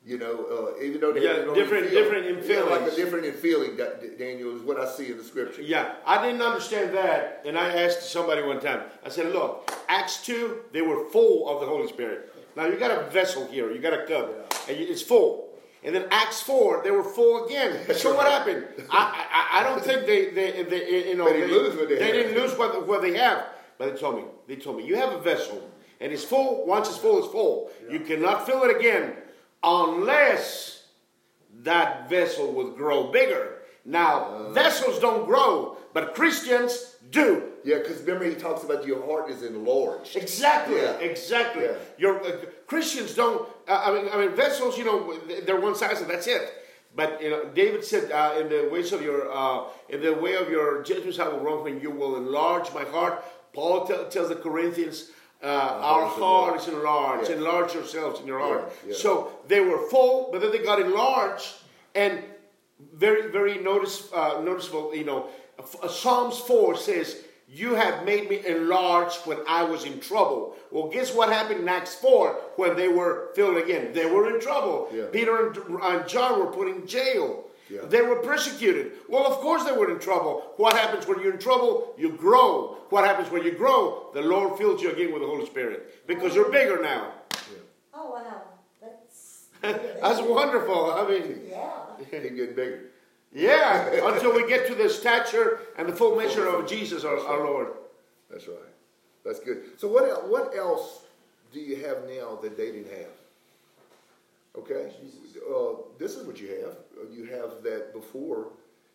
You 0.05 0.17
know, 0.17 0.73
uh, 0.77 0.81
even 0.81 1.01
though 1.01 1.11
they 1.11 1.21
Yeah, 1.21 1.43
different- 1.53 1.89
feel- 1.89 2.03
different 2.03 2.25
in 2.25 2.43
yeah, 2.49 2.61
like 2.63 2.91
a 2.91 2.95
different 2.95 3.25
in 3.25 3.33
feeling. 3.33 3.75
Daniel 4.17 4.55
is 4.55 4.61
what 4.63 4.79
I 4.79 4.89
see 4.89 5.11
in 5.11 5.17
the 5.17 5.23
scripture. 5.25 5.61
Yeah, 5.61 5.95
I 6.05 6.25
didn't 6.25 6.41
understand 6.41 6.95
that, 6.95 7.41
and 7.45 7.57
I 7.59 7.83
asked 7.83 8.09
somebody 8.09 8.41
one 8.41 8.61
time. 8.61 8.81
I 9.05 9.09
said, 9.09 9.33
"Look, 9.33 9.69
Acts 9.89 10.25
two, 10.25 10.61
they 10.71 10.81
were 10.81 11.03
full 11.09 11.49
of 11.49 11.59
the 11.59 11.67
Holy 11.67 11.87
Spirit. 11.89 12.31
Now 12.55 12.65
you 12.67 12.77
got 12.77 12.91
a 12.91 13.09
vessel 13.09 13.47
here, 13.47 13.71
you 13.71 13.79
got 13.79 13.93
a 13.93 14.05
cup, 14.05 14.53
and 14.69 14.77
you- 14.77 14.87
it's 14.87 15.01
full. 15.01 15.47
And 15.83 15.95
then 15.95 16.07
Acts 16.11 16.41
four, 16.41 16.81
they 16.83 16.91
were 16.91 17.03
full 17.03 17.45
again. 17.45 17.79
So 17.95 18.13
what 18.15 18.27
happened? 18.27 18.65
I, 18.89 19.25
I, 19.31 19.59
I 19.59 19.63
don't 19.63 19.81
think 19.83 20.05
they, 20.05 20.29
they, 20.31 20.63
they 20.63 21.09
you 21.09 21.15
know, 21.15 21.25
They 21.25 21.39
didn't 21.41 21.51
lose 21.51 21.75
what 21.77 21.87
they 21.89 22.03
had. 22.03 22.11
didn't 22.11 22.35
lose 22.35 22.57
what, 22.57 22.85
what 22.87 23.01
they 23.01 23.15
have. 23.17 23.45
But 23.77 23.93
they 23.93 23.99
told 23.99 24.17
me, 24.17 24.23
they 24.47 24.57
told 24.57 24.75
me, 24.77 24.85
you 24.85 24.95
have 24.97 25.13
a 25.13 25.19
vessel, 25.19 25.69
and 26.01 26.11
it's 26.11 26.23
full. 26.25 26.65
Once 26.67 26.89
it's 26.89 26.97
full, 26.97 27.19
it's 27.19 27.31
full. 27.31 27.71
You 27.89 28.01
cannot 28.01 28.45
fill 28.45 28.63
it 28.63 28.75
again 28.75 29.13
unless 29.63 30.83
that 31.63 32.09
vessel 32.09 32.51
would 32.53 32.75
grow 32.75 33.11
bigger. 33.11 33.58
Now, 33.89 34.49
vessels 34.51 34.99
don't 34.99 35.25
grow, 35.25 35.75
but 35.93 36.13
Christians 36.13 36.97
do. 37.09 37.43
Yeah, 37.63 37.79
because 37.79 37.99
remember 38.01 38.25
he 38.25 38.35
talks 38.35 38.63
about 38.63 38.85
your 38.85 39.03
heart 39.05 39.31
is 39.31 39.41
enlarged. 39.41 40.15
Exactly, 40.15 40.77
Yeah. 40.77 40.93
exactly. 41.11 41.63
Yeah. 41.63 41.73
Your 41.97 42.23
uh, 42.23 42.31
Christians 42.67 43.15
don't. 43.15 43.49
Uh, 43.67 43.81
I 43.85 43.89
mean, 43.95 44.05
I 44.13 44.17
mean, 44.21 44.35
vessels. 44.35 44.77
You 44.77 44.85
know, 44.85 45.17
they're 45.45 45.59
one 45.59 45.75
size, 45.75 46.01
and 46.01 46.09
that's 46.09 46.27
it. 46.27 46.43
But 46.95 47.21
you 47.21 47.31
know, 47.31 47.45
David 47.61 47.83
said, 47.83 48.11
uh, 48.11 48.39
"In 48.39 48.47
the 48.49 48.69
ways 48.71 48.93
of 48.93 49.01
your, 49.01 49.19
uh, 49.31 49.63
in 49.89 50.01
the 50.01 50.13
way 50.13 50.35
of 50.35 50.49
your 50.49 50.83
judgments, 50.83 51.17
I 51.17 51.27
will 51.27 51.39
run 51.39 51.63
when 51.63 51.81
you 51.81 51.89
will 51.91 52.15
enlarge 52.15 52.71
my 52.73 52.83
heart." 52.95 53.23
Paul 53.53 53.85
tell, 53.87 54.07
tells 54.07 54.29
the 54.29 54.35
Corinthians, 54.35 55.09
uh, 55.43 55.47
"Our 55.93 56.05
heart 56.05 56.59
is 56.61 56.67
enlarged. 56.67 57.29
Yeah. 57.29 57.37
Enlarge 57.37 57.73
yourselves 57.73 58.19
in 58.21 58.27
your 58.27 58.39
heart." 58.39 58.71
So 58.93 59.11
they 59.47 59.61
were 59.61 59.81
full, 59.89 60.29
but 60.31 60.41
then 60.41 60.51
they 60.51 60.59
got 60.71 60.79
enlarged, 60.79 61.47
and 61.95 62.13
very, 62.93 63.29
very 63.31 63.57
notice, 63.59 64.11
uh, 64.13 64.41
noticeable. 64.43 64.95
You 64.95 65.05
know, 65.05 65.27
uh, 65.57 65.87
Psalms 65.87 66.39
four 66.39 66.75
says, 66.75 67.23
"You 67.47 67.75
have 67.75 68.05
made 68.05 68.29
me 68.29 68.45
enlarge 68.45 69.15
when 69.25 69.39
I 69.47 69.63
was 69.63 69.85
in 69.85 69.99
trouble." 69.99 70.55
Well, 70.71 70.87
guess 70.87 71.13
what 71.13 71.29
happened 71.29 71.61
in 71.61 71.69
Acts 71.69 71.95
four 71.95 72.33
when 72.55 72.75
they 72.75 72.87
were 72.87 73.29
filled 73.35 73.57
again? 73.57 73.93
They 73.93 74.05
were 74.05 74.33
in 74.33 74.39
trouble. 74.41 74.89
Yeah. 74.93 75.05
Peter 75.11 75.47
and, 75.47 75.57
and 75.81 76.07
John 76.07 76.39
were 76.39 76.51
put 76.51 76.67
in 76.67 76.85
jail. 76.87 77.45
Yeah. 77.69 77.81
They 77.87 78.01
were 78.01 78.15
persecuted. 78.15 78.93
Well, 79.07 79.27
of 79.27 79.37
course 79.39 79.63
they 79.63 79.71
were 79.71 79.91
in 79.91 79.99
trouble. 79.99 80.53
What 80.57 80.75
happens 80.75 81.05
when 81.05 81.21
you're 81.21 81.33
in 81.33 81.39
trouble? 81.39 81.93
You 81.99 82.13
grow. 82.13 82.77
What 82.89 83.05
happens 83.05 83.29
when 83.29 83.43
you 83.43 83.51
grow? 83.51 84.09
The 84.13 84.23
Lord 84.23 84.57
fills 84.57 84.81
you 84.81 84.91
again 84.91 85.11
with 85.13 85.21
the 85.21 85.27
Holy 85.27 85.45
Spirit 85.45 86.07
because 86.07 86.33
you're 86.33 86.51
bigger 86.51 86.81
now. 86.81 87.11
Oh, 87.93 88.09
wow. 88.11 88.41
That's. 90.01 90.21
Wonderful. 90.21 90.91
I 90.91 91.07
mean, 91.07 91.41
Yeah. 91.49 91.71
Getting 92.11 92.35
bigger. 92.55 92.81
Yeah, 93.31 94.07
until 94.11 94.33
we 94.33 94.47
get 94.47 94.65
to 94.67 94.75
the 94.75 94.89
stature 94.89 95.59
and 95.77 95.87
the 95.87 95.93
full 95.93 96.15
measure 96.15 96.47
of 96.47 96.67
Jesus 96.67 97.03
our, 97.03 97.19
our 97.19 97.45
Lord. 97.45 97.67
That's 98.31 98.47
right. 98.47 98.57
That's 99.23 99.39
good. 99.39 99.77
So 99.77 99.87
what 99.87 100.09
else, 100.09 100.23
what 100.27 100.55
else 100.55 101.03
do 101.53 101.59
you 101.59 101.75
have 101.85 101.97
now 102.09 102.39
that 102.41 102.57
they 102.57 102.71
didn't 102.71 102.89
have? 102.89 103.11
Okay, 104.57 104.91
uh, 105.47 105.73
this 105.99 106.15
is 106.15 106.25
what 106.25 106.41
you 106.41 106.47
have. 106.47 106.75
Uh, 106.97 107.09
You 107.11 107.25
have 107.25 107.61
that 107.63 107.93
before. 107.93 108.47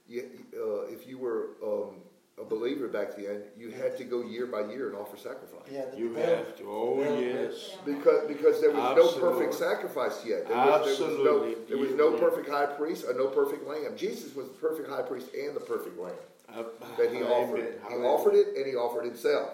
You, 0.09 0.29
uh, 0.57 0.87
if 0.93 1.07
you 1.07 1.17
were 1.17 1.51
um, 1.65 1.95
a 2.41 2.45
believer 2.45 2.89
back 2.89 3.15
then, 3.17 3.43
you 3.57 3.71
had 3.71 3.97
to 3.97 4.05
go 4.05 4.23
year 4.23 4.47
by 4.47 4.63
year 4.73 4.89
and 4.89 4.97
offer 4.97 5.17
sacrifice. 5.17 5.61
Yeah, 5.71 5.85
the 5.91 5.97
You 5.99 6.13
veil- 6.15 6.37
have 6.37 6.57
to. 6.59 6.65
Oh, 6.67 7.19
yes. 7.21 7.77
Because 7.87 8.27
because 8.27 8.61
there 8.61 8.73
was 8.73 8.97
no 8.97 9.21
perfect 9.21 9.55
sacrifice 9.55 10.25
yet. 10.27 10.49
There 10.49 10.57
was, 10.57 10.89
Absolutely. 10.89 11.55
There 11.69 11.79
was 11.79 11.91
no, 11.91 11.97
there 11.99 12.11
was 12.11 12.19
no 12.19 12.19
perfect 12.19 12.49
high 12.49 12.67
priest 12.67 13.05
or 13.07 13.15
no 13.15 13.29
perfect 13.29 13.67
lamb. 13.67 13.97
Jesus 13.97 14.35
was 14.35 14.49
the 14.49 14.55
perfect 14.55 14.89
high 14.89 15.03
priest 15.03 15.29
and 15.35 15.55
the 15.55 15.61
perfect 15.61 15.97
lamb 15.99 16.15
Uh, 16.53 16.65
that 16.99 17.13
he 17.15 17.23
offered. 17.23 17.81
He 17.89 17.95
offered 17.95 18.35
it 18.35 18.49
and 18.57 18.67
he 18.67 18.75
offered 18.75 19.05
himself. 19.05 19.51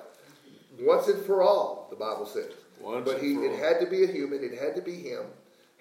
Once 0.81 1.09
and 1.09 1.23
for 1.27 1.43
all, 1.43 1.87
the 1.90 1.97
Bible 1.97 2.25
says. 2.25 2.53
Once 2.81 3.05
but 3.05 3.16
and 3.19 3.27
he 3.27 3.35
for 3.35 3.45
it 3.45 3.51
all. 3.51 3.57
had 3.59 3.81
to 3.81 3.87
be 3.87 4.05
a 4.05 4.07
human, 4.07 4.43
it 4.43 4.59
had 4.59 4.75
to 4.75 4.81
be 4.81 4.95
him, 4.95 5.25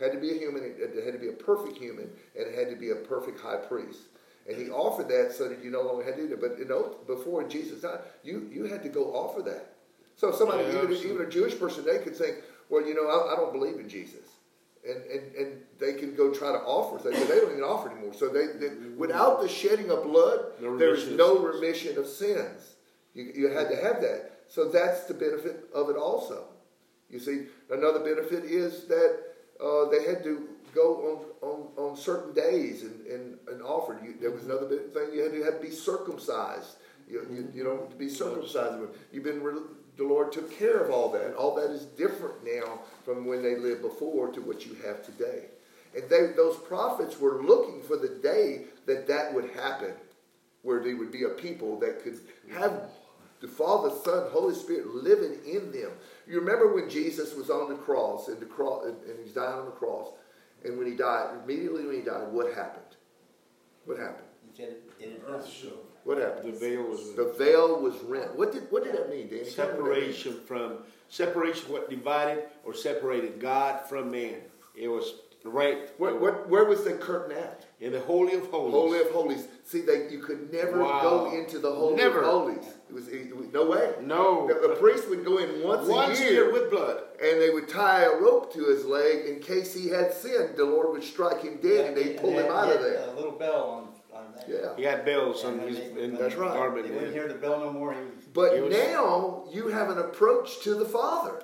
had 0.01 0.11
to 0.11 0.17
be 0.19 0.31
a 0.31 0.37
human, 0.37 0.63
it 0.63 0.75
it 0.81 1.03
had 1.05 1.13
to 1.13 1.19
be 1.19 1.29
a 1.29 1.33
perfect 1.33 1.77
human, 1.77 2.09
and 2.35 2.45
it 2.47 2.53
had 2.55 2.69
to 2.69 2.75
be 2.75 2.89
a 2.91 2.95
perfect 2.95 3.39
high 3.39 3.55
priest. 3.55 3.99
And 4.49 4.57
he 4.57 4.69
offered 4.71 5.07
that 5.09 5.31
so 5.31 5.47
that 5.47 5.63
you 5.63 5.69
no 5.69 5.83
longer 5.83 6.03
had 6.03 6.15
to 6.15 6.23
do 6.23 6.27
that. 6.29 6.41
But 6.41 6.57
you 6.57 6.65
know, 6.65 6.95
before 7.05 7.43
in 7.43 7.49
Jesus' 7.49 7.81
time, 7.81 7.99
you, 8.23 8.49
you 8.51 8.65
had 8.65 8.81
to 8.81 8.89
go 8.89 9.13
offer 9.13 9.43
that. 9.43 9.75
So 10.15 10.31
somebody, 10.31 10.63
Yeah, 10.63 10.83
even, 10.83 10.97
even 10.97 11.21
a 11.21 11.29
Jewish 11.29 11.57
person, 11.57 11.85
they 11.85 11.99
could 11.99 12.15
think, 12.15 12.37
well, 12.67 12.85
you 12.85 12.95
know, 12.95 13.07
I, 13.07 13.33
I 13.33 13.35
don't 13.35 13.53
believe 13.53 13.79
in 13.79 13.87
Jesus. 13.87 14.25
And, 14.87 15.03
and, 15.11 15.35
and 15.35 15.61
they 15.77 15.93
can 15.93 16.15
go 16.15 16.33
try 16.33 16.51
to 16.51 16.57
offer 16.57 16.97
things, 16.97 17.19
but 17.19 17.27
they 17.27 17.35
don't 17.39 17.51
even 17.51 17.63
offer 17.63 17.91
anymore. 17.91 18.13
So 18.13 18.27
they, 18.29 18.47
they 18.47 18.73
without 18.97 19.41
the 19.41 19.47
shedding 19.47 19.91
of 19.91 20.03
blood, 20.03 20.45
No 20.61 20.77
there 20.77 20.95
is 20.95 21.07
no 21.09 21.37
remission 21.37 21.97
of 21.97 22.07
sins. 22.07 22.75
You, 23.13 23.31
you 23.35 23.49
had 23.49 23.69
to 23.69 23.75
have 23.75 24.01
that. 24.01 24.31
So 24.47 24.69
that's 24.69 25.03
the 25.03 25.13
benefit 25.13 25.65
of 25.75 25.89
it 25.89 25.95
also. 25.95 26.45
You 27.09 27.19
see, 27.19 27.45
another 27.69 27.99
benefit 27.99 28.45
is 28.45 28.85
that 28.85 29.19
uh, 29.63 29.89
they 29.89 30.03
had 30.05 30.23
to 30.23 30.47
go 30.73 31.31
on, 31.41 31.49
on, 31.49 31.89
on 31.91 31.97
certain 31.97 32.33
days 32.33 32.83
and, 32.83 33.05
and, 33.07 33.37
and 33.47 33.61
offer. 33.61 33.99
You, 34.03 34.15
there 34.19 34.31
was 34.31 34.41
mm-hmm. 34.41 34.51
another 34.51 34.77
thing, 34.77 35.13
you 35.13 35.23
had 35.23 35.31
to, 35.31 35.43
have 35.43 35.61
to 35.61 35.67
be 35.67 35.71
circumcised. 35.71 36.75
You, 37.07 37.21
you, 37.21 37.41
mm-hmm. 37.43 37.57
you 37.57 37.63
know, 37.63 37.77
to 37.77 37.95
be 37.95 38.09
circumcised. 38.09 38.75
You've 39.11 39.23
been, 39.23 39.41
re- 39.41 39.61
the 39.97 40.03
Lord 40.03 40.31
took 40.31 40.51
care 40.57 40.77
of 40.77 40.91
all 40.91 41.11
that. 41.11 41.35
All 41.35 41.55
that 41.55 41.71
is 41.71 41.85
different 41.85 42.35
now 42.45 42.79
from 43.03 43.25
when 43.25 43.41
they 43.41 43.57
lived 43.57 43.81
before 43.81 44.31
to 44.31 44.41
what 44.41 44.65
you 44.65 44.75
have 44.85 45.05
today. 45.05 45.45
And 45.95 46.09
they, 46.09 46.27
those 46.35 46.57
prophets 46.57 47.19
were 47.19 47.41
looking 47.43 47.81
for 47.81 47.97
the 47.97 48.19
day 48.21 48.65
that 48.85 49.07
that 49.07 49.33
would 49.33 49.49
happen, 49.51 49.93
where 50.61 50.83
there 50.83 50.95
would 50.95 51.11
be 51.11 51.23
a 51.23 51.29
people 51.29 51.79
that 51.79 52.03
could 52.03 52.19
have 52.53 52.83
the 53.41 53.47
Father, 53.47 53.89
Son, 54.03 54.27
Holy 54.31 54.53
Spirit 54.53 54.87
living 54.93 55.37
in 55.45 55.71
them. 55.71 55.91
You 56.27 56.39
remember 56.39 56.73
when 56.73 56.89
Jesus 56.89 57.35
was 57.35 57.49
on 57.49 57.69
the 57.69 57.75
cross 57.75 58.27
and 58.27 58.39
the 58.39 58.45
cross 58.45 58.85
and, 58.85 58.97
and 59.03 59.17
he's 59.23 59.33
dying 59.33 59.59
on 59.59 59.65
the 59.65 59.71
cross, 59.71 60.09
and 60.63 60.77
when 60.77 60.87
he 60.87 60.95
died, 60.95 61.37
immediately 61.43 61.85
when 61.85 61.95
he 61.95 62.01
died, 62.01 62.31
what 62.31 62.53
happened? 62.53 62.95
What 63.85 63.97
happened? 63.97 64.27
He 64.53 64.63
said, 64.63 64.75
Earth 65.27 65.47
done. 65.63 65.73
What 66.03 66.17
happened? 66.17 66.53
The 66.53 66.59
veil 66.59 66.83
was 66.83 67.13
The 67.15 67.33
veil 67.37 67.81
was 67.81 67.95
rent. 68.03 68.35
What 68.37 68.51
did 68.51 68.63
what 68.71 68.83
did 68.83 68.93
that 68.93 69.09
mean, 69.09 69.29
Danny? 69.29 69.49
Tell 69.49 69.67
me 69.67 69.81
what 69.81 69.95
that 69.95 70.01
means. 70.01 70.17
separation 70.17 70.39
from 70.45 70.77
separation. 71.09 71.71
What 71.71 71.89
divided 71.89 72.45
or 72.63 72.73
separated 72.73 73.39
God 73.39 73.81
from 73.87 74.11
man? 74.11 74.35
It 74.75 74.87
was 74.87 75.15
right. 75.43 75.89
What, 75.97 76.19
what, 76.19 76.49
where 76.49 76.65
was 76.65 76.83
the 76.83 76.93
curtain 76.93 77.37
at? 77.37 77.65
In 77.79 77.91
the 77.93 77.99
holy 78.01 78.33
of 78.33 78.47
holies. 78.47 78.73
Holy 78.73 78.99
of 79.01 79.09
Holies. 79.11 79.47
See, 79.63 79.81
they, 79.81 80.09
you 80.09 80.19
could 80.19 80.51
never 80.51 80.79
Wow. 80.83 81.01
go 81.01 81.31
into 81.37 81.59
the 81.59 81.71
Holy 81.71 81.95
Never. 81.95 82.19
of 82.21 82.25
Holies. 82.25 82.65
It 82.89 82.93
was, 82.93 83.07
it 83.07 83.35
was 83.35 83.47
no 83.53 83.67
way. 83.69 83.93
No. 84.01 84.47
The, 84.47 84.67
the 84.69 84.75
priest 84.75 85.07
would 85.09 85.23
go 85.23 85.37
in 85.37 85.63
once, 85.63 85.87
Once 85.87 86.19
a 86.19 86.23
a 86.23 86.25
year, 86.25 86.33
year 86.45 86.51
with 86.53 86.69
blood. 86.71 87.03
and 87.23 87.39
they 87.39 87.51
would 87.51 87.69
tie 87.69 88.03
a 88.03 88.15
rope 88.15 88.51
to 88.53 88.65
his 88.65 88.83
leg 88.85 89.25
in 89.27 89.39
case 89.39 89.73
he 89.73 89.87
had 89.89 90.13
sinned. 90.13 90.57
The 90.57 90.65
Lord 90.65 90.91
would 90.91 91.03
strike 91.03 91.41
him 91.43 91.59
dead, 91.61 91.87
and 91.87 91.97
they'd 91.97 92.17
pull 92.17 92.31
they 92.31 92.37
him 92.37 92.43
had- 92.45 92.51
out 92.51 92.67
they 92.67 92.73
of 92.75 92.81
had 92.81 92.91
there. 92.91 93.09
A 93.09 93.15
little 93.15 93.31
bell 93.31 93.91
on, 94.13 94.19
on 94.19 94.25
Yeah. 94.47 94.75
He 94.75 94.83
had 94.83 95.05
bells 95.05 95.43
And 95.43 95.61
on 95.61 95.67
his 95.67 95.77
they- 95.77 96.01
in 96.03 96.15
That's 96.15 96.35
right. 96.35 96.51
garment. 96.53 96.87
They 96.87 96.93
wouldn't 96.93 97.13
hear 97.13 97.27
the 97.27 97.35
bell 97.35 97.59
no 97.59 97.71
more. 97.71 97.93
He 97.93 97.99
was 98.01 98.25
But 98.33 98.53
It 98.55 98.63
was- 98.63 98.73
now 98.73 99.43
you 99.51 99.67
have 99.69 99.89
an 99.89 99.99
approach 99.99 100.61
to 100.63 100.73
the 100.75 100.85
Father. 100.85 101.43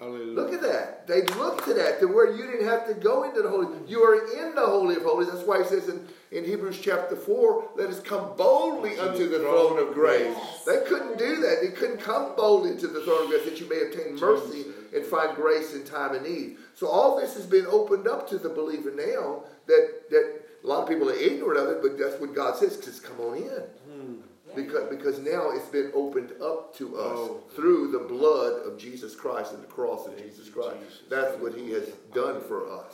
Hallelujah. 0.00 0.32
Look 0.32 0.54
at 0.54 0.62
that. 0.62 1.06
They 1.06 1.20
look 1.36 1.62
to 1.66 1.74
that 1.74 2.00
to 2.00 2.06
where 2.06 2.34
you 2.34 2.46
didn't 2.50 2.66
have 2.66 2.86
to 2.86 2.94
go 2.94 3.24
into 3.24 3.42
the 3.42 3.50
holy. 3.50 3.68
You 3.86 4.02
are 4.02 4.14
in 4.14 4.54
the 4.54 4.64
holy 4.64 4.96
of 4.96 5.02
holies. 5.02 5.30
That's 5.30 5.46
why 5.46 5.58
he 5.62 5.68
says 5.68 5.90
in, 5.90 6.08
in 6.32 6.46
Hebrews 6.46 6.80
chapter 6.80 7.14
four, 7.14 7.68
"Let 7.76 7.90
us 7.90 8.00
come 8.00 8.34
boldly 8.34 8.98
unto 8.98 9.28
the 9.28 9.40
throne 9.40 9.78
of 9.78 9.92
grace." 9.92 10.34
Yes. 10.34 10.64
They 10.64 10.80
couldn't 10.86 11.18
do 11.18 11.36
that. 11.42 11.58
They 11.60 11.68
couldn't 11.68 11.98
come 11.98 12.34
boldly 12.34 12.78
to 12.78 12.88
the 12.88 13.02
throne 13.02 13.24
of 13.24 13.28
grace 13.28 13.44
that 13.44 13.60
you 13.60 13.68
may 13.68 13.82
obtain 13.82 14.16
mercy 14.18 14.64
and 14.94 15.04
find 15.04 15.36
grace 15.36 15.74
in 15.74 15.84
time 15.84 16.14
of 16.14 16.22
need. 16.22 16.56
So 16.74 16.88
all 16.88 17.20
this 17.20 17.34
has 17.34 17.44
been 17.44 17.66
opened 17.66 18.08
up 18.08 18.26
to 18.30 18.38
the 18.38 18.48
believer 18.48 18.92
now. 18.96 19.44
That 19.66 20.08
that 20.08 20.40
a 20.64 20.66
lot 20.66 20.82
of 20.82 20.88
people 20.88 21.10
are 21.10 21.14
ignorant 21.14 21.60
of 21.60 21.68
it, 21.68 21.82
but 21.82 21.98
that's 21.98 22.18
what 22.18 22.34
God 22.34 22.56
says. 22.56 22.78
Just 22.78 23.04
come 23.04 23.20
on 23.20 23.36
in. 23.36 23.62
Hmm. 23.86 24.14
Because, 24.54 24.88
because 24.88 25.18
now 25.18 25.50
it's 25.50 25.68
been 25.68 25.90
opened 25.94 26.32
up 26.42 26.74
to 26.76 26.96
us 26.98 27.16
Oh. 27.18 27.40
through 27.54 27.90
the 27.92 27.98
blood 28.00 28.66
of 28.66 28.78
Jesus 28.78 29.14
Christ 29.14 29.52
and 29.52 29.62
the 29.62 29.66
cross 29.68 30.06
of 30.06 30.16
Jesus 30.18 30.48
Christ. 30.48 30.76
That's 31.08 31.36
what 31.40 31.54
He 31.54 31.70
has 31.72 31.88
done 32.14 32.40
for 32.42 32.70
us. 32.70 32.92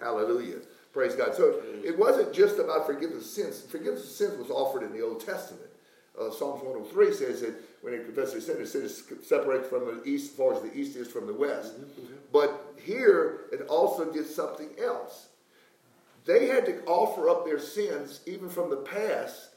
Hallelujah. 0.00 0.56
Praise 0.92 1.14
God. 1.14 1.34
So 1.34 1.62
it 1.84 1.96
wasn't 1.98 2.32
just 2.32 2.58
about 2.58 2.86
forgiveness 2.86 3.24
of 3.24 3.30
sins. 3.30 3.60
Forgiveness 3.62 4.04
of 4.04 4.10
sins 4.10 4.38
was 4.38 4.50
offered 4.50 4.82
in 4.82 4.92
the 4.92 5.02
Old 5.02 5.24
Testament. 5.24 5.62
Uh, 6.18 6.30
Psalms 6.30 6.62
103 6.62 7.12
says 7.12 7.42
that 7.42 7.54
when 7.82 7.92
they 7.96 8.02
confess 8.02 8.32
their 8.32 8.40
sin, 8.40 8.56
it 8.60 8.66
says 8.68 9.02
separate 9.22 9.66
from 9.68 9.84
the 9.84 10.02
east 10.08 10.30
as 10.32 10.36
far 10.36 10.54
as 10.54 10.62
the 10.62 10.74
east 10.74 10.96
is 10.96 11.06
from 11.08 11.26
the 11.26 11.34
west. 11.34 11.74
But 12.32 12.74
here 12.82 13.40
it 13.52 13.66
also 13.68 14.10
did 14.10 14.26
something 14.26 14.70
else. 14.82 15.26
They 16.24 16.46
had 16.46 16.64
to 16.66 16.82
offer 16.86 17.28
up 17.28 17.44
their 17.44 17.60
sins 17.60 18.20
even 18.26 18.48
from 18.48 18.70
the 18.70 18.76
past 18.78 19.50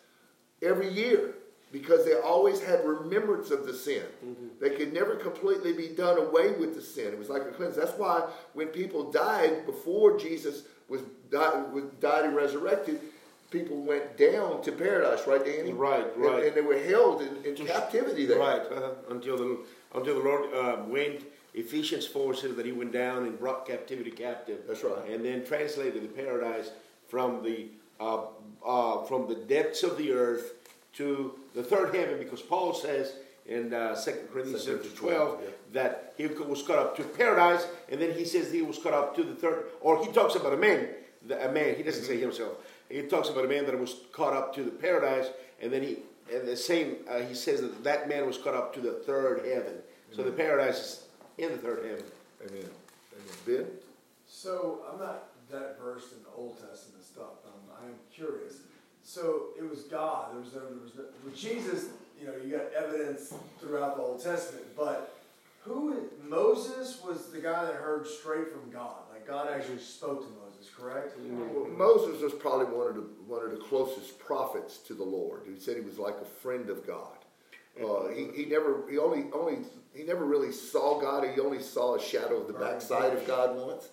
every 0.61 0.89
year 0.89 1.35
because 1.71 2.05
they 2.05 2.15
always 2.15 2.61
had 2.61 2.83
remembrance 2.85 3.51
of 3.51 3.65
the 3.65 3.73
sin. 3.73 4.03
They 4.59 4.71
could 4.71 4.93
never 4.93 5.15
completely 5.15 5.73
be 5.73 5.89
done 5.89 6.17
away 6.17 6.51
with 6.53 6.75
the 6.75 6.81
sin. 6.81 7.07
It 7.07 7.19
was 7.19 7.29
like 7.29 7.43
a 7.43 7.51
cleanse. 7.51 7.75
That's 7.75 7.97
why 7.97 8.27
when 8.53 8.67
people 8.67 9.11
died 9.11 9.65
before 9.65 10.17
Jesus 10.17 10.63
was 10.87 11.01
died, 11.29 11.71
was 11.71 11.83
died 11.99 12.25
and 12.25 12.35
resurrected, 12.35 12.99
people 13.51 13.77
went 13.77 14.17
down 14.17 14.61
to 14.63 14.71
paradise, 14.71 15.27
right, 15.27 15.43
Danny? 15.45 15.73
Right, 15.73 16.05
And- 16.15 16.23
right. 16.23 16.43
And, 16.45 16.55
they 16.55 16.61
were 16.61 16.79
held 16.79 17.21
in, 17.21 17.35
in 17.45 17.55
To- 17.55 17.65
captivity 17.65 18.25
there. 18.25 18.39
Right, 18.39 18.61
uh, 18.71 18.91
until 19.09 19.37
the 19.37 19.59
until 19.93 20.15
the 20.15 20.23
Lord 20.23 20.53
uh, 20.53 20.83
went. 20.87 21.23
Ephesians 21.55 22.05
four 22.05 22.35
says 22.35 22.55
that 22.55 22.65
He 22.65 22.71
went 22.71 22.91
down 22.91 23.25
and 23.25 23.37
brought 23.39 23.67
captivity 23.67 24.11
captive. 24.11 24.59
That's 24.67 24.83
right. 24.83 25.09
And 25.09 25.25
then 25.25 25.43
translated 25.43 26.03
the 26.03 26.07
paradise 26.07 26.69
from 27.07 27.41
the 27.43 27.67
uh, 27.99 28.25
uh, 28.63 29.03
from 29.05 29.27
the 29.27 29.33
depths 29.35 29.81
of 29.81 29.97
the 29.97 30.11
earth 30.11 30.53
to 30.93 31.38
the 31.53 31.63
third 31.63 31.93
heaven, 31.93 32.19
because 32.19 32.41
Paul 32.41 32.73
says 32.73 33.13
in 33.45 33.73
uh, 33.73 33.95
2 33.95 34.11
Corinthians 34.31 34.63
Second 34.63 34.81
chapter 34.83 34.97
12 34.97 35.17
12, 35.17 35.41
yeah. 35.41 35.49
that 35.73 36.13
he 36.17 36.27
was 36.27 36.61
caught 36.61 36.77
up 36.77 36.95
to 36.97 37.03
paradise, 37.03 37.67
and 37.89 38.01
then 38.01 38.13
he 38.13 38.25
says 38.25 38.51
he 38.51 38.61
was 38.61 38.77
caught 38.77 38.93
up 38.93 39.15
to 39.15 39.23
the 39.23 39.33
third, 39.33 39.65
or 39.81 40.03
he 40.03 40.11
talks 40.11 40.35
about 40.35 40.53
a 40.53 40.57
man, 40.57 40.87
the, 41.27 41.49
a 41.49 41.51
man, 41.51 41.75
he 41.75 41.83
doesn't 41.83 42.03
say 42.03 42.19
himself, 42.19 42.57
he 42.89 43.01
talks 43.03 43.29
about 43.29 43.45
a 43.45 43.47
man 43.47 43.65
that 43.65 43.77
was 43.77 44.01
caught 44.11 44.33
up 44.33 44.53
to 44.55 44.63
the 44.63 44.71
paradise, 44.71 45.27
and 45.61 45.71
then 45.71 45.81
he, 45.81 45.97
and 46.33 46.47
the 46.47 46.55
same, 46.55 46.97
uh, 47.09 47.19
he 47.19 47.33
says 47.33 47.61
that 47.61 47.83
that 47.83 48.07
man 48.07 48.27
was 48.27 48.37
caught 48.37 48.53
up 48.53 48.73
to 48.75 48.79
the 48.79 48.91
third 48.91 49.45
heaven. 49.45 49.73
So 50.11 50.23
the 50.23 50.31
paradise 50.31 50.77
is 50.77 51.03
in 51.37 51.51
the 51.51 51.57
third 51.57 51.85
heaven. 51.85 52.03
Amen. 52.47 52.69
Amen. 53.13 53.37
Ben? 53.45 53.65
So 54.27 54.81
I'm 54.91 54.99
not 54.99 55.29
that 55.51 55.77
versed 55.81 56.13
in 56.13 56.23
the 56.23 56.29
Old 56.35 56.59
Testament 56.59 57.03
stuff. 57.03 57.45
Um, 57.45 57.75
I 57.81 57.85
am 57.85 57.95
curious. 58.13 58.57
So 59.09 59.47
it 59.57 59.67
was 59.67 59.81
God. 59.85 60.33
There 60.33 60.39
was 60.39 60.53
no, 60.53 60.59
there 60.59 60.83
was 60.83 60.91
no, 60.95 61.03
with 61.25 61.35
Jesus. 61.35 61.87
You 62.21 62.27
know, 62.27 62.33
you 62.45 62.55
got 62.55 62.71
evidence 62.73 63.33
throughout 63.59 63.95
the 63.95 64.03
Old 64.03 64.23
Testament, 64.23 64.65
but 64.77 65.15
who 65.61 66.09
Moses 66.23 67.01
was 67.03 67.31
the 67.31 67.39
guy 67.39 67.65
that 67.65 67.73
heard 67.73 68.05
straight 68.05 68.51
from 68.51 68.69
God. 68.69 68.97
Like 69.11 69.25
God 69.25 69.49
actually 69.51 69.79
spoke 69.79 70.21
to 70.21 70.31
Moses, 70.45 70.69
correct? 70.77 71.17
Well, 71.17 71.65
Moses 71.69 72.21
was 72.21 72.33
probably 72.33 72.67
one 72.67 72.87
of 72.87 72.95
the 72.95 73.05
one 73.25 73.43
of 73.43 73.49
the 73.49 73.57
closest 73.57 74.19
prophets 74.19 74.77
to 74.85 74.93
the 74.93 75.03
Lord. 75.03 75.41
He 75.51 75.59
said 75.59 75.75
he 75.75 75.81
was 75.81 75.97
like 75.97 76.15
a 76.21 76.25
friend 76.25 76.69
of 76.69 76.85
God. 76.85 77.17
Uh, 77.83 78.09
he, 78.09 78.27
he 78.35 78.45
never 78.45 78.83
he 78.91 78.99
only 78.99 79.25
only 79.33 79.57
he 79.95 80.03
never 80.03 80.23
really 80.23 80.51
saw 80.51 81.01
God. 81.01 81.27
He 81.33 81.41
only 81.41 81.63
saw 81.63 81.95
a 81.95 81.99
shadow 81.99 82.41
of 82.41 82.47
the 82.47 82.53
backside 82.53 83.13
of 83.13 83.25
God 83.25 83.55
once. 83.55 83.89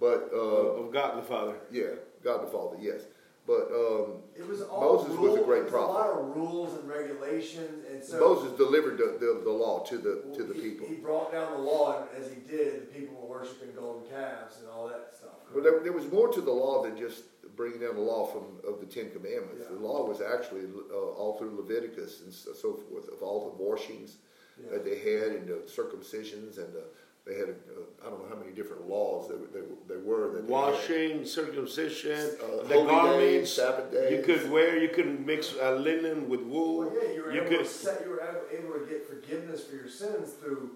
But 0.00 0.30
uh, 0.32 0.36
of 0.36 0.92
God 0.92 1.16
the 1.18 1.22
Father. 1.22 1.54
yeah, 1.70 1.94
God 2.24 2.42
the 2.42 2.50
Father, 2.50 2.76
yes. 2.80 3.02
But 3.48 3.72
um, 3.72 4.20
It 4.36 4.46
was 4.46 4.60
all 4.60 4.98
Moses 4.98 5.16
was 5.16 5.40
a 5.40 5.42
great 5.42 5.68
prophet. 5.68 5.90
A 5.90 5.92
lot 5.92 6.10
of 6.10 6.36
rules 6.36 6.78
and 6.78 6.86
regulations, 6.86 7.86
and 7.90 8.04
so 8.04 8.20
Moses 8.20 8.52
delivered 8.58 8.98
the, 8.98 9.16
the, 9.18 9.40
the 9.42 9.50
law 9.50 9.82
to 9.84 9.96
the 9.96 10.22
to 10.36 10.44
the 10.44 10.52
he, 10.52 10.60
people. 10.60 10.86
He 10.86 10.96
brought 10.96 11.32
down 11.32 11.52
the 11.52 11.58
law, 11.58 11.96
and 11.96 12.22
as 12.22 12.30
he 12.30 12.40
did, 12.40 12.82
the 12.82 12.86
people 12.92 13.16
were 13.16 13.38
worshiping 13.38 13.70
golden 13.74 14.06
calves 14.10 14.58
and 14.60 14.68
all 14.68 14.86
that 14.88 15.14
stuff. 15.18 15.30
Well, 15.54 15.64
there, 15.64 15.80
there 15.82 15.94
was 15.94 16.12
more 16.12 16.28
to 16.28 16.42
the 16.42 16.52
law 16.52 16.82
than 16.82 16.98
just 16.98 17.22
bringing 17.56 17.80
down 17.80 17.94
the 17.94 18.02
law 18.02 18.26
from 18.26 18.44
of 18.70 18.80
the 18.80 18.86
Ten 18.86 19.10
Commandments. 19.10 19.62
Yeah. 19.64 19.76
The 19.76 19.82
law 19.82 20.06
was 20.06 20.20
actually 20.20 20.66
uh, 20.92 20.94
all 20.94 21.38
through 21.38 21.56
Leviticus 21.56 22.20
and 22.24 22.32
so 22.32 22.52
so 22.52 22.74
forth 22.74 23.08
of 23.08 23.22
all 23.22 23.48
the 23.48 23.64
washings 23.64 24.18
Yeah. 24.60 24.72
that 24.72 24.84
they 24.84 24.98
had 24.98 25.28
and 25.36 25.48
the 25.48 25.60
circumcisions 25.66 26.58
and 26.58 26.70
the, 26.74 26.84
they 27.28 27.34
had 27.34 27.48
uh, 27.50 28.06
I 28.06 28.10
don't 28.10 28.22
know 28.22 28.28
how 28.34 28.40
many 28.40 28.52
different 28.52 28.88
laws 28.88 29.28
that 29.28 29.52
they, 29.52 29.60
they 29.92 30.00
were 30.00 30.28
that 30.32 30.32
they 30.32 30.40
had. 30.40 30.48
Washing, 30.48 31.24
circumcision, 31.26 32.18
Uh, 32.42 32.62
the 32.64 32.74
garments. 32.74 33.18
days, 33.18 33.52
Sabbath 33.52 33.92
days. 33.92 34.10
You 34.12 34.22
could 34.22 34.50
wear, 34.50 34.78
you 34.78 34.88
could 34.88 35.26
mix 35.26 35.54
uh, 35.60 35.74
linen 35.74 36.28
with 36.28 36.40
wool. 36.40 36.78
Well, 36.78 36.92
yeah, 36.94 37.12
you 37.14 37.22
were 37.22 37.32
You 37.32 37.40
able 37.42 37.50
could- 37.50 37.58
to 37.58 37.64
set, 37.66 38.02
you 38.04 38.10
were 38.12 38.22
able 38.22 38.46
able 38.58 38.80
to 38.80 38.86
get 38.90 39.06
forgiveness 39.06 39.64
for 39.64 39.76
your 39.76 39.88
sins 39.88 40.32
through 40.40 40.70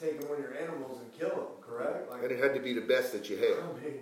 taking 0.00 0.28
one 0.28 0.38
of 0.38 0.44
your 0.44 0.56
animals 0.56 1.00
and 1.02 1.08
kill 1.18 1.30
them, 1.30 1.50
correct? 1.60 2.10
Like, 2.10 2.22
and 2.22 2.30
it 2.32 2.38
had 2.38 2.54
to 2.54 2.60
be 2.60 2.72
the 2.72 2.86
best 2.94 3.12
that 3.12 3.28
you 3.28 3.36
had. 3.36 3.56
I 3.58 3.66
mean, 3.82 3.98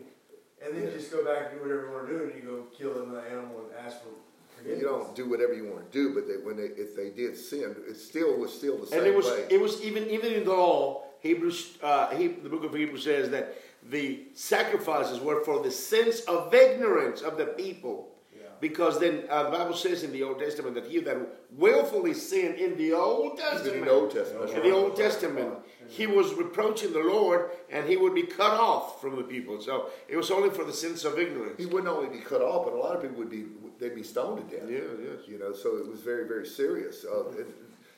and 0.63 0.77
then 0.77 0.83
you 0.85 0.91
just 0.91 1.11
go 1.11 1.25
back 1.25 1.51
and 1.51 1.59
do 1.59 1.63
whatever 1.65 1.87
you 1.87 1.93
want 1.93 2.07
to 2.09 2.13
do, 2.19 2.25
and 2.25 2.35
you 2.37 2.43
go 2.43 2.57
kill 2.77 3.03
another 3.03 3.25
animal 3.27 3.65
and 3.65 3.87
ask 3.87 4.03
for 4.03 4.11
forgiveness. 4.57 4.81
You 4.83 4.87
don't 4.89 5.15
do 5.17 5.29
whatever 5.31 5.55
you 5.55 5.65
want 5.73 5.91
to 5.91 5.93
do, 5.99 6.15
but 6.15 6.29
they, 6.29 6.35
when 6.45 6.57
they 6.57 6.69
if 6.85 6.95
they 6.95 7.11
did 7.11 7.37
sin, 7.37 7.75
it 7.89 7.97
still 7.97 8.37
was 8.37 8.53
still 8.53 8.77
the 8.79 8.87
same 8.87 8.99
and 9.01 9.09
it 9.09 9.17
was 9.17 9.27
way. 9.27 9.47
it 9.51 9.61
was 9.61 9.81
even 9.83 10.05
even 10.11 10.33
in 10.35 10.45
the 10.45 10.53
law 10.53 11.05
hebrews 11.21 11.79
uh, 11.83 12.09
he, 12.17 12.29
the 12.29 12.49
book 12.49 12.65
of 12.65 12.75
hebrews 12.75 13.05
says 13.05 13.31
that 13.31 13.55
the 13.91 14.25
sacrifices 14.35 15.21
were 15.21 15.45
for 15.45 15.63
the 15.63 15.71
sins 15.71 16.21
of 16.21 16.53
ignorance 16.55 17.23
of 17.23 17.39
the 17.39 17.47
people. 17.47 18.09
Yeah. 18.35 18.43
because 18.61 18.99
then 19.01 19.25
uh, 19.31 19.45
the 19.45 19.51
bible 19.57 19.75
says 19.75 20.03
in 20.03 20.13
the 20.13 20.23
old 20.23 20.39
testament 20.39 20.75
that 20.75 20.87
he 20.87 21.01
that 21.01 21.17
willfully 21.57 22.15
sinned 22.15 22.57
in 22.57 22.77
the 22.77 22.93
old 22.93 23.39
testament 23.39 23.77
in 23.77 23.85
the 23.85 23.91
Old 23.91 24.11
Testament, 24.11 24.51
in 24.51 24.63
the 24.63 24.71
old 24.73 24.97
testament. 24.97 25.55
he 25.89 26.07
was 26.07 26.35
reproaching 26.35 26.93
the 26.93 26.99
lord 27.01 27.51
and 27.71 27.89
he 27.89 27.97
would 27.97 28.15
be 28.15 28.25
cut 28.25 28.53
off 28.53 29.01
from 29.01 29.17
the 29.17 29.23
people. 29.23 29.61
So 29.61 29.89
it 30.09 30.17
was 30.17 30.31
only 30.31 30.51
for 30.51 30.65
the 30.65 30.73
sins 30.73 31.05
of 31.05 31.19
ignorance. 31.19 31.55
He 31.57 31.67
wouldn't 31.67 31.89
only 31.89 32.11
be 32.19 32.23
cut 32.23 32.43
off, 32.43 32.67
but 32.67 32.75
a 32.75 32.77
lot 32.79 32.95
of 32.95 33.01
people 33.03 33.17
would 33.19 33.31
be 33.31 33.45
they'd 33.79 33.95
be 33.95 34.03
stoned 34.03 34.37
to 34.51 34.57
death. 34.57 34.69
yeah 34.69 34.81
yes. 35.03 35.21
You 35.27 35.39
know, 35.39 35.53
so 35.55 35.77
it 35.77 35.87
was 35.89 36.01
very, 36.01 36.27
very 36.27 36.47
serious. 36.47 37.05
Uh, 37.05 37.29
and, 37.31 37.47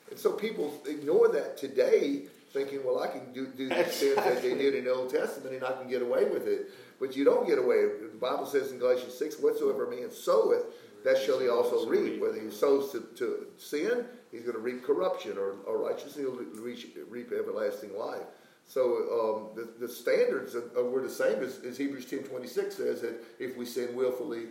and 0.09 0.17
so 0.19 0.31
people 0.31 0.73
ignore 0.87 1.27
that 1.29 1.57
today, 1.57 2.23
thinking, 2.53 2.83
well, 2.85 2.99
I 2.99 3.07
can 3.07 3.31
do, 3.33 3.47
do 3.47 3.69
the 3.69 3.85
sins 3.85 4.15
that 4.15 4.41
they 4.41 4.55
did 4.55 4.75
in 4.75 4.85
the 4.85 4.93
Old 4.93 5.09
Testament 5.09 5.55
and 5.55 5.63
I 5.63 5.73
can 5.73 5.89
get 5.89 6.01
away 6.01 6.25
with 6.25 6.47
it. 6.47 6.71
But 6.99 7.15
you 7.15 7.23
don't 7.23 7.47
get 7.47 7.57
away. 7.57 7.83
The 7.83 8.17
Bible 8.19 8.45
says 8.45 8.71
in 8.71 8.79
Galatians 8.79 9.17
6, 9.17 9.39
whatsoever 9.39 9.89
man 9.89 10.11
soweth, 10.11 10.65
that 11.03 11.17
shall 11.17 11.39
he 11.39 11.49
also 11.49 11.87
reap. 11.87 12.21
Whether 12.21 12.39
he 12.39 12.51
sows 12.51 12.91
to, 12.91 12.99
to 13.17 13.47
sin, 13.57 14.05
he's 14.31 14.41
going 14.41 14.53
to 14.53 14.59
reap 14.59 14.83
corruption, 14.83 15.37
or, 15.37 15.55
or 15.65 15.79
righteousness, 15.79 16.15
he'll 16.15 16.35
reach, 16.61 16.87
reap 17.09 17.31
everlasting 17.31 17.97
life. 17.97 18.21
So 18.67 19.51
um, 19.55 19.55
the, 19.55 19.85
the 19.85 19.91
standards 19.91 20.55
are, 20.55 20.63
are, 20.77 20.83
were 20.83 21.01
the 21.01 21.09
same 21.09 21.43
as, 21.43 21.59
as 21.65 21.77
Hebrews 21.77 22.05
10 22.05 22.19
26 22.19 22.75
says 22.75 23.01
that 23.01 23.21
if 23.39 23.57
we 23.57 23.65
sin 23.65 23.95
willfully, 23.95 24.43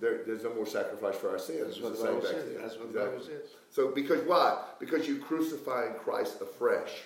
there, 0.00 0.20
there's 0.26 0.42
no 0.44 0.54
more 0.54 0.66
sacrifice 0.66 1.16
for 1.16 1.30
our 1.30 1.38
sins. 1.38 1.78
that's 1.78 1.80
what 1.80 1.96
the 1.96 2.04
bible 2.04 2.22
says 2.22 2.44
that's 2.60 2.76
what 2.76 2.92
the 2.92 2.98
bible 2.98 3.20
says 3.20 3.50
So 3.70 3.90
because 3.90 4.20
why? 4.26 4.62
Because 4.78 5.08
you 5.08 5.18
crucifying 5.18 5.94
Christ 5.94 6.40
afresh. 6.40 7.02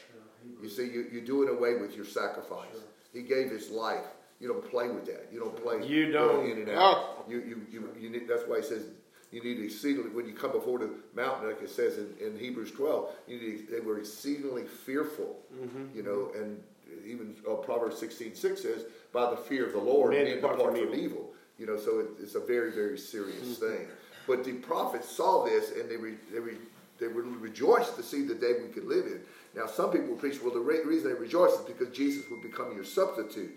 You 0.62 0.68
see, 0.68 0.84
you, 0.84 1.06
you're 1.12 1.24
doing 1.24 1.48
away 1.48 1.76
with 1.76 1.96
your 1.96 2.04
sacrifice. 2.04 2.76
He 3.12 3.22
gave 3.22 3.50
his 3.50 3.70
life. 3.70 4.04
You 4.40 4.48
don't 4.48 4.68
play 4.70 4.88
with 4.88 5.06
that. 5.06 5.28
You 5.32 5.40
don't 5.40 5.56
play 5.62 5.84
You 5.86 6.12
don't. 6.12 6.48
in 6.50 6.58
and 6.58 6.70
out. 6.70 7.24
You, 7.28 7.38
you, 7.40 7.60
you, 7.70 7.88
you 7.98 8.10
need, 8.10 8.28
that's 8.28 8.44
why 8.46 8.58
he 8.58 8.62
says 8.62 8.84
you 9.32 9.42
need 9.42 9.62
exceedingly, 9.62 10.10
when 10.10 10.26
you 10.26 10.32
come 10.32 10.52
before 10.52 10.78
the 10.78 10.90
mountain, 11.14 11.48
like 11.48 11.60
it 11.60 11.68
says 11.70 11.98
in, 11.98 12.14
in 12.24 12.38
Hebrews 12.38 12.70
12, 12.72 13.10
you 13.26 13.38
need, 13.40 13.68
they 13.70 13.80
were 13.80 13.98
exceedingly 13.98 14.64
fearful, 14.64 15.36
Mm-hmm. 15.54 15.96
you 15.96 16.02
know, 16.02 16.30
and 16.40 16.60
even 17.04 17.34
uh, 17.50 17.54
Proverbs 17.56 17.98
16, 17.98 18.34
6 18.34 18.62
says, 18.62 18.84
by 19.12 19.28
the 19.30 19.36
fear 19.36 19.66
of 19.66 19.72
the 19.72 19.78
Lord, 19.78 20.12
Men 20.14 20.24
men 20.24 20.34
depart 20.36 20.56
depart 20.58 20.76
from 20.76 20.86
from 20.86 20.94
evil. 20.94 21.04
evil. 21.04 21.30
You 21.58 21.66
know, 21.66 21.76
so 21.76 21.98
it, 21.98 22.06
it's 22.22 22.36
a 22.36 22.40
very, 22.40 22.70
very 22.72 22.96
serious 22.96 23.36
Mm-hmm. 23.42 23.66
thing. 23.76 23.86
But 24.26 24.44
the 24.44 24.52
prophets 24.54 25.08
saw 25.10 25.44
this 25.44 25.72
and 25.72 25.90
they, 25.90 25.96
re, 25.96 26.14
they, 26.32 26.38
re, 26.38 26.54
they 27.00 27.08
were 27.08 27.22
rejoiced 27.22 27.96
to 27.96 28.02
see 28.02 28.22
the 28.22 28.34
day 28.34 28.52
we 28.62 28.68
could 28.68 28.84
live 28.84 29.06
in. 29.06 29.20
Now, 29.58 29.66
some 29.66 29.90
people 29.90 30.14
preach, 30.14 30.40
well, 30.40 30.54
the 30.54 30.60
re- 30.60 30.84
reason 30.84 31.12
they 31.12 31.18
rejoice 31.18 31.50
is 31.50 31.62
because 31.62 31.88
Jesus 31.88 32.30
would 32.30 32.42
become 32.42 32.72
your 32.76 32.84
substitute, 32.84 33.50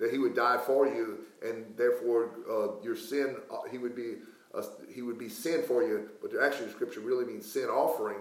that 0.00 0.10
he 0.10 0.18
would 0.18 0.34
die 0.34 0.58
for 0.58 0.88
you, 0.88 1.20
and 1.40 1.64
therefore 1.76 2.30
uh, 2.50 2.82
your 2.82 2.96
sin, 2.96 3.36
uh, 3.48 3.58
he 3.70 3.78
would 3.78 3.94
be 3.94 4.14
a, 4.54 4.64
he 4.92 5.02
would 5.02 5.18
be 5.18 5.28
sin 5.28 5.62
for 5.62 5.84
you, 5.84 6.10
but 6.20 6.32
actually 6.42 6.66
the 6.66 6.72
scripture 6.72 6.98
really 6.98 7.24
means 7.24 7.50
sin 7.50 7.66
offering. 7.66 8.18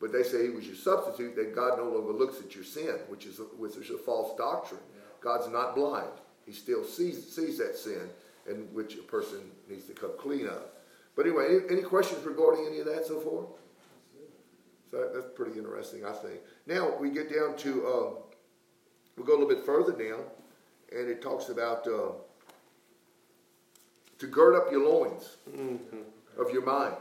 But 0.00 0.12
they 0.12 0.24
say 0.24 0.42
he 0.42 0.50
was 0.50 0.66
your 0.66 0.74
substitute, 0.74 1.36
that 1.36 1.54
God 1.54 1.78
no 1.78 1.84
longer 1.84 2.12
looks 2.12 2.40
at 2.40 2.56
your 2.56 2.64
sin, 2.64 2.98
which 3.06 3.24
is 3.24 3.38
a, 3.38 3.44
which 3.44 3.76
is 3.76 3.90
a 3.90 3.98
false 3.98 4.36
doctrine. 4.36 4.80
God's 5.20 5.48
not 5.48 5.76
blind. 5.76 6.10
He 6.44 6.52
still 6.52 6.82
sees, 6.82 7.32
sees 7.32 7.56
that 7.58 7.76
sin, 7.76 8.10
and 8.48 8.74
which 8.74 8.96
a 8.96 9.02
person 9.02 9.38
needs 9.70 9.84
to 9.84 9.92
come 9.92 10.10
clean 10.18 10.48
of. 10.48 10.62
But 11.14 11.26
anyway, 11.26 11.46
any, 11.50 11.78
any 11.78 11.82
questions 11.82 12.24
regarding 12.24 12.66
any 12.66 12.80
of 12.80 12.86
that 12.86 13.06
so 13.06 13.20
far? 13.20 13.44
So 14.94 15.00
that, 15.00 15.14
that's 15.14 15.26
pretty 15.34 15.58
interesting, 15.58 16.04
I 16.04 16.12
think. 16.12 16.40
Now 16.66 16.96
we 17.00 17.10
get 17.10 17.28
down 17.28 17.56
to, 17.58 17.86
um, 17.86 18.16
we'll 19.16 19.26
go 19.26 19.32
a 19.32 19.38
little 19.38 19.48
bit 19.48 19.64
further 19.64 19.92
now, 19.92 20.20
and 20.96 21.08
it 21.08 21.20
talks 21.20 21.48
about 21.48 21.86
uh, 21.86 22.12
to 24.18 24.26
gird 24.26 24.54
up 24.54 24.70
your 24.70 24.88
loins 24.88 25.36
of 26.38 26.50
your 26.52 26.64
mind. 26.64 26.96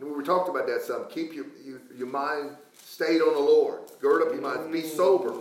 And 0.00 0.16
we 0.16 0.22
talked 0.22 0.48
about 0.48 0.68
that 0.68 0.82
some. 0.82 1.06
Keep 1.10 1.34
your, 1.34 1.46
your, 1.64 1.80
your 1.96 2.06
mind 2.06 2.50
stayed 2.84 3.20
on 3.20 3.34
the 3.34 3.40
Lord. 3.40 3.80
Gird 4.00 4.22
up 4.22 4.32
your 4.32 4.42
mind. 4.42 4.72
Be 4.72 4.82
sober. 4.82 5.34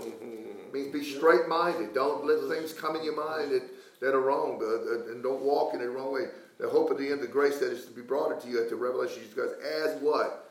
means 0.73 0.91
be 0.91 1.03
straight 1.03 1.47
minded. 1.47 1.93
Don't 1.93 2.25
let 2.25 2.39
things 2.57 2.73
come 2.73 2.95
in 2.95 3.03
your 3.03 3.15
mind 3.15 3.51
that, 3.51 3.63
that 3.99 4.15
are 4.15 4.21
wrong, 4.21 4.59
uh, 4.63 5.11
and 5.11 5.21
don't 5.21 5.43
walk 5.43 5.75
in 5.75 5.79
the 5.79 5.89
wrong 5.89 6.11
way. 6.11 6.25
The 6.59 6.67
hope 6.67 6.89
of 6.89 6.97
the 6.97 7.11
end, 7.11 7.21
the 7.21 7.27
grace 7.27 7.59
that 7.59 7.71
is 7.71 7.85
to 7.85 7.91
be 7.91 8.01
brought 8.01 8.31
into 8.31 8.49
you 8.49 8.63
at 8.63 8.67
the 8.67 8.75
revelation 8.75 9.17
of 9.17 9.29
Jesus 9.29 9.35
Christ 9.35 9.55
as 9.61 10.01
what? 10.01 10.46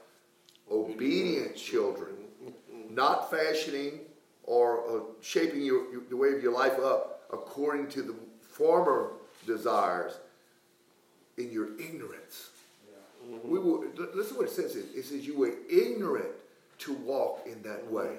Obedient 0.70 1.56
children. 1.56 2.14
Not 2.90 3.30
fashioning 3.30 4.00
or 4.44 4.88
uh, 4.88 5.00
shaping 5.20 5.62
your, 5.62 5.90
your, 5.92 6.02
the 6.08 6.16
way 6.16 6.32
of 6.32 6.42
your 6.42 6.52
life 6.52 6.78
up 6.78 7.22
according 7.32 7.88
to 7.88 8.02
the 8.02 8.14
former 8.40 9.12
desires 9.46 10.18
in 11.36 11.50
your 11.50 11.78
ignorance. 11.78 12.50
We 13.44 13.58
were, 13.58 13.86
l- 13.86 14.08
listen 14.14 14.36
what 14.36 14.46
it 14.46 14.52
says. 14.52 14.76
It 14.76 15.04
says 15.04 15.26
you 15.26 15.36
were 15.36 15.52
ignorant 15.68 16.28
to 16.78 16.92
walk 16.94 17.46
in 17.46 17.60
that 17.62 17.90
way. 17.90 18.18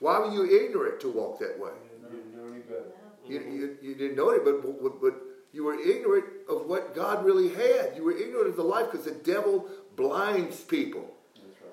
Why 0.00 0.18
were 0.18 0.32
you 0.32 0.44
ignorant 0.44 1.00
to 1.00 1.08
walk 1.10 1.38
that 1.38 1.58
way? 1.58 1.70
You 2.02 2.08
Didn't 2.08 2.34
do 2.34 2.52
any 2.52 2.62
better. 2.62 2.84
You, 3.28 3.40
you, 3.40 3.76
you 3.82 3.94
didn't 3.94 4.16
know 4.16 4.30
it, 4.30 4.44
but, 4.44 4.62
but, 4.82 5.00
but 5.00 5.14
you 5.52 5.64
were 5.64 5.74
ignorant 5.74 6.26
of 6.48 6.66
what 6.66 6.94
God 6.94 7.24
really 7.24 7.48
had. 7.48 7.92
You 7.96 8.04
were 8.04 8.16
ignorant 8.16 8.48
of 8.48 8.56
the 8.56 8.62
life 8.62 8.90
because 8.90 9.06
the 9.06 9.12
devil 9.12 9.68
blinds 9.96 10.60
people. 10.60 11.15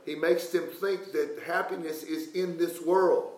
He 0.06 0.16
makes 0.16 0.48
them 0.50 0.66
think 0.82 1.12
that 1.14 1.40
happiness 1.46 2.04
is 2.04 2.32
in 2.34 2.58
this 2.58 2.82
world. 2.82 3.30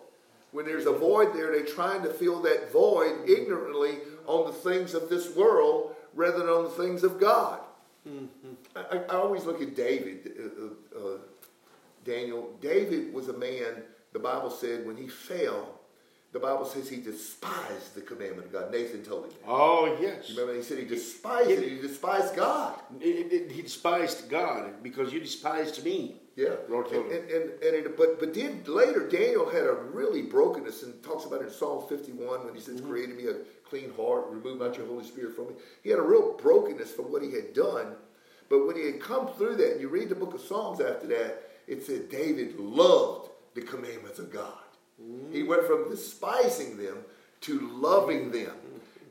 When 0.52 0.64
there's 0.64 0.86
a 0.86 0.92
void 0.92 1.34
there, 1.34 1.52
they're 1.52 1.64
trying 1.66 2.02
to 2.02 2.08
fill 2.10 2.40
that 2.42 2.72
void 2.72 3.28
ignorantly 3.28 3.98
on 4.26 4.46
the 4.46 4.52
things 4.52 4.94
of 4.94 5.08
this 5.08 5.34
world 5.36 5.94
rather 6.14 6.38
than 6.38 6.48
on 6.48 6.64
the 6.64 6.70
things 6.70 7.04
of 7.04 7.20
God. 7.20 7.60
I, 8.76 8.80
I 8.80 8.96
I 8.98 9.14
always 9.16 9.44
look 9.44 9.60
at 9.60 9.74
David, 9.74 10.32
uh, 10.38 10.98
uh, 10.98 11.04
uh, 11.14 11.18
Daniel. 12.04 12.56
David 12.60 13.12
was 13.12 13.28
a 13.28 13.32
man, 13.32 13.82
the 14.12 14.18
Bible 14.18 14.50
said, 14.50 14.86
when 14.86 14.96
he 14.96 15.08
fell, 15.08 15.80
the 16.32 16.38
Bible 16.38 16.64
says 16.66 16.88
he 16.88 16.98
despised 16.98 17.94
the 17.94 18.00
commandment 18.02 18.46
of 18.46 18.52
God. 18.52 18.70
Nathan 18.70 19.02
told 19.02 19.24
him 19.24 19.30
that. 19.30 19.48
Oh, 19.48 19.96
yes. 20.00 20.28
You 20.30 20.36
remember 20.36 20.54
he 20.56 20.62
said 20.62 20.78
he 20.78 20.84
despised 20.84 21.50
it, 21.50 21.62
he 21.68 21.80
despised 21.80 22.36
God. 22.36 22.78
It- 23.00 23.32
it- 23.32 23.50
he 23.52 23.62
despised 23.62 24.28
God 24.30 24.82
because 24.82 25.12
you 25.12 25.20
despised 25.20 25.84
me. 25.84 26.16
Yeah, 26.36 26.56
Lord 26.68 26.86
and, 26.92 26.94
told 26.94 27.12
and, 27.12 27.62
and, 27.62 27.96
but 27.96 28.20
but 28.20 28.34
then 28.34 28.62
later 28.66 29.08
Daniel 29.08 29.48
had 29.48 29.62
a 29.62 29.72
really 29.72 30.20
brokenness 30.20 30.82
and 30.82 31.02
talks 31.02 31.24
about 31.24 31.40
it 31.40 31.46
in 31.46 31.50
Psalm 31.50 31.84
51 31.88 32.44
when 32.44 32.54
he 32.54 32.60
says, 32.60 32.76
Mm-hmm. 32.76 32.90
"Created 32.90 33.16
me 33.16 33.28
a 33.28 33.36
clean 33.66 33.90
heart, 33.96 34.26
remove 34.28 34.58
not 34.58 34.76
your 34.76 34.86
Holy 34.86 35.04
Spirit 35.04 35.34
from 35.34 35.48
me." 35.48 35.54
He 35.82 35.88
had 35.88 35.98
a 35.98 36.02
real 36.02 36.34
brokenness 36.34 36.92
from 36.92 37.10
what 37.10 37.22
he 37.22 37.32
had 37.32 37.54
done, 37.54 37.94
but 38.50 38.66
when 38.66 38.76
he 38.76 38.84
had 38.84 39.00
come 39.00 39.28
through 39.28 39.56
that, 39.56 39.72
and 39.72 39.80
you 39.80 39.88
read 39.88 40.10
the 40.10 40.14
book 40.14 40.34
of 40.34 40.42
Psalms 40.42 40.80
after 40.80 41.06
that, 41.06 41.50
it 41.66 41.84
said 41.84 42.10
David 42.10 42.60
loved 42.60 43.30
the 43.54 43.62
commandments 43.62 44.18
of 44.18 44.30
God. 44.30 44.58
He 45.32 45.42
went 45.42 45.64
from 45.64 45.90
despising 45.90 46.76
them 46.76 46.98
to 47.42 47.70
loving 47.74 48.30
them. 48.30 48.52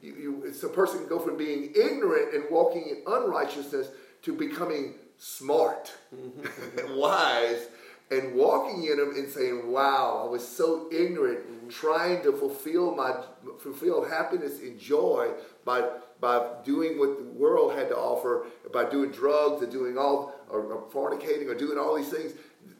You, 0.01 0.15
you, 0.15 0.43
it's 0.45 0.63
a 0.63 0.69
person 0.69 0.99
can 0.99 1.09
go 1.09 1.19
from 1.19 1.37
being 1.37 1.73
ignorant 1.75 2.33
and 2.33 2.43
walking 2.49 2.83
in 2.83 3.03
unrighteousness 3.07 3.89
to 4.23 4.33
becoming 4.33 4.95
smart 5.17 5.93
and 6.11 6.95
wise 6.97 7.67
and 8.11 8.35
walking 8.35 8.83
in 8.83 8.97
them 8.97 9.15
and 9.15 9.27
saying, 9.29 9.71
"Wow, 9.71 10.23
I 10.25 10.29
was 10.29 10.47
so 10.47 10.87
ignorant, 10.91 11.69
trying 11.69 12.21
to 12.23 12.31
fulfill 12.33 12.95
my 12.95 13.23
fulfill 13.59 14.05
happiness 14.05 14.59
and 14.59 14.79
joy 14.79 15.31
by 15.63 15.89
by 16.21 16.47
doing 16.63 16.97
what 16.97 17.17
the 17.17 17.23
world 17.23 17.73
had 17.73 17.89
to 17.89 17.97
offer, 17.97 18.45
by 18.71 18.85
doing 18.89 19.11
drugs 19.11 19.61
and 19.63 19.71
doing 19.71 19.97
all 19.97 20.33
or, 20.49 20.61
or 20.61 20.81
fornicating 20.91 21.47
or 21.47 21.55
doing 21.55 21.77
all 21.77 21.95
these 21.95 22.09
things." 22.09 22.33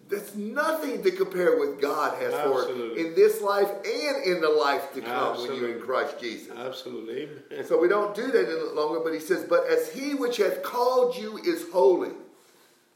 That's 0.08 0.36
nothing 0.36 1.02
to 1.02 1.10
compare 1.10 1.58
with 1.60 1.82
God 1.82 2.22
has 2.22 2.32
for 2.32 2.62
us 2.62 2.70
in 2.70 3.16
this 3.16 3.42
life 3.42 3.70
and 3.70 4.24
in 4.24 4.40
the 4.40 4.50
life 4.50 4.94
to 4.94 5.02
come 5.02 5.36
when 5.42 5.56
you're 5.56 5.76
in 5.76 5.82
Christ 5.82 6.20
Jesus. 6.20 6.56
Absolutely. 6.56 7.28
So 7.64 7.80
we 7.80 7.88
don't 7.88 8.14
do 8.14 8.28
that 8.28 8.46
any 8.46 8.76
longer, 8.76 9.00
but 9.00 9.14
he 9.14 9.20
says, 9.20 9.46
But 9.46 9.66
as 9.68 9.92
he 9.92 10.14
which 10.14 10.38
hath 10.38 10.62
called 10.62 11.18
you 11.18 11.40
is 11.40 11.66
holy. 11.72 12.12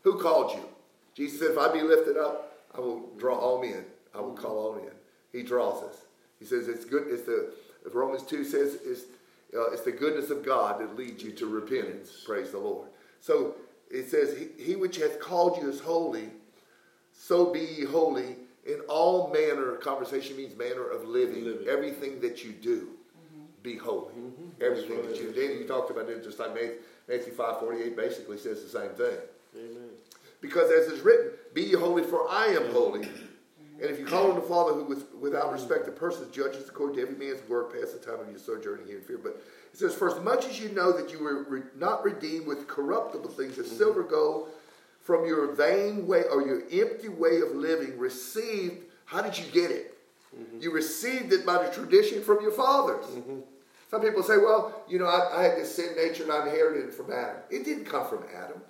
Who 0.03 0.19
called 0.19 0.55
you? 0.55 0.63
Jesus 1.15 1.39
said, 1.39 1.51
If 1.51 1.57
I 1.57 1.71
be 1.71 1.81
lifted 1.81 2.17
up, 2.17 2.57
I 2.75 2.79
will 2.79 3.09
draw 3.17 3.37
all 3.37 3.61
men. 3.61 3.85
I 4.13 4.21
will 4.21 4.33
call 4.33 4.57
all 4.57 4.73
men. 4.75 4.91
He 5.31 5.43
draws 5.43 5.83
us. 5.83 5.95
He 6.39 6.45
says 6.45 6.67
it's 6.67 6.85
good. 6.85 7.07
It's 7.07 7.23
the 7.23 7.51
if 7.85 7.93
Romans 7.93 8.23
two 8.23 8.43
says 8.43 8.79
it's 8.85 9.03
uh, 9.53 9.71
it's 9.71 9.81
the 9.81 9.91
goodness 9.91 10.29
of 10.29 10.45
God 10.45 10.79
that 10.79 10.95
leads 10.95 11.23
you 11.23 11.31
to 11.33 11.47
repentance. 11.47 12.23
Praise 12.25 12.51
the 12.51 12.57
Lord. 12.57 12.87
So 13.19 13.55
it 13.91 14.09
says, 14.09 14.37
he, 14.37 14.63
he 14.63 14.75
which 14.75 14.97
hath 14.97 15.19
called 15.19 15.57
you 15.61 15.69
is 15.69 15.79
holy, 15.79 16.29
so 17.11 17.51
be 17.51 17.59
ye 17.59 17.85
holy 17.85 18.35
in 18.65 18.79
all 18.87 19.31
manner. 19.31 19.75
Conversation 19.75 20.37
means 20.37 20.55
manner 20.55 20.87
of 20.87 21.05
living. 21.05 21.43
Living. 21.43 21.67
Everything 21.67 22.19
that 22.21 22.43
you 22.43 22.51
do, 22.51 22.89
be 23.63 23.75
holy. 23.75 24.13
Everything 24.61 25.05
that 25.07 25.17
you 25.17 25.31
do. 25.31 25.41
You 25.41 25.67
talked 25.67 25.91
about 25.91 26.09
it 26.09 26.23
just 26.23 26.39
like 26.39 26.53
Matthew, 26.53 26.73
Matthew 27.07 27.33
five 27.33 27.59
forty 27.59 27.81
eight 27.81 27.97
basically 27.97 28.37
says 28.37 28.63
the 28.63 28.69
same 28.69 28.91
thing. 28.91 29.17
Amen. 29.55 29.89
Because 30.41 30.71
as 30.71 30.91
it's 30.91 31.03
written, 31.03 31.31
be 31.53 31.63
ye 31.63 31.73
holy, 31.73 32.03
for 32.03 32.29
I 32.29 32.47
am 32.47 32.71
holy. 32.71 33.07
And 33.81 33.89
if 33.89 33.97
you 33.97 34.05
call 34.05 34.29
on 34.29 34.35
the 34.35 34.41
Father 34.41 34.73
who 34.73 34.83
with, 34.83 35.05
without 35.13 35.53
respect 35.53 35.87
of 35.87 35.95
persons 35.95 36.35
judges 36.35 36.67
according 36.67 36.97
to 36.97 37.01
every 37.01 37.15
man's 37.15 37.47
work 37.47 37.73
past 37.73 37.99
the 37.99 38.05
time 38.05 38.19
of 38.19 38.29
your 38.29 38.39
sojourning 38.39 38.85
here 38.85 38.97
in 38.97 39.03
fear. 39.03 39.17
But 39.17 39.41
it 39.71 39.77
says, 39.77 39.95
For 39.95 40.13
as 40.13 40.21
much 40.23 40.45
as 40.45 40.59
you 40.59 40.69
know 40.69 40.91
that 40.91 41.11
you 41.11 41.19
were 41.19 41.43
re- 41.43 41.61
not 41.77 42.03
redeemed 42.03 42.45
with 42.45 42.67
corruptible 42.67 43.29
things 43.29 43.57
as 43.57 43.67
mm-hmm. 43.67 43.77
silver, 43.77 44.03
gold, 44.03 44.49
from 45.01 45.25
your 45.25 45.53
vain 45.53 46.05
way 46.05 46.23
or 46.31 46.45
your 46.45 46.63
empty 46.71 47.07
way 47.07 47.39
of 47.39 47.55
living, 47.55 47.97
received, 47.97 48.83
how 49.05 49.21
did 49.21 49.37
you 49.37 49.45
get 49.45 49.71
it? 49.71 49.97
Mm-hmm. 50.37 50.59
You 50.61 50.71
received 50.71 51.31
it 51.31 51.45
by 51.45 51.63
the 51.63 51.73
tradition 51.73 52.21
from 52.21 52.41
your 52.41 52.51
fathers. 52.51 53.05
Mm-hmm. 53.05 53.39
Some 53.89 54.01
people 54.01 54.21
say, 54.21 54.37
well, 54.37 54.83
you 54.87 54.99
know, 54.99 55.07
I, 55.07 55.39
I 55.39 55.43
had 55.43 55.57
this 55.57 55.75
sin 55.75 55.95
nature 55.95 56.23
and 56.23 56.31
I 56.31 56.45
inherited 56.47 56.89
it 56.89 56.93
from 56.93 57.11
Adam. 57.11 57.37
It 57.49 57.65
didn't 57.65 57.85
come 57.85 58.07
from 58.07 58.23
Adam. 58.35 58.61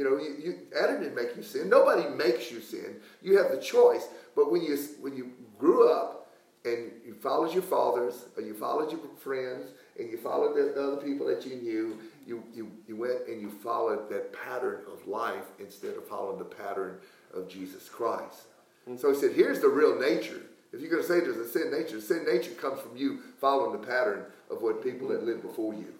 You 0.00 0.08
know, 0.08 0.16
you, 0.16 0.34
you, 0.42 0.58
Adam 0.82 1.02
didn't 1.02 1.14
make 1.14 1.36
you 1.36 1.42
sin. 1.42 1.68
Nobody 1.68 2.08
makes 2.08 2.50
you 2.50 2.62
sin. 2.62 2.96
You 3.20 3.36
have 3.36 3.50
the 3.50 3.60
choice. 3.60 4.08
But 4.34 4.50
when 4.50 4.62
you 4.62 4.78
when 5.02 5.14
you 5.14 5.30
grew 5.58 5.92
up 5.92 6.30
and 6.64 6.90
you 7.04 7.12
followed 7.12 7.52
your 7.52 7.62
fathers, 7.62 8.24
or 8.34 8.42
you 8.42 8.54
followed 8.54 8.90
your 8.90 9.00
friends, 9.18 9.72
and 9.98 10.10
you 10.10 10.16
followed 10.16 10.56
the 10.56 10.72
other 10.82 10.96
people 10.96 11.26
that 11.26 11.44
you 11.44 11.56
knew, 11.56 11.98
you, 12.26 12.42
you, 12.54 12.70
you 12.88 12.96
went 12.96 13.28
and 13.28 13.42
you 13.42 13.50
followed 13.50 14.08
that 14.08 14.32
pattern 14.32 14.80
of 14.90 15.06
life 15.06 15.44
instead 15.58 15.96
of 15.96 16.08
following 16.08 16.38
the 16.38 16.44
pattern 16.46 16.96
of 17.34 17.46
Jesus 17.46 17.86
Christ. 17.90 18.46
Mm-hmm. 18.88 18.96
So 18.96 19.12
he 19.12 19.20
said, 19.20 19.32
here's 19.32 19.60
the 19.60 19.68
real 19.68 20.00
nature. 20.00 20.40
If 20.72 20.80
you're 20.80 20.90
going 20.90 21.02
to 21.02 21.08
say 21.08 21.20
there's 21.20 21.36
a 21.36 21.46
sin 21.46 21.70
nature, 21.70 21.96
the 21.96 22.02
sin 22.02 22.24
nature 22.24 22.52
comes 22.52 22.80
from 22.80 22.96
you 22.96 23.18
following 23.38 23.78
the 23.78 23.86
pattern 23.86 24.24
of 24.50 24.62
what 24.62 24.82
people 24.82 25.08
that 25.08 25.24
lived 25.24 25.42
before 25.42 25.74
you. 25.74 25.92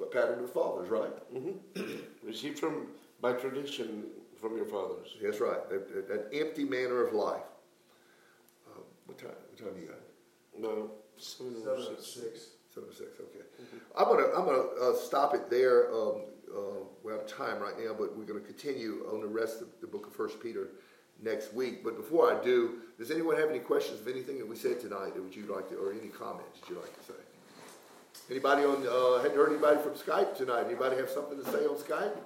The 0.00 0.06
pattern 0.06 0.40
of 0.40 0.46
the 0.46 0.52
fathers, 0.52 0.88
right? 0.88 1.32
Mm-hmm. 1.32 1.96
Received 2.26 2.58
from 2.58 2.88
by 3.20 3.32
tradition 3.32 4.04
from 4.40 4.56
your 4.56 4.64
fathers. 4.66 5.16
That's 5.22 5.40
right. 5.40 5.68
That, 5.70 5.94
that- 5.94 6.08
that 6.08 6.38
empty 6.38 6.64
manner 6.64 7.04
of 7.06 7.12
life. 7.12 7.42
Um, 8.74 8.82
what 9.06 9.18
time? 9.18 9.30
What 9.50 9.58
time 9.58 9.80
you 9.80 9.88
got? 9.88 9.98
No. 10.58 10.90
Seven 11.16 11.54
Seven 11.62 11.68
or 11.78 11.82
six. 11.96 12.06
six. 12.06 12.46
Seven 12.74 12.90
six. 12.92 13.10
Okay. 13.20 13.44
I'm 13.98 14.06
gonna 14.06 14.26
I'm 14.34 14.46
gonna 14.46 14.68
uh, 14.92 14.94
stop 14.96 15.34
it 15.34 15.50
there. 15.50 15.92
Um, 15.92 16.22
uh, 16.50 16.60
we 17.02 17.12
have 17.12 17.26
time 17.26 17.60
right 17.60 17.74
now, 17.78 17.94
but 17.98 18.16
we're 18.16 18.24
gonna 18.24 18.40
continue 18.40 19.06
on 19.12 19.20
the 19.20 19.26
rest 19.26 19.60
of 19.60 19.68
the 19.80 19.86
book 19.86 20.06
of 20.06 20.14
First 20.14 20.40
Peter 20.40 20.68
next 21.22 21.52
week. 21.52 21.84
But 21.84 21.96
before 21.96 22.32
I 22.34 22.42
do, 22.42 22.78
does 22.98 23.10
anyone 23.10 23.36
have 23.36 23.50
any 23.50 23.58
questions 23.58 24.00
of 24.00 24.08
anything 24.08 24.38
that 24.38 24.48
we 24.48 24.56
said 24.56 24.80
tonight 24.80 25.14
that 25.14 25.22
would 25.22 25.34
you 25.36 25.44
like 25.52 25.68
to, 25.68 25.76
or 25.76 25.92
any 25.92 26.08
comments 26.08 26.60
that 26.60 26.70
you'd 26.70 26.78
like 26.80 26.96
to 26.98 27.04
say? 27.04 27.18
Anybody 28.30 28.62
on? 28.64 28.86
Uh, 28.88 29.20
hadn't 29.22 29.36
heard 29.36 29.50
anybody 29.50 29.80
from 29.82 29.92
Skype 29.92 30.36
tonight? 30.36 30.64
Anybody 30.66 30.96
have 30.96 31.10
something 31.10 31.36
to 31.36 31.44
say 31.50 31.66
on 31.66 31.76
Skype? 31.76 32.16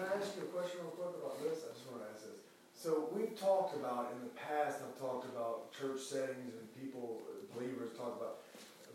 Can 0.00 0.08
I 0.08 0.16
ask 0.16 0.32
you 0.36 0.48
a 0.48 0.52
question 0.56 0.80
real 0.80 0.96
quick 0.96 1.12
about 1.20 1.36
this? 1.44 1.60
I 1.68 1.76
just 1.76 1.84
want 1.92 2.00
to 2.00 2.08
ask 2.08 2.24
this. 2.24 2.40
So 2.72 3.12
we've 3.12 3.38
talked 3.38 3.76
about 3.76 4.16
in 4.16 4.24
the 4.24 4.32
past. 4.32 4.80
I've 4.80 4.98
talked 4.98 5.28
about 5.28 5.76
church 5.76 6.00
settings 6.00 6.56
and 6.56 6.64
people, 6.72 7.20
believers, 7.52 7.92
talk 7.98 8.16
about 8.16 8.40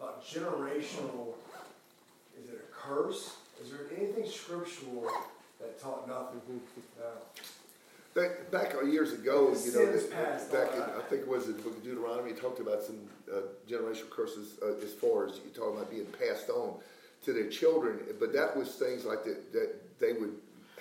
about 0.02 0.26
generational. 0.26 1.38
Is 2.42 2.50
it 2.50 2.58
a 2.58 2.74
curse 2.74 3.38
Is 3.62 3.70
there 3.70 3.86
anything 3.96 4.26
scriptural 4.26 5.12
that 5.62 5.80
taught 5.80 6.08
nothing? 6.08 6.42
No. 6.98 7.06
Back, 8.20 8.50
back 8.50 8.74
years 8.84 9.14
ago, 9.14 9.56
you 9.64 9.74
know, 9.74 10.00
past 10.12 10.52
back 10.52 10.74
in. 10.74 10.82
I 10.82 11.04
think 11.08 11.22
it 11.22 11.28
was 11.28 11.46
in 11.46 11.58
the 11.58 11.62
book 11.62 11.78
of 11.78 11.84
Deuteronomy, 11.84 12.32
it 12.32 12.42
talked 12.42 12.60
about 12.60 12.82
some 12.82 12.98
uh, 13.32 13.42
generational 13.70 14.10
curses 14.10 14.58
uh, 14.64 14.84
as 14.84 14.94
far 14.94 15.28
as 15.28 15.36
you 15.36 15.52
talking 15.54 15.78
about 15.78 15.92
being 15.92 16.08
passed 16.18 16.50
on 16.50 16.74
to 17.26 17.34
their 17.34 17.50
children. 17.50 18.00
But 18.20 18.34
that 18.34 18.58
was 18.58 18.74
things 18.74 19.06
like 19.06 19.24
that, 19.26 19.54
that 19.54 20.00
they 20.00 20.14
would 20.14 20.34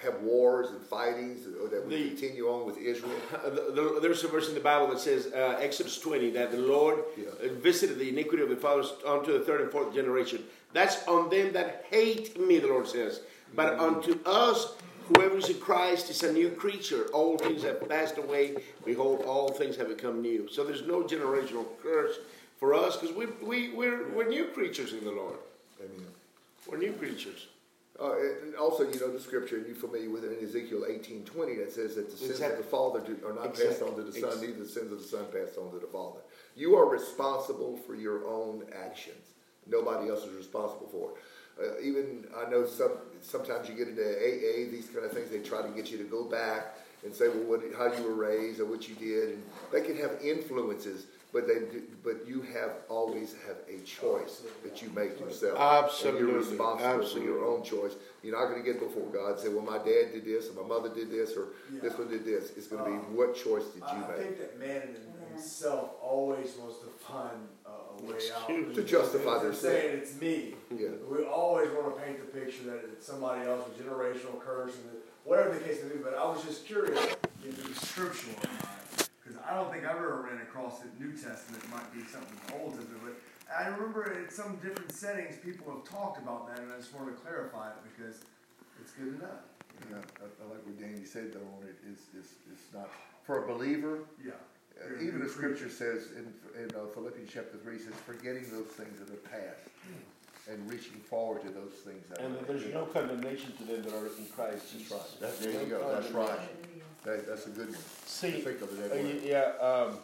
have 0.05 0.21
wars 0.23 0.71
and 0.71 0.81
fightings 0.83 1.45
that 1.45 1.85
would 1.87 1.91
continue 1.91 2.49
on 2.49 2.65
with 2.67 2.79
Israel. 2.79 3.13
The- 3.45 3.73
the- 3.73 3.99
There's 4.01 4.23
a 4.25 4.29
verse 4.29 4.49
in 4.49 4.55
the 4.55 4.61
Bible 4.61 4.89
that 4.89 5.01
says, 5.01 5.27
uh, 5.35 5.59
Exodus 5.61 5.99
20, 5.99 6.31
that 6.31 6.51
the 6.53 6.59
Lord 6.59 7.05
Yeah. 7.17 7.31
visited 7.61 7.99
the 7.99 8.09
iniquity 8.09 8.43
of 8.43 8.49
the 8.51 8.57
fathers 8.57 8.93
unto 9.07 9.33
the 9.37 9.45
third 9.45 9.61
and 9.63 9.71
fourth 9.71 9.95
generation. 9.95 10.45
That's 10.73 11.07
on 11.09 11.31
them 11.31 11.53
that 11.53 11.87
hate 11.91 12.39
me, 12.41 12.59
the 12.59 12.69
Lord 12.69 12.87
says. 12.89 13.21
But 13.55 13.79
unto 13.79 14.19
us, 14.27 14.75
whoever 15.09 15.37
is 15.39 15.49
in 15.49 15.59
Christ 15.61 16.11
is 16.11 16.23
a 16.23 16.33
new 16.33 16.51
creature. 16.51 17.07
All 17.13 17.39
things 17.39 17.63
have 17.63 17.89
passed 17.89 18.19
away. 18.19 18.57
Behold, 18.85 19.23
all 19.27 19.49
things 19.53 19.77
have 19.77 19.89
become 19.89 20.21
new. 20.23 20.49
So 20.51 20.65
there's 20.65 20.83
no 20.87 21.03
generational 21.05 21.67
curse 21.83 22.17
for 22.59 22.75
us 22.75 22.97
because 22.97 23.15
we, 23.15 23.27
we, 23.43 23.69
we're, 23.75 24.09
we're 24.11 24.29
new 24.29 24.47
creatures 24.47 24.93
in 24.93 25.05
the 25.05 25.13
Lord. 25.13 25.37
Amen. 25.81 26.07
We're 26.67 26.79
new 26.79 26.93
creatures. 26.93 27.47
Uh, 28.01 28.15
and 28.43 28.57
also, 28.57 28.83
you 28.83 28.99
know 28.99 29.13
the 29.13 29.21
scripture, 29.21 29.57
and 29.57 29.67
you're 29.67 29.77
familiar 29.77 30.11
with 30.11 30.25
it 30.25 30.37
in 30.37 30.45
Ezekiel 30.45 30.85
18:20 30.89 31.57
that 31.59 31.73
says 31.73 31.95
that 31.95 32.11
the 32.11 32.17
sins 32.17 32.33
Exactly. 32.33 32.59
of 32.59 32.65
the 32.65 32.71
father 32.71 33.01
do, 33.01 33.17
are 33.25 33.33
not 33.33 33.55
passed 33.55 33.83
on 33.83 33.95
to 33.95 34.03
the 34.03 34.13
son, 34.13 34.31
Ex- 34.33 34.41
neither 34.41 34.59
the 34.65 34.69
sins 34.69 34.91
of 34.91 34.99
the 34.99 35.07
son 35.07 35.25
passed 35.33 35.57
on 35.59 35.71
to 35.71 35.79
the 35.79 35.87
father. 35.87 36.19
You 36.57 36.75
are 36.77 36.87
responsible 36.89 37.77
for 37.87 37.95
your 37.95 38.27
own 38.27 38.65
actions. 38.75 39.25
Nobody 39.67 40.11
else 40.11 40.25
is 40.25 40.35
responsible 40.35 40.89
for 40.89 41.13
it. 41.13 41.17
Uh, 41.57 41.81
even 41.81 42.27
I 42.37 42.51
know 42.51 42.67
some 42.67 42.93
sometimes 43.21 43.69
you 43.69 43.77
get 43.77 43.87
into 43.87 44.03
AA, 44.03 44.69
these 44.73 44.89
kind 44.93 45.05
of 45.05 45.13
things. 45.13 45.31
They 45.31 45.39
try 45.39 45.63
to 45.63 45.69
get 45.69 45.91
you 45.93 45.99
to 45.99 46.05
go 46.05 46.25
back 46.25 46.77
and 47.05 47.15
say, 47.15 47.29
well, 47.29 47.45
what, 47.45 47.63
how 47.79 47.97
you 47.97 48.03
were 48.03 48.15
raised 48.15 48.59
or 48.59 48.65
what 48.65 48.89
you 48.89 48.97
did, 48.97 49.35
and 49.35 49.43
they 49.73 49.83
can 49.83 49.97
have 49.97 50.19
influences. 50.21 51.07
But 51.35 51.49
they, 51.49 51.55
do, 51.55 51.83
but 52.05 52.27
you 52.29 52.43
have 52.55 52.71
always 52.89 53.35
have 53.49 53.57
a 53.69 53.83
choice 53.85 54.43
that 54.63 54.81
you 54.81 54.89
make 54.91 55.19
yourself. 55.19 55.59
And 55.59 55.85
Absolutely. 55.85 56.21
you're 56.21 56.39
responsible 56.39 57.07
for 57.07 57.19
your 57.19 57.45
own 57.45 57.65
choice. 57.65 57.93
You're 58.23 58.39
not 58.41 58.49
going 58.51 58.63
to 58.65 58.73
get 58.73 58.79
before 58.81 59.09
God 59.13 59.33
and 59.33 59.41
say, 59.41 59.49
well, 59.49 59.65
my 59.65 59.79
dad 59.79 60.13
did 60.15 60.25
this, 60.25 60.49
or 60.49 60.63
my 60.63 60.69
mother 60.69 60.89
did 60.95 61.11
this, 61.11 61.33
or 61.37 61.49
this 61.83 61.99
one 61.99 62.09
did 62.09 62.25
this. 62.25 62.53
It's 62.57 62.69
going 62.69 62.85
to 62.85 62.89
be 62.91 62.97
Um, 62.97 63.17
what 63.17 63.35
choice 63.35 63.65
did 63.75 63.83
you 63.83 63.89
I 63.89 63.99
make? 63.99 64.11
I 64.11 64.23
think 64.23 64.39
that 64.39 64.59
man 64.61 64.83
himself 65.33 65.91
always 66.01 66.55
wants 66.57 66.79
to 66.79 66.87
find 67.05 67.49
uh, 67.67 67.71
a 67.99 68.03
way 68.05 68.15
out. 68.15 68.49
Excuse- 68.49 68.77
To 68.77 68.85
justify 68.85 69.43
their 69.43 69.53
sin. 69.53 69.71
saying 69.73 69.99
it's 69.99 70.21
me. 70.21 70.55
Yeah. 70.71 70.91
We 71.11 71.25
always 71.25 71.69
want 71.73 71.97
to 71.97 72.01
paint 72.01 72.19
the 72.21 72.39
picture 72.39 72.63
that 72.71 72.85
it's 72.93 73.05
somebody 73.07 73.45
else, 73.45 73.67
a 73.67 73.83
generational 73.83 74.39
curse, 74.41 74.75
and 74.77 75.03
whatever 75.25 75.53
the 75.53 75.61
case 75.61 75.83
may 75.83 75.97
be. 75.97 76.01
But 76.01 76.15
I 76.15 76.25
was 76.31 76.45
just 76.45 76.65
curious 76.65 76.97
if 77.45 77.59
it 77.59 77.69
was 77.69 77.77
scriptural 77.79 78.37
or 78.37 78.43
not. 78.45 78.53
Because 78.53 78.54
I 79.55 79.59
don't 79.59 79.71
think 79.71 79.87
I've 79.87 80.03
ever 80.03 80.27
ran 80.29 80.43
across 80.43 80.81
it. 80.83 80.91
New 80.99 81.13
Testament 81.13 81.63
it 81.63 81.71
might 81.71 81.87
be 81.95 82.03
something 82.11 82.35
Old 82.59 82.75
Testament, 82.75 83.07
but 83.07 83.15
I 83.47 83.69
remember 83.69 84.11
in 84.11 84.29
some 84.29 84.57
different 84.57 84.91
settings 84.91 85.37
people 85.39 85.71
have 85.71 85.85
talked 85.87 86.19
about 86.19 86.49
that, 86.49 86.59
and 86.59 86.73
I 86.73 86.77
just 86.77 86.93
wanted 86.93 87.15
to 87.15 87.23
clarify 87.23 87.71
it 87.71 87.77
because 87.95 88.19
it's 88.83 88.91
good 88.99 89.15
enough. 89.15 89.47
Yeah, 89.91 90.03
I, 90.19 90.27
I 90.27 90.51
like 90.51 90.67
what 90.67 90.75
Danny 90.81 91.05
said 91.05 91.33
though 91.33 91.47
on 91.55 91.69
it. 91.71 91.79
Is 91.87 92.03
it's, 92.19 92.35
it's 92.51 92.75
not 92.75 92.91
for 93.23 93.45
a 93.45 93.47
believer. 93.47 94.01
Yeah. 94.19 94.33
Uh, 94.75 95.01
even 95.01 95.21
the 95.21 95.29
scripture 95.29 95.71
says 95.71 96.09
in, 96.19 96.35
in 96.61 96.75
uh, 96.75 96.91
Philippians 96.93 97.31
chapter 97.33 97.57
three 97.63 97.79
says, 97.79 97.95
forgetting 98.05 98.51
those 98.51 98.75
things 98.75 98.99
that 98.99 99.09
are 99.09 99.23
past 99.31 99.71
and 100.51 100.71
reaching 100.71 101.01
forward 101.09 101.43
to 101.43 101.49
those 101.49 101.73
things 101.85 102.07
that 102.11 102.21
And 102.21 102.37
are. 102.37 102.45
there's 102.53 102.73
no 102.73 102.85
condemnation 102.85 103.53
to 103.59 103.65
them 103.65 103.83
that 103.83 103.93
are 103.95 104.07
in 104.07 104.27
Christ 104.35 104.73
That's 104.73 104.73
Jesus. 104.73 104.93
right. 104.93 105.21
That, 105.21 105.41
there 105.41 105.63
you 105.63 105.67
go. 105.69 105.93
That's 105.93 106.13
right. 106.13 106.39
That, 107.05 107.27
that's 107.29 107.47
a 107.47 107.51
good 107.51 107.69
one. 107.69 107.79
See, 108.07 108.31
Think 108.33 108.61
of 108.63 108.79
it 108.79 108.85
uh, 108.85 108.89
that 108.95 109.05
way. 109.05 109.21
yeah, 109.25 109.53
um, 109.61 109.99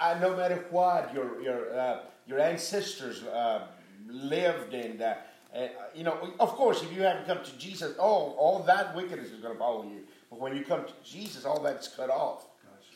I, 0.00 0.18
no 0.18 0.36
matter 0.36 0.64
what 0.70 1.12
your 1.14 1.40
your 1.42 1.78
uh, 1.78 2.00
your 2.26 2.40
ancestors 2.40 3.22
uh, 3.24 3.66
lived 4.08 4.74
in, 4.74 5.00
uh, 5.00 5.16
uh, 5.54 5.68
you 5.94 6.04
know, 6.04 6.32
of 6.40 6.50
course, 6.50 6.82
if 6.82 6.92
you 6.92 7.02
haven't 7.02 7.26
come 7.26 7.42
to 7.44 7.58
Jesus, 7.58 7.96
all 7.98 8.34
all 8.38 8.60
that 8.64 8.94
wickedness 8.96 9.30
is 9.30 9.40
going 9.40 9.54
to 9.54 9.58
follow 9.58 9.84
you. 9.84 10.00
But 10.30 10.40
when 10.40 10.56
you 10.56 10.64
come 10.64 10.84
to 10.84 10.92
Jesus, 11.04 11.44
all 11.44 11.60
that's 11.60 11.88
cut 11.88 12.10
off. 12.10 12.46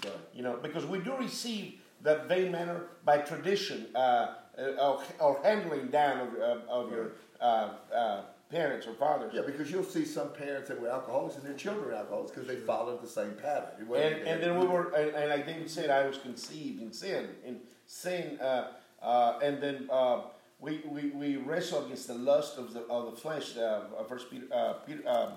Right. 0.05 0.12
You 0.35 0.43
know, 0.43 0.59
because 0.62 0.85
we 0.85 0.99
do 0.99 1.14
receive 1.16 1.74
that 2.03 2.29
vain 2.29 2.53
manner 2.53 2.83
by 3.05 3.18
tradition 3.18 3.87
uh, 3.95 4.35
or, 4.59 5.02
or 5.20 5.40
handling 5.42 5.88
down 5.88 6.20
of, 6.20 6.34
of, 6.36 6.62
of 6.68 6.90
your 6.90 7.12
uh, 7.40 7.70
uh, 7.94 8.22
parents 8.50 8.86
or 8.86 8.94
fathers. 8.94 9.32
Yeah, 9.34 9.42
because 9.44 9.70
you'll 9.70 9.84
see 9.84 10.04
some 10.04 10.32
parents 10.32 10.68
that 10.68 10.80
were 10.80 10.88
alcoholics 10.88 11.36
and 11.36 11.44
their 11.44 11.54
children 11.54 11.86
were 11.86 11.94
alcoholics 11.94 12.30
because 12.30 12.46
they 12.48 12.57
followed 12.57 13.02
the 13.02 13.09
same 13.09 13.32
pattern. 13.42 13.86
And, 13.94 14.14
and 14.26 14.42
then 14.42 14.59
we 14.59 14.66
were, 14.66 14.90
and, 14.92 15.14
and 15.14 15.30
like 15.30 15.46
David 15.46 15.70
said, 15.70 15.90
I 15.90 16.07
was 16.07 16.18
conceived 16.18 16.80
in 16.80 16.92
sin, 16.92 17.28
in 17.44 17.61
sin, 17.86 18.38
uh, 18.40 18.72
uh, 19.02 19.38
and 19.42 19.61
then 19.62 19.88
uh, 19.90 20.22
we, 20.59 20.82
we, 20.88 21.11
we 21.11 21.36
wrestle 21.36 21.84
against 21.84 22.07
the 22.09 22.14
lust 22.14 22.57
of 22.57 22.72
the 22.72 22.80
of 22.82 23.11
the 23.11 23.16
flesh. 23.20 23.57
Uh, 23.57 23.82
uh, 23.98 24.04
First 24.04 24.30
Peter, 24.30 24.46
uh, 24.52 24.74
Peter, 24.86 25.02
um, 25.07 25.32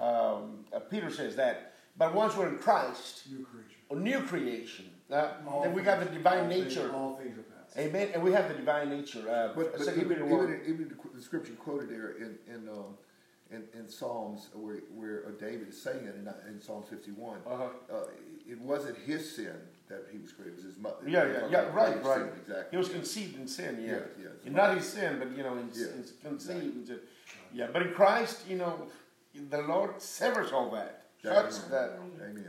um, 0.00 0.64
uh, 0.72 0.78
Peter 0.78 1.10
says 1.10 1.34
that. 1.36 1.74
But 1.96 2.14
once 2.14 2.36
we're 2.36 2.48
in 2.48 2.58
Christ, 2.58 3.24
New 3.30 3.44
creature. 3.44 3.76
a 3.90 3.94
new 3.96 4.20
creation, 4.20 4.86
uh, 5.10 5.32
then 5.62 5.74
we 5.74 5.82
got 5.82 5.98
the 5.98 6.06
divine 6.06 6.44
all 6.44 6.48
things- 6.48 6.76
nature. 6.76 6.92
all 6.94 7.16
things 7.16 7.36
are. 7.38 7.44
Amen. 7.78 8.08
And 8.14 8.22
we 8.22 8.32
have 8.32 8.48
the 8.48 8.54
divine 8.54 8.88
nature. 8.90 9.20
Uh, 9.28 9.54
But, 9.54 9.72
but 9.76 9.82
Second 9.82 10.00
even, 10.02 10.16
even, 10.18 10.30
one. 10.30 10.60
even 10.66 10.96
the, 11.14 11.22
scripture 11.22 11.52
quoted 11.54 11.88
there 11.88 12.10
in 12.16 12.38
in, 12.52 12.68
um, 12.68 12.96
in, 13.50 13.64
in 13.78 13.88
Psalms 13.88 14.48
where, 14.54 14.76
where 14.94 15.24
uh, 15.26 15.30
David 15.40 15.68
is 15.68 15.80
saying 15.80 16.04
it 16.04 16.14
in, 16.16 16.28
in 16.52 16.60
Psalm 16.60 16.82
51, 16.88 17.38
Uh-huh. 17.46 17.64
uh, 17.92 18.04
it 18.48 18.60
wasn't 18.60 18.96
his 18.98 19.34
sin 19.36 19.54
that 19.88 20.06
he 20.12 20.18
was 20.18 20.32
created, 20.32 20.52
it 20.54 20.56
was 20.56 20.64
his 20.64 20.78
mother. 20.78 20.96
Yeah, 21.06 21.26
yeah, 21.26 21.48
yeah, 21.50 21.60
right, 21.72 22.02
right. 22.04 22.18
sin, 22.18 22.28
Exactly. 22.42 22.70
He 22.70 22.76
was 22.76 22.88
conceived 22.88 23.36
in 23.40 23.48
sin, 23.48 23.78
yeah. 23.80 23.92
Yes, 23.92 24.02
yes. 24.20 24.32
And 24.46 24.54
Not 24.54 24.76
his 24.76 24.86
sin, 24.88 25.18
but 25.18 25.36
you 25.36 25.42
know, 25.42 25.54
in, 25.58 25.68
Yeah, 25.74 25.86
in 25.86 26.04
conceived. 26.22 26.76
into- 26.88 27.00
Yeah, 27.52 27.68
but 27.72 27.82
in 27.82 27.92
Christ, 27.92 28.46
you 28.48 28.56
know, 28.56 28.86
the 29.50 29.62
Lord 29.62 30.00
severs 30.00 30.52
all 30.52 30.70
that, 30.70 31.06
Yeah, 31.24 31.40
amen. 31.40 31.52
that. 31.70 31.88
Amen. 32.22 32.46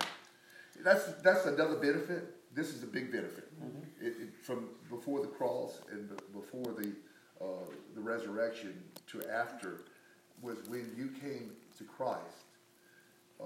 That's 0.84 1.06
that's 1.22 1.46
another 1.46 1.76
benefit. 1.76 2.24
This 2.56 2.70
is 2.76 2.84
a 2.84 2.88
big 2.88 3.12
benefit. 3.12 3.48
Mm-hmm. 3.60 3.84
It, 4.02 4.08
it, 4.20 4.36
from 4.42 4.70
before 4.90 5.22
the 5.22 5.28
cross 5.28 5.80
and 5.92 6.10
before 6.34 6.74
the 6.74 6.92
uh, 7.40 7.46
the 7.96 8.02
resurrection 8.02 8.74
to 9.08 9.22
after 9.32 9.82
was 10.42 10.58
when 10.68 10.92
you 10.98 11.10
came 11.22 11.52
to 11.78 11.84
Christ. 11.84 12.46
Uh, 13.42 13.46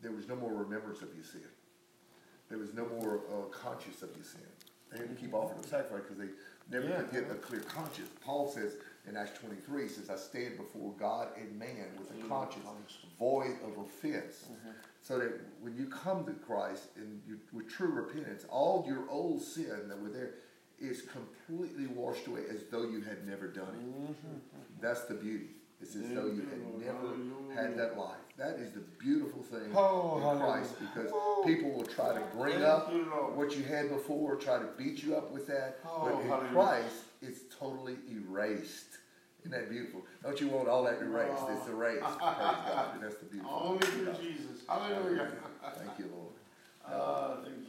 there 0.00 0.12
was 0.12 0.28
no 0.28 0.36
more 0.36 0.52
remembrance 0.52 1.02
of 1.02 1.14
your 1.14 1.24
sin. 1.24 1.42
There 2.48 2.58
was 2.58 2.74
no 2.74 2.86
more 2.86 3.20
uh, 3.32 3.46
conscious 3.50 4.02
of 4.02 4.10
your 4.16 4.24
sin. 4.24 4.40
They 4.90 4.98
had 4.98 5.08
to 5.08 5.14
keep 5.14 5.32
offering 5.34 5.60
the 5.62 5.68
sacrifice 5.68 6.02
because 6.08 6.18
they 6.18 6.32
never 6.70 6.88
Yeah. 6.88 7.02
could 7.02 7.12
get 7.12 7.30
a 7.30 7.34
clear 7.36 7.60
conscience. 7.62 8.10
Paul 8.20 8.50
says 8.50 8.74
in 9.08 9.16
Acts 9.16 9.38
23, 9.40 9.82
he 9.82 9.88
says, 9.88 10.10
I 10.10 10.16
stand 10.16 10.56
before 10.56 10.92
God 10.98 11.28
and 11.36 11.58
man 11.58 11.86
with 11.98 12.10
a 12.10 12.28
conscience 12.28 12.64
void 13.18 13.56
of 13.64 13.84
offense. 13.84 14.46
So 15.00 15.18
that 15.18 15.32
when 15.60 15.74
you 15.76 15.86
come 15.86 16.24
to 16.26 16.32
Christ 16.32 16.84
and 16.96 17.20
you, 17.26 17.38
with 17.52 17.68
true 17.68 17.90
repentance, 17.90 18.44
all 18.48 18.84
your 18.86 19.08
old 19.10 19.42
sin 19.42 19.88
that 19.88 20.00
were 20.00 20.10
there 20.10 20.34
is 20.80 21.02
completely 21.02 21.86
washed 21.88 22.26
away 22.28 22.42
as 22.48 22.64
though 22.70 22.82
you 22.84 23.00
had 23.00 23.26
never 23.26 23.48
done 23.48 23.74
it. 24.08 24.14
That's 24.80 25.02
the 25.04 25.14
beauty. 25.14 25.46
It's 25.80 25.96
as 25.96 26.02
though 26.10 26.26
you 26.26 26.46
had 26.48 26.86
never 26.86 27.60
had 27.60 27.76
that 27.76 27.98
life. 27.98 28.14
That 28.38 28.60
is 28.60 28.70
the 28.70 28.82
beautiful 29.00 29.42
thing 29.42 29.72
Oh, 29.74 30.30
in. 30.32 30.38
Christ 30.38 30.74
because 30.78 31.10
people 31.44 31.72
will 31.72 31.84
try 31.84 32.14
to 32.14 32.22
bring 32.36 32.62
up 32.62 32.86
Thank 32.86 32.98
you, 33.04 33.10
Lord. 33.10 33.36
what 33.36 33.56
you 33.56 33.64
had 33.64 33.88
before, 33.88 34.36
try 34.36 34.58
to 34.60 34.68
beat 34.78 35.02
you 35.02 35.16
up 35.16 35.32
with 35.32 35.48
that. 35.48 35.78
Oh, 35.84 36.22
but 36.28 36.44
in. 36.44 36.48
Christ, 36.52 36.94
it's 37.20 37.40
totally 37.58 37.96
erased. 38.08 38.91
Isn't 39.44 39.50
that 39.50 39.68
beautiful? 39.68 40.02
Don't 40.22 40.40
you 40.40 40.48
want 40.48 40.68
all 40.68 40.84
that 40.84 41.00
erased? 41.02 41.42
It's 41.50 41.66
erased. 41.68 42.00
Praise 42.00 42.16
God. 42.20 43.00
That's 43.02 43.16
the 43.16 43.24
beautiful. 43.26 43.60
Only 43.60 43.86
through 43.86 44.14
Jesus. 44.22 44.62
Hallelujah. 44.68 45.32
Thank 45.74 45.98
you, 45.98 46.10
Lord. 46.14 46.32
Ah, 46.86 47.36
thank 47.42 47.68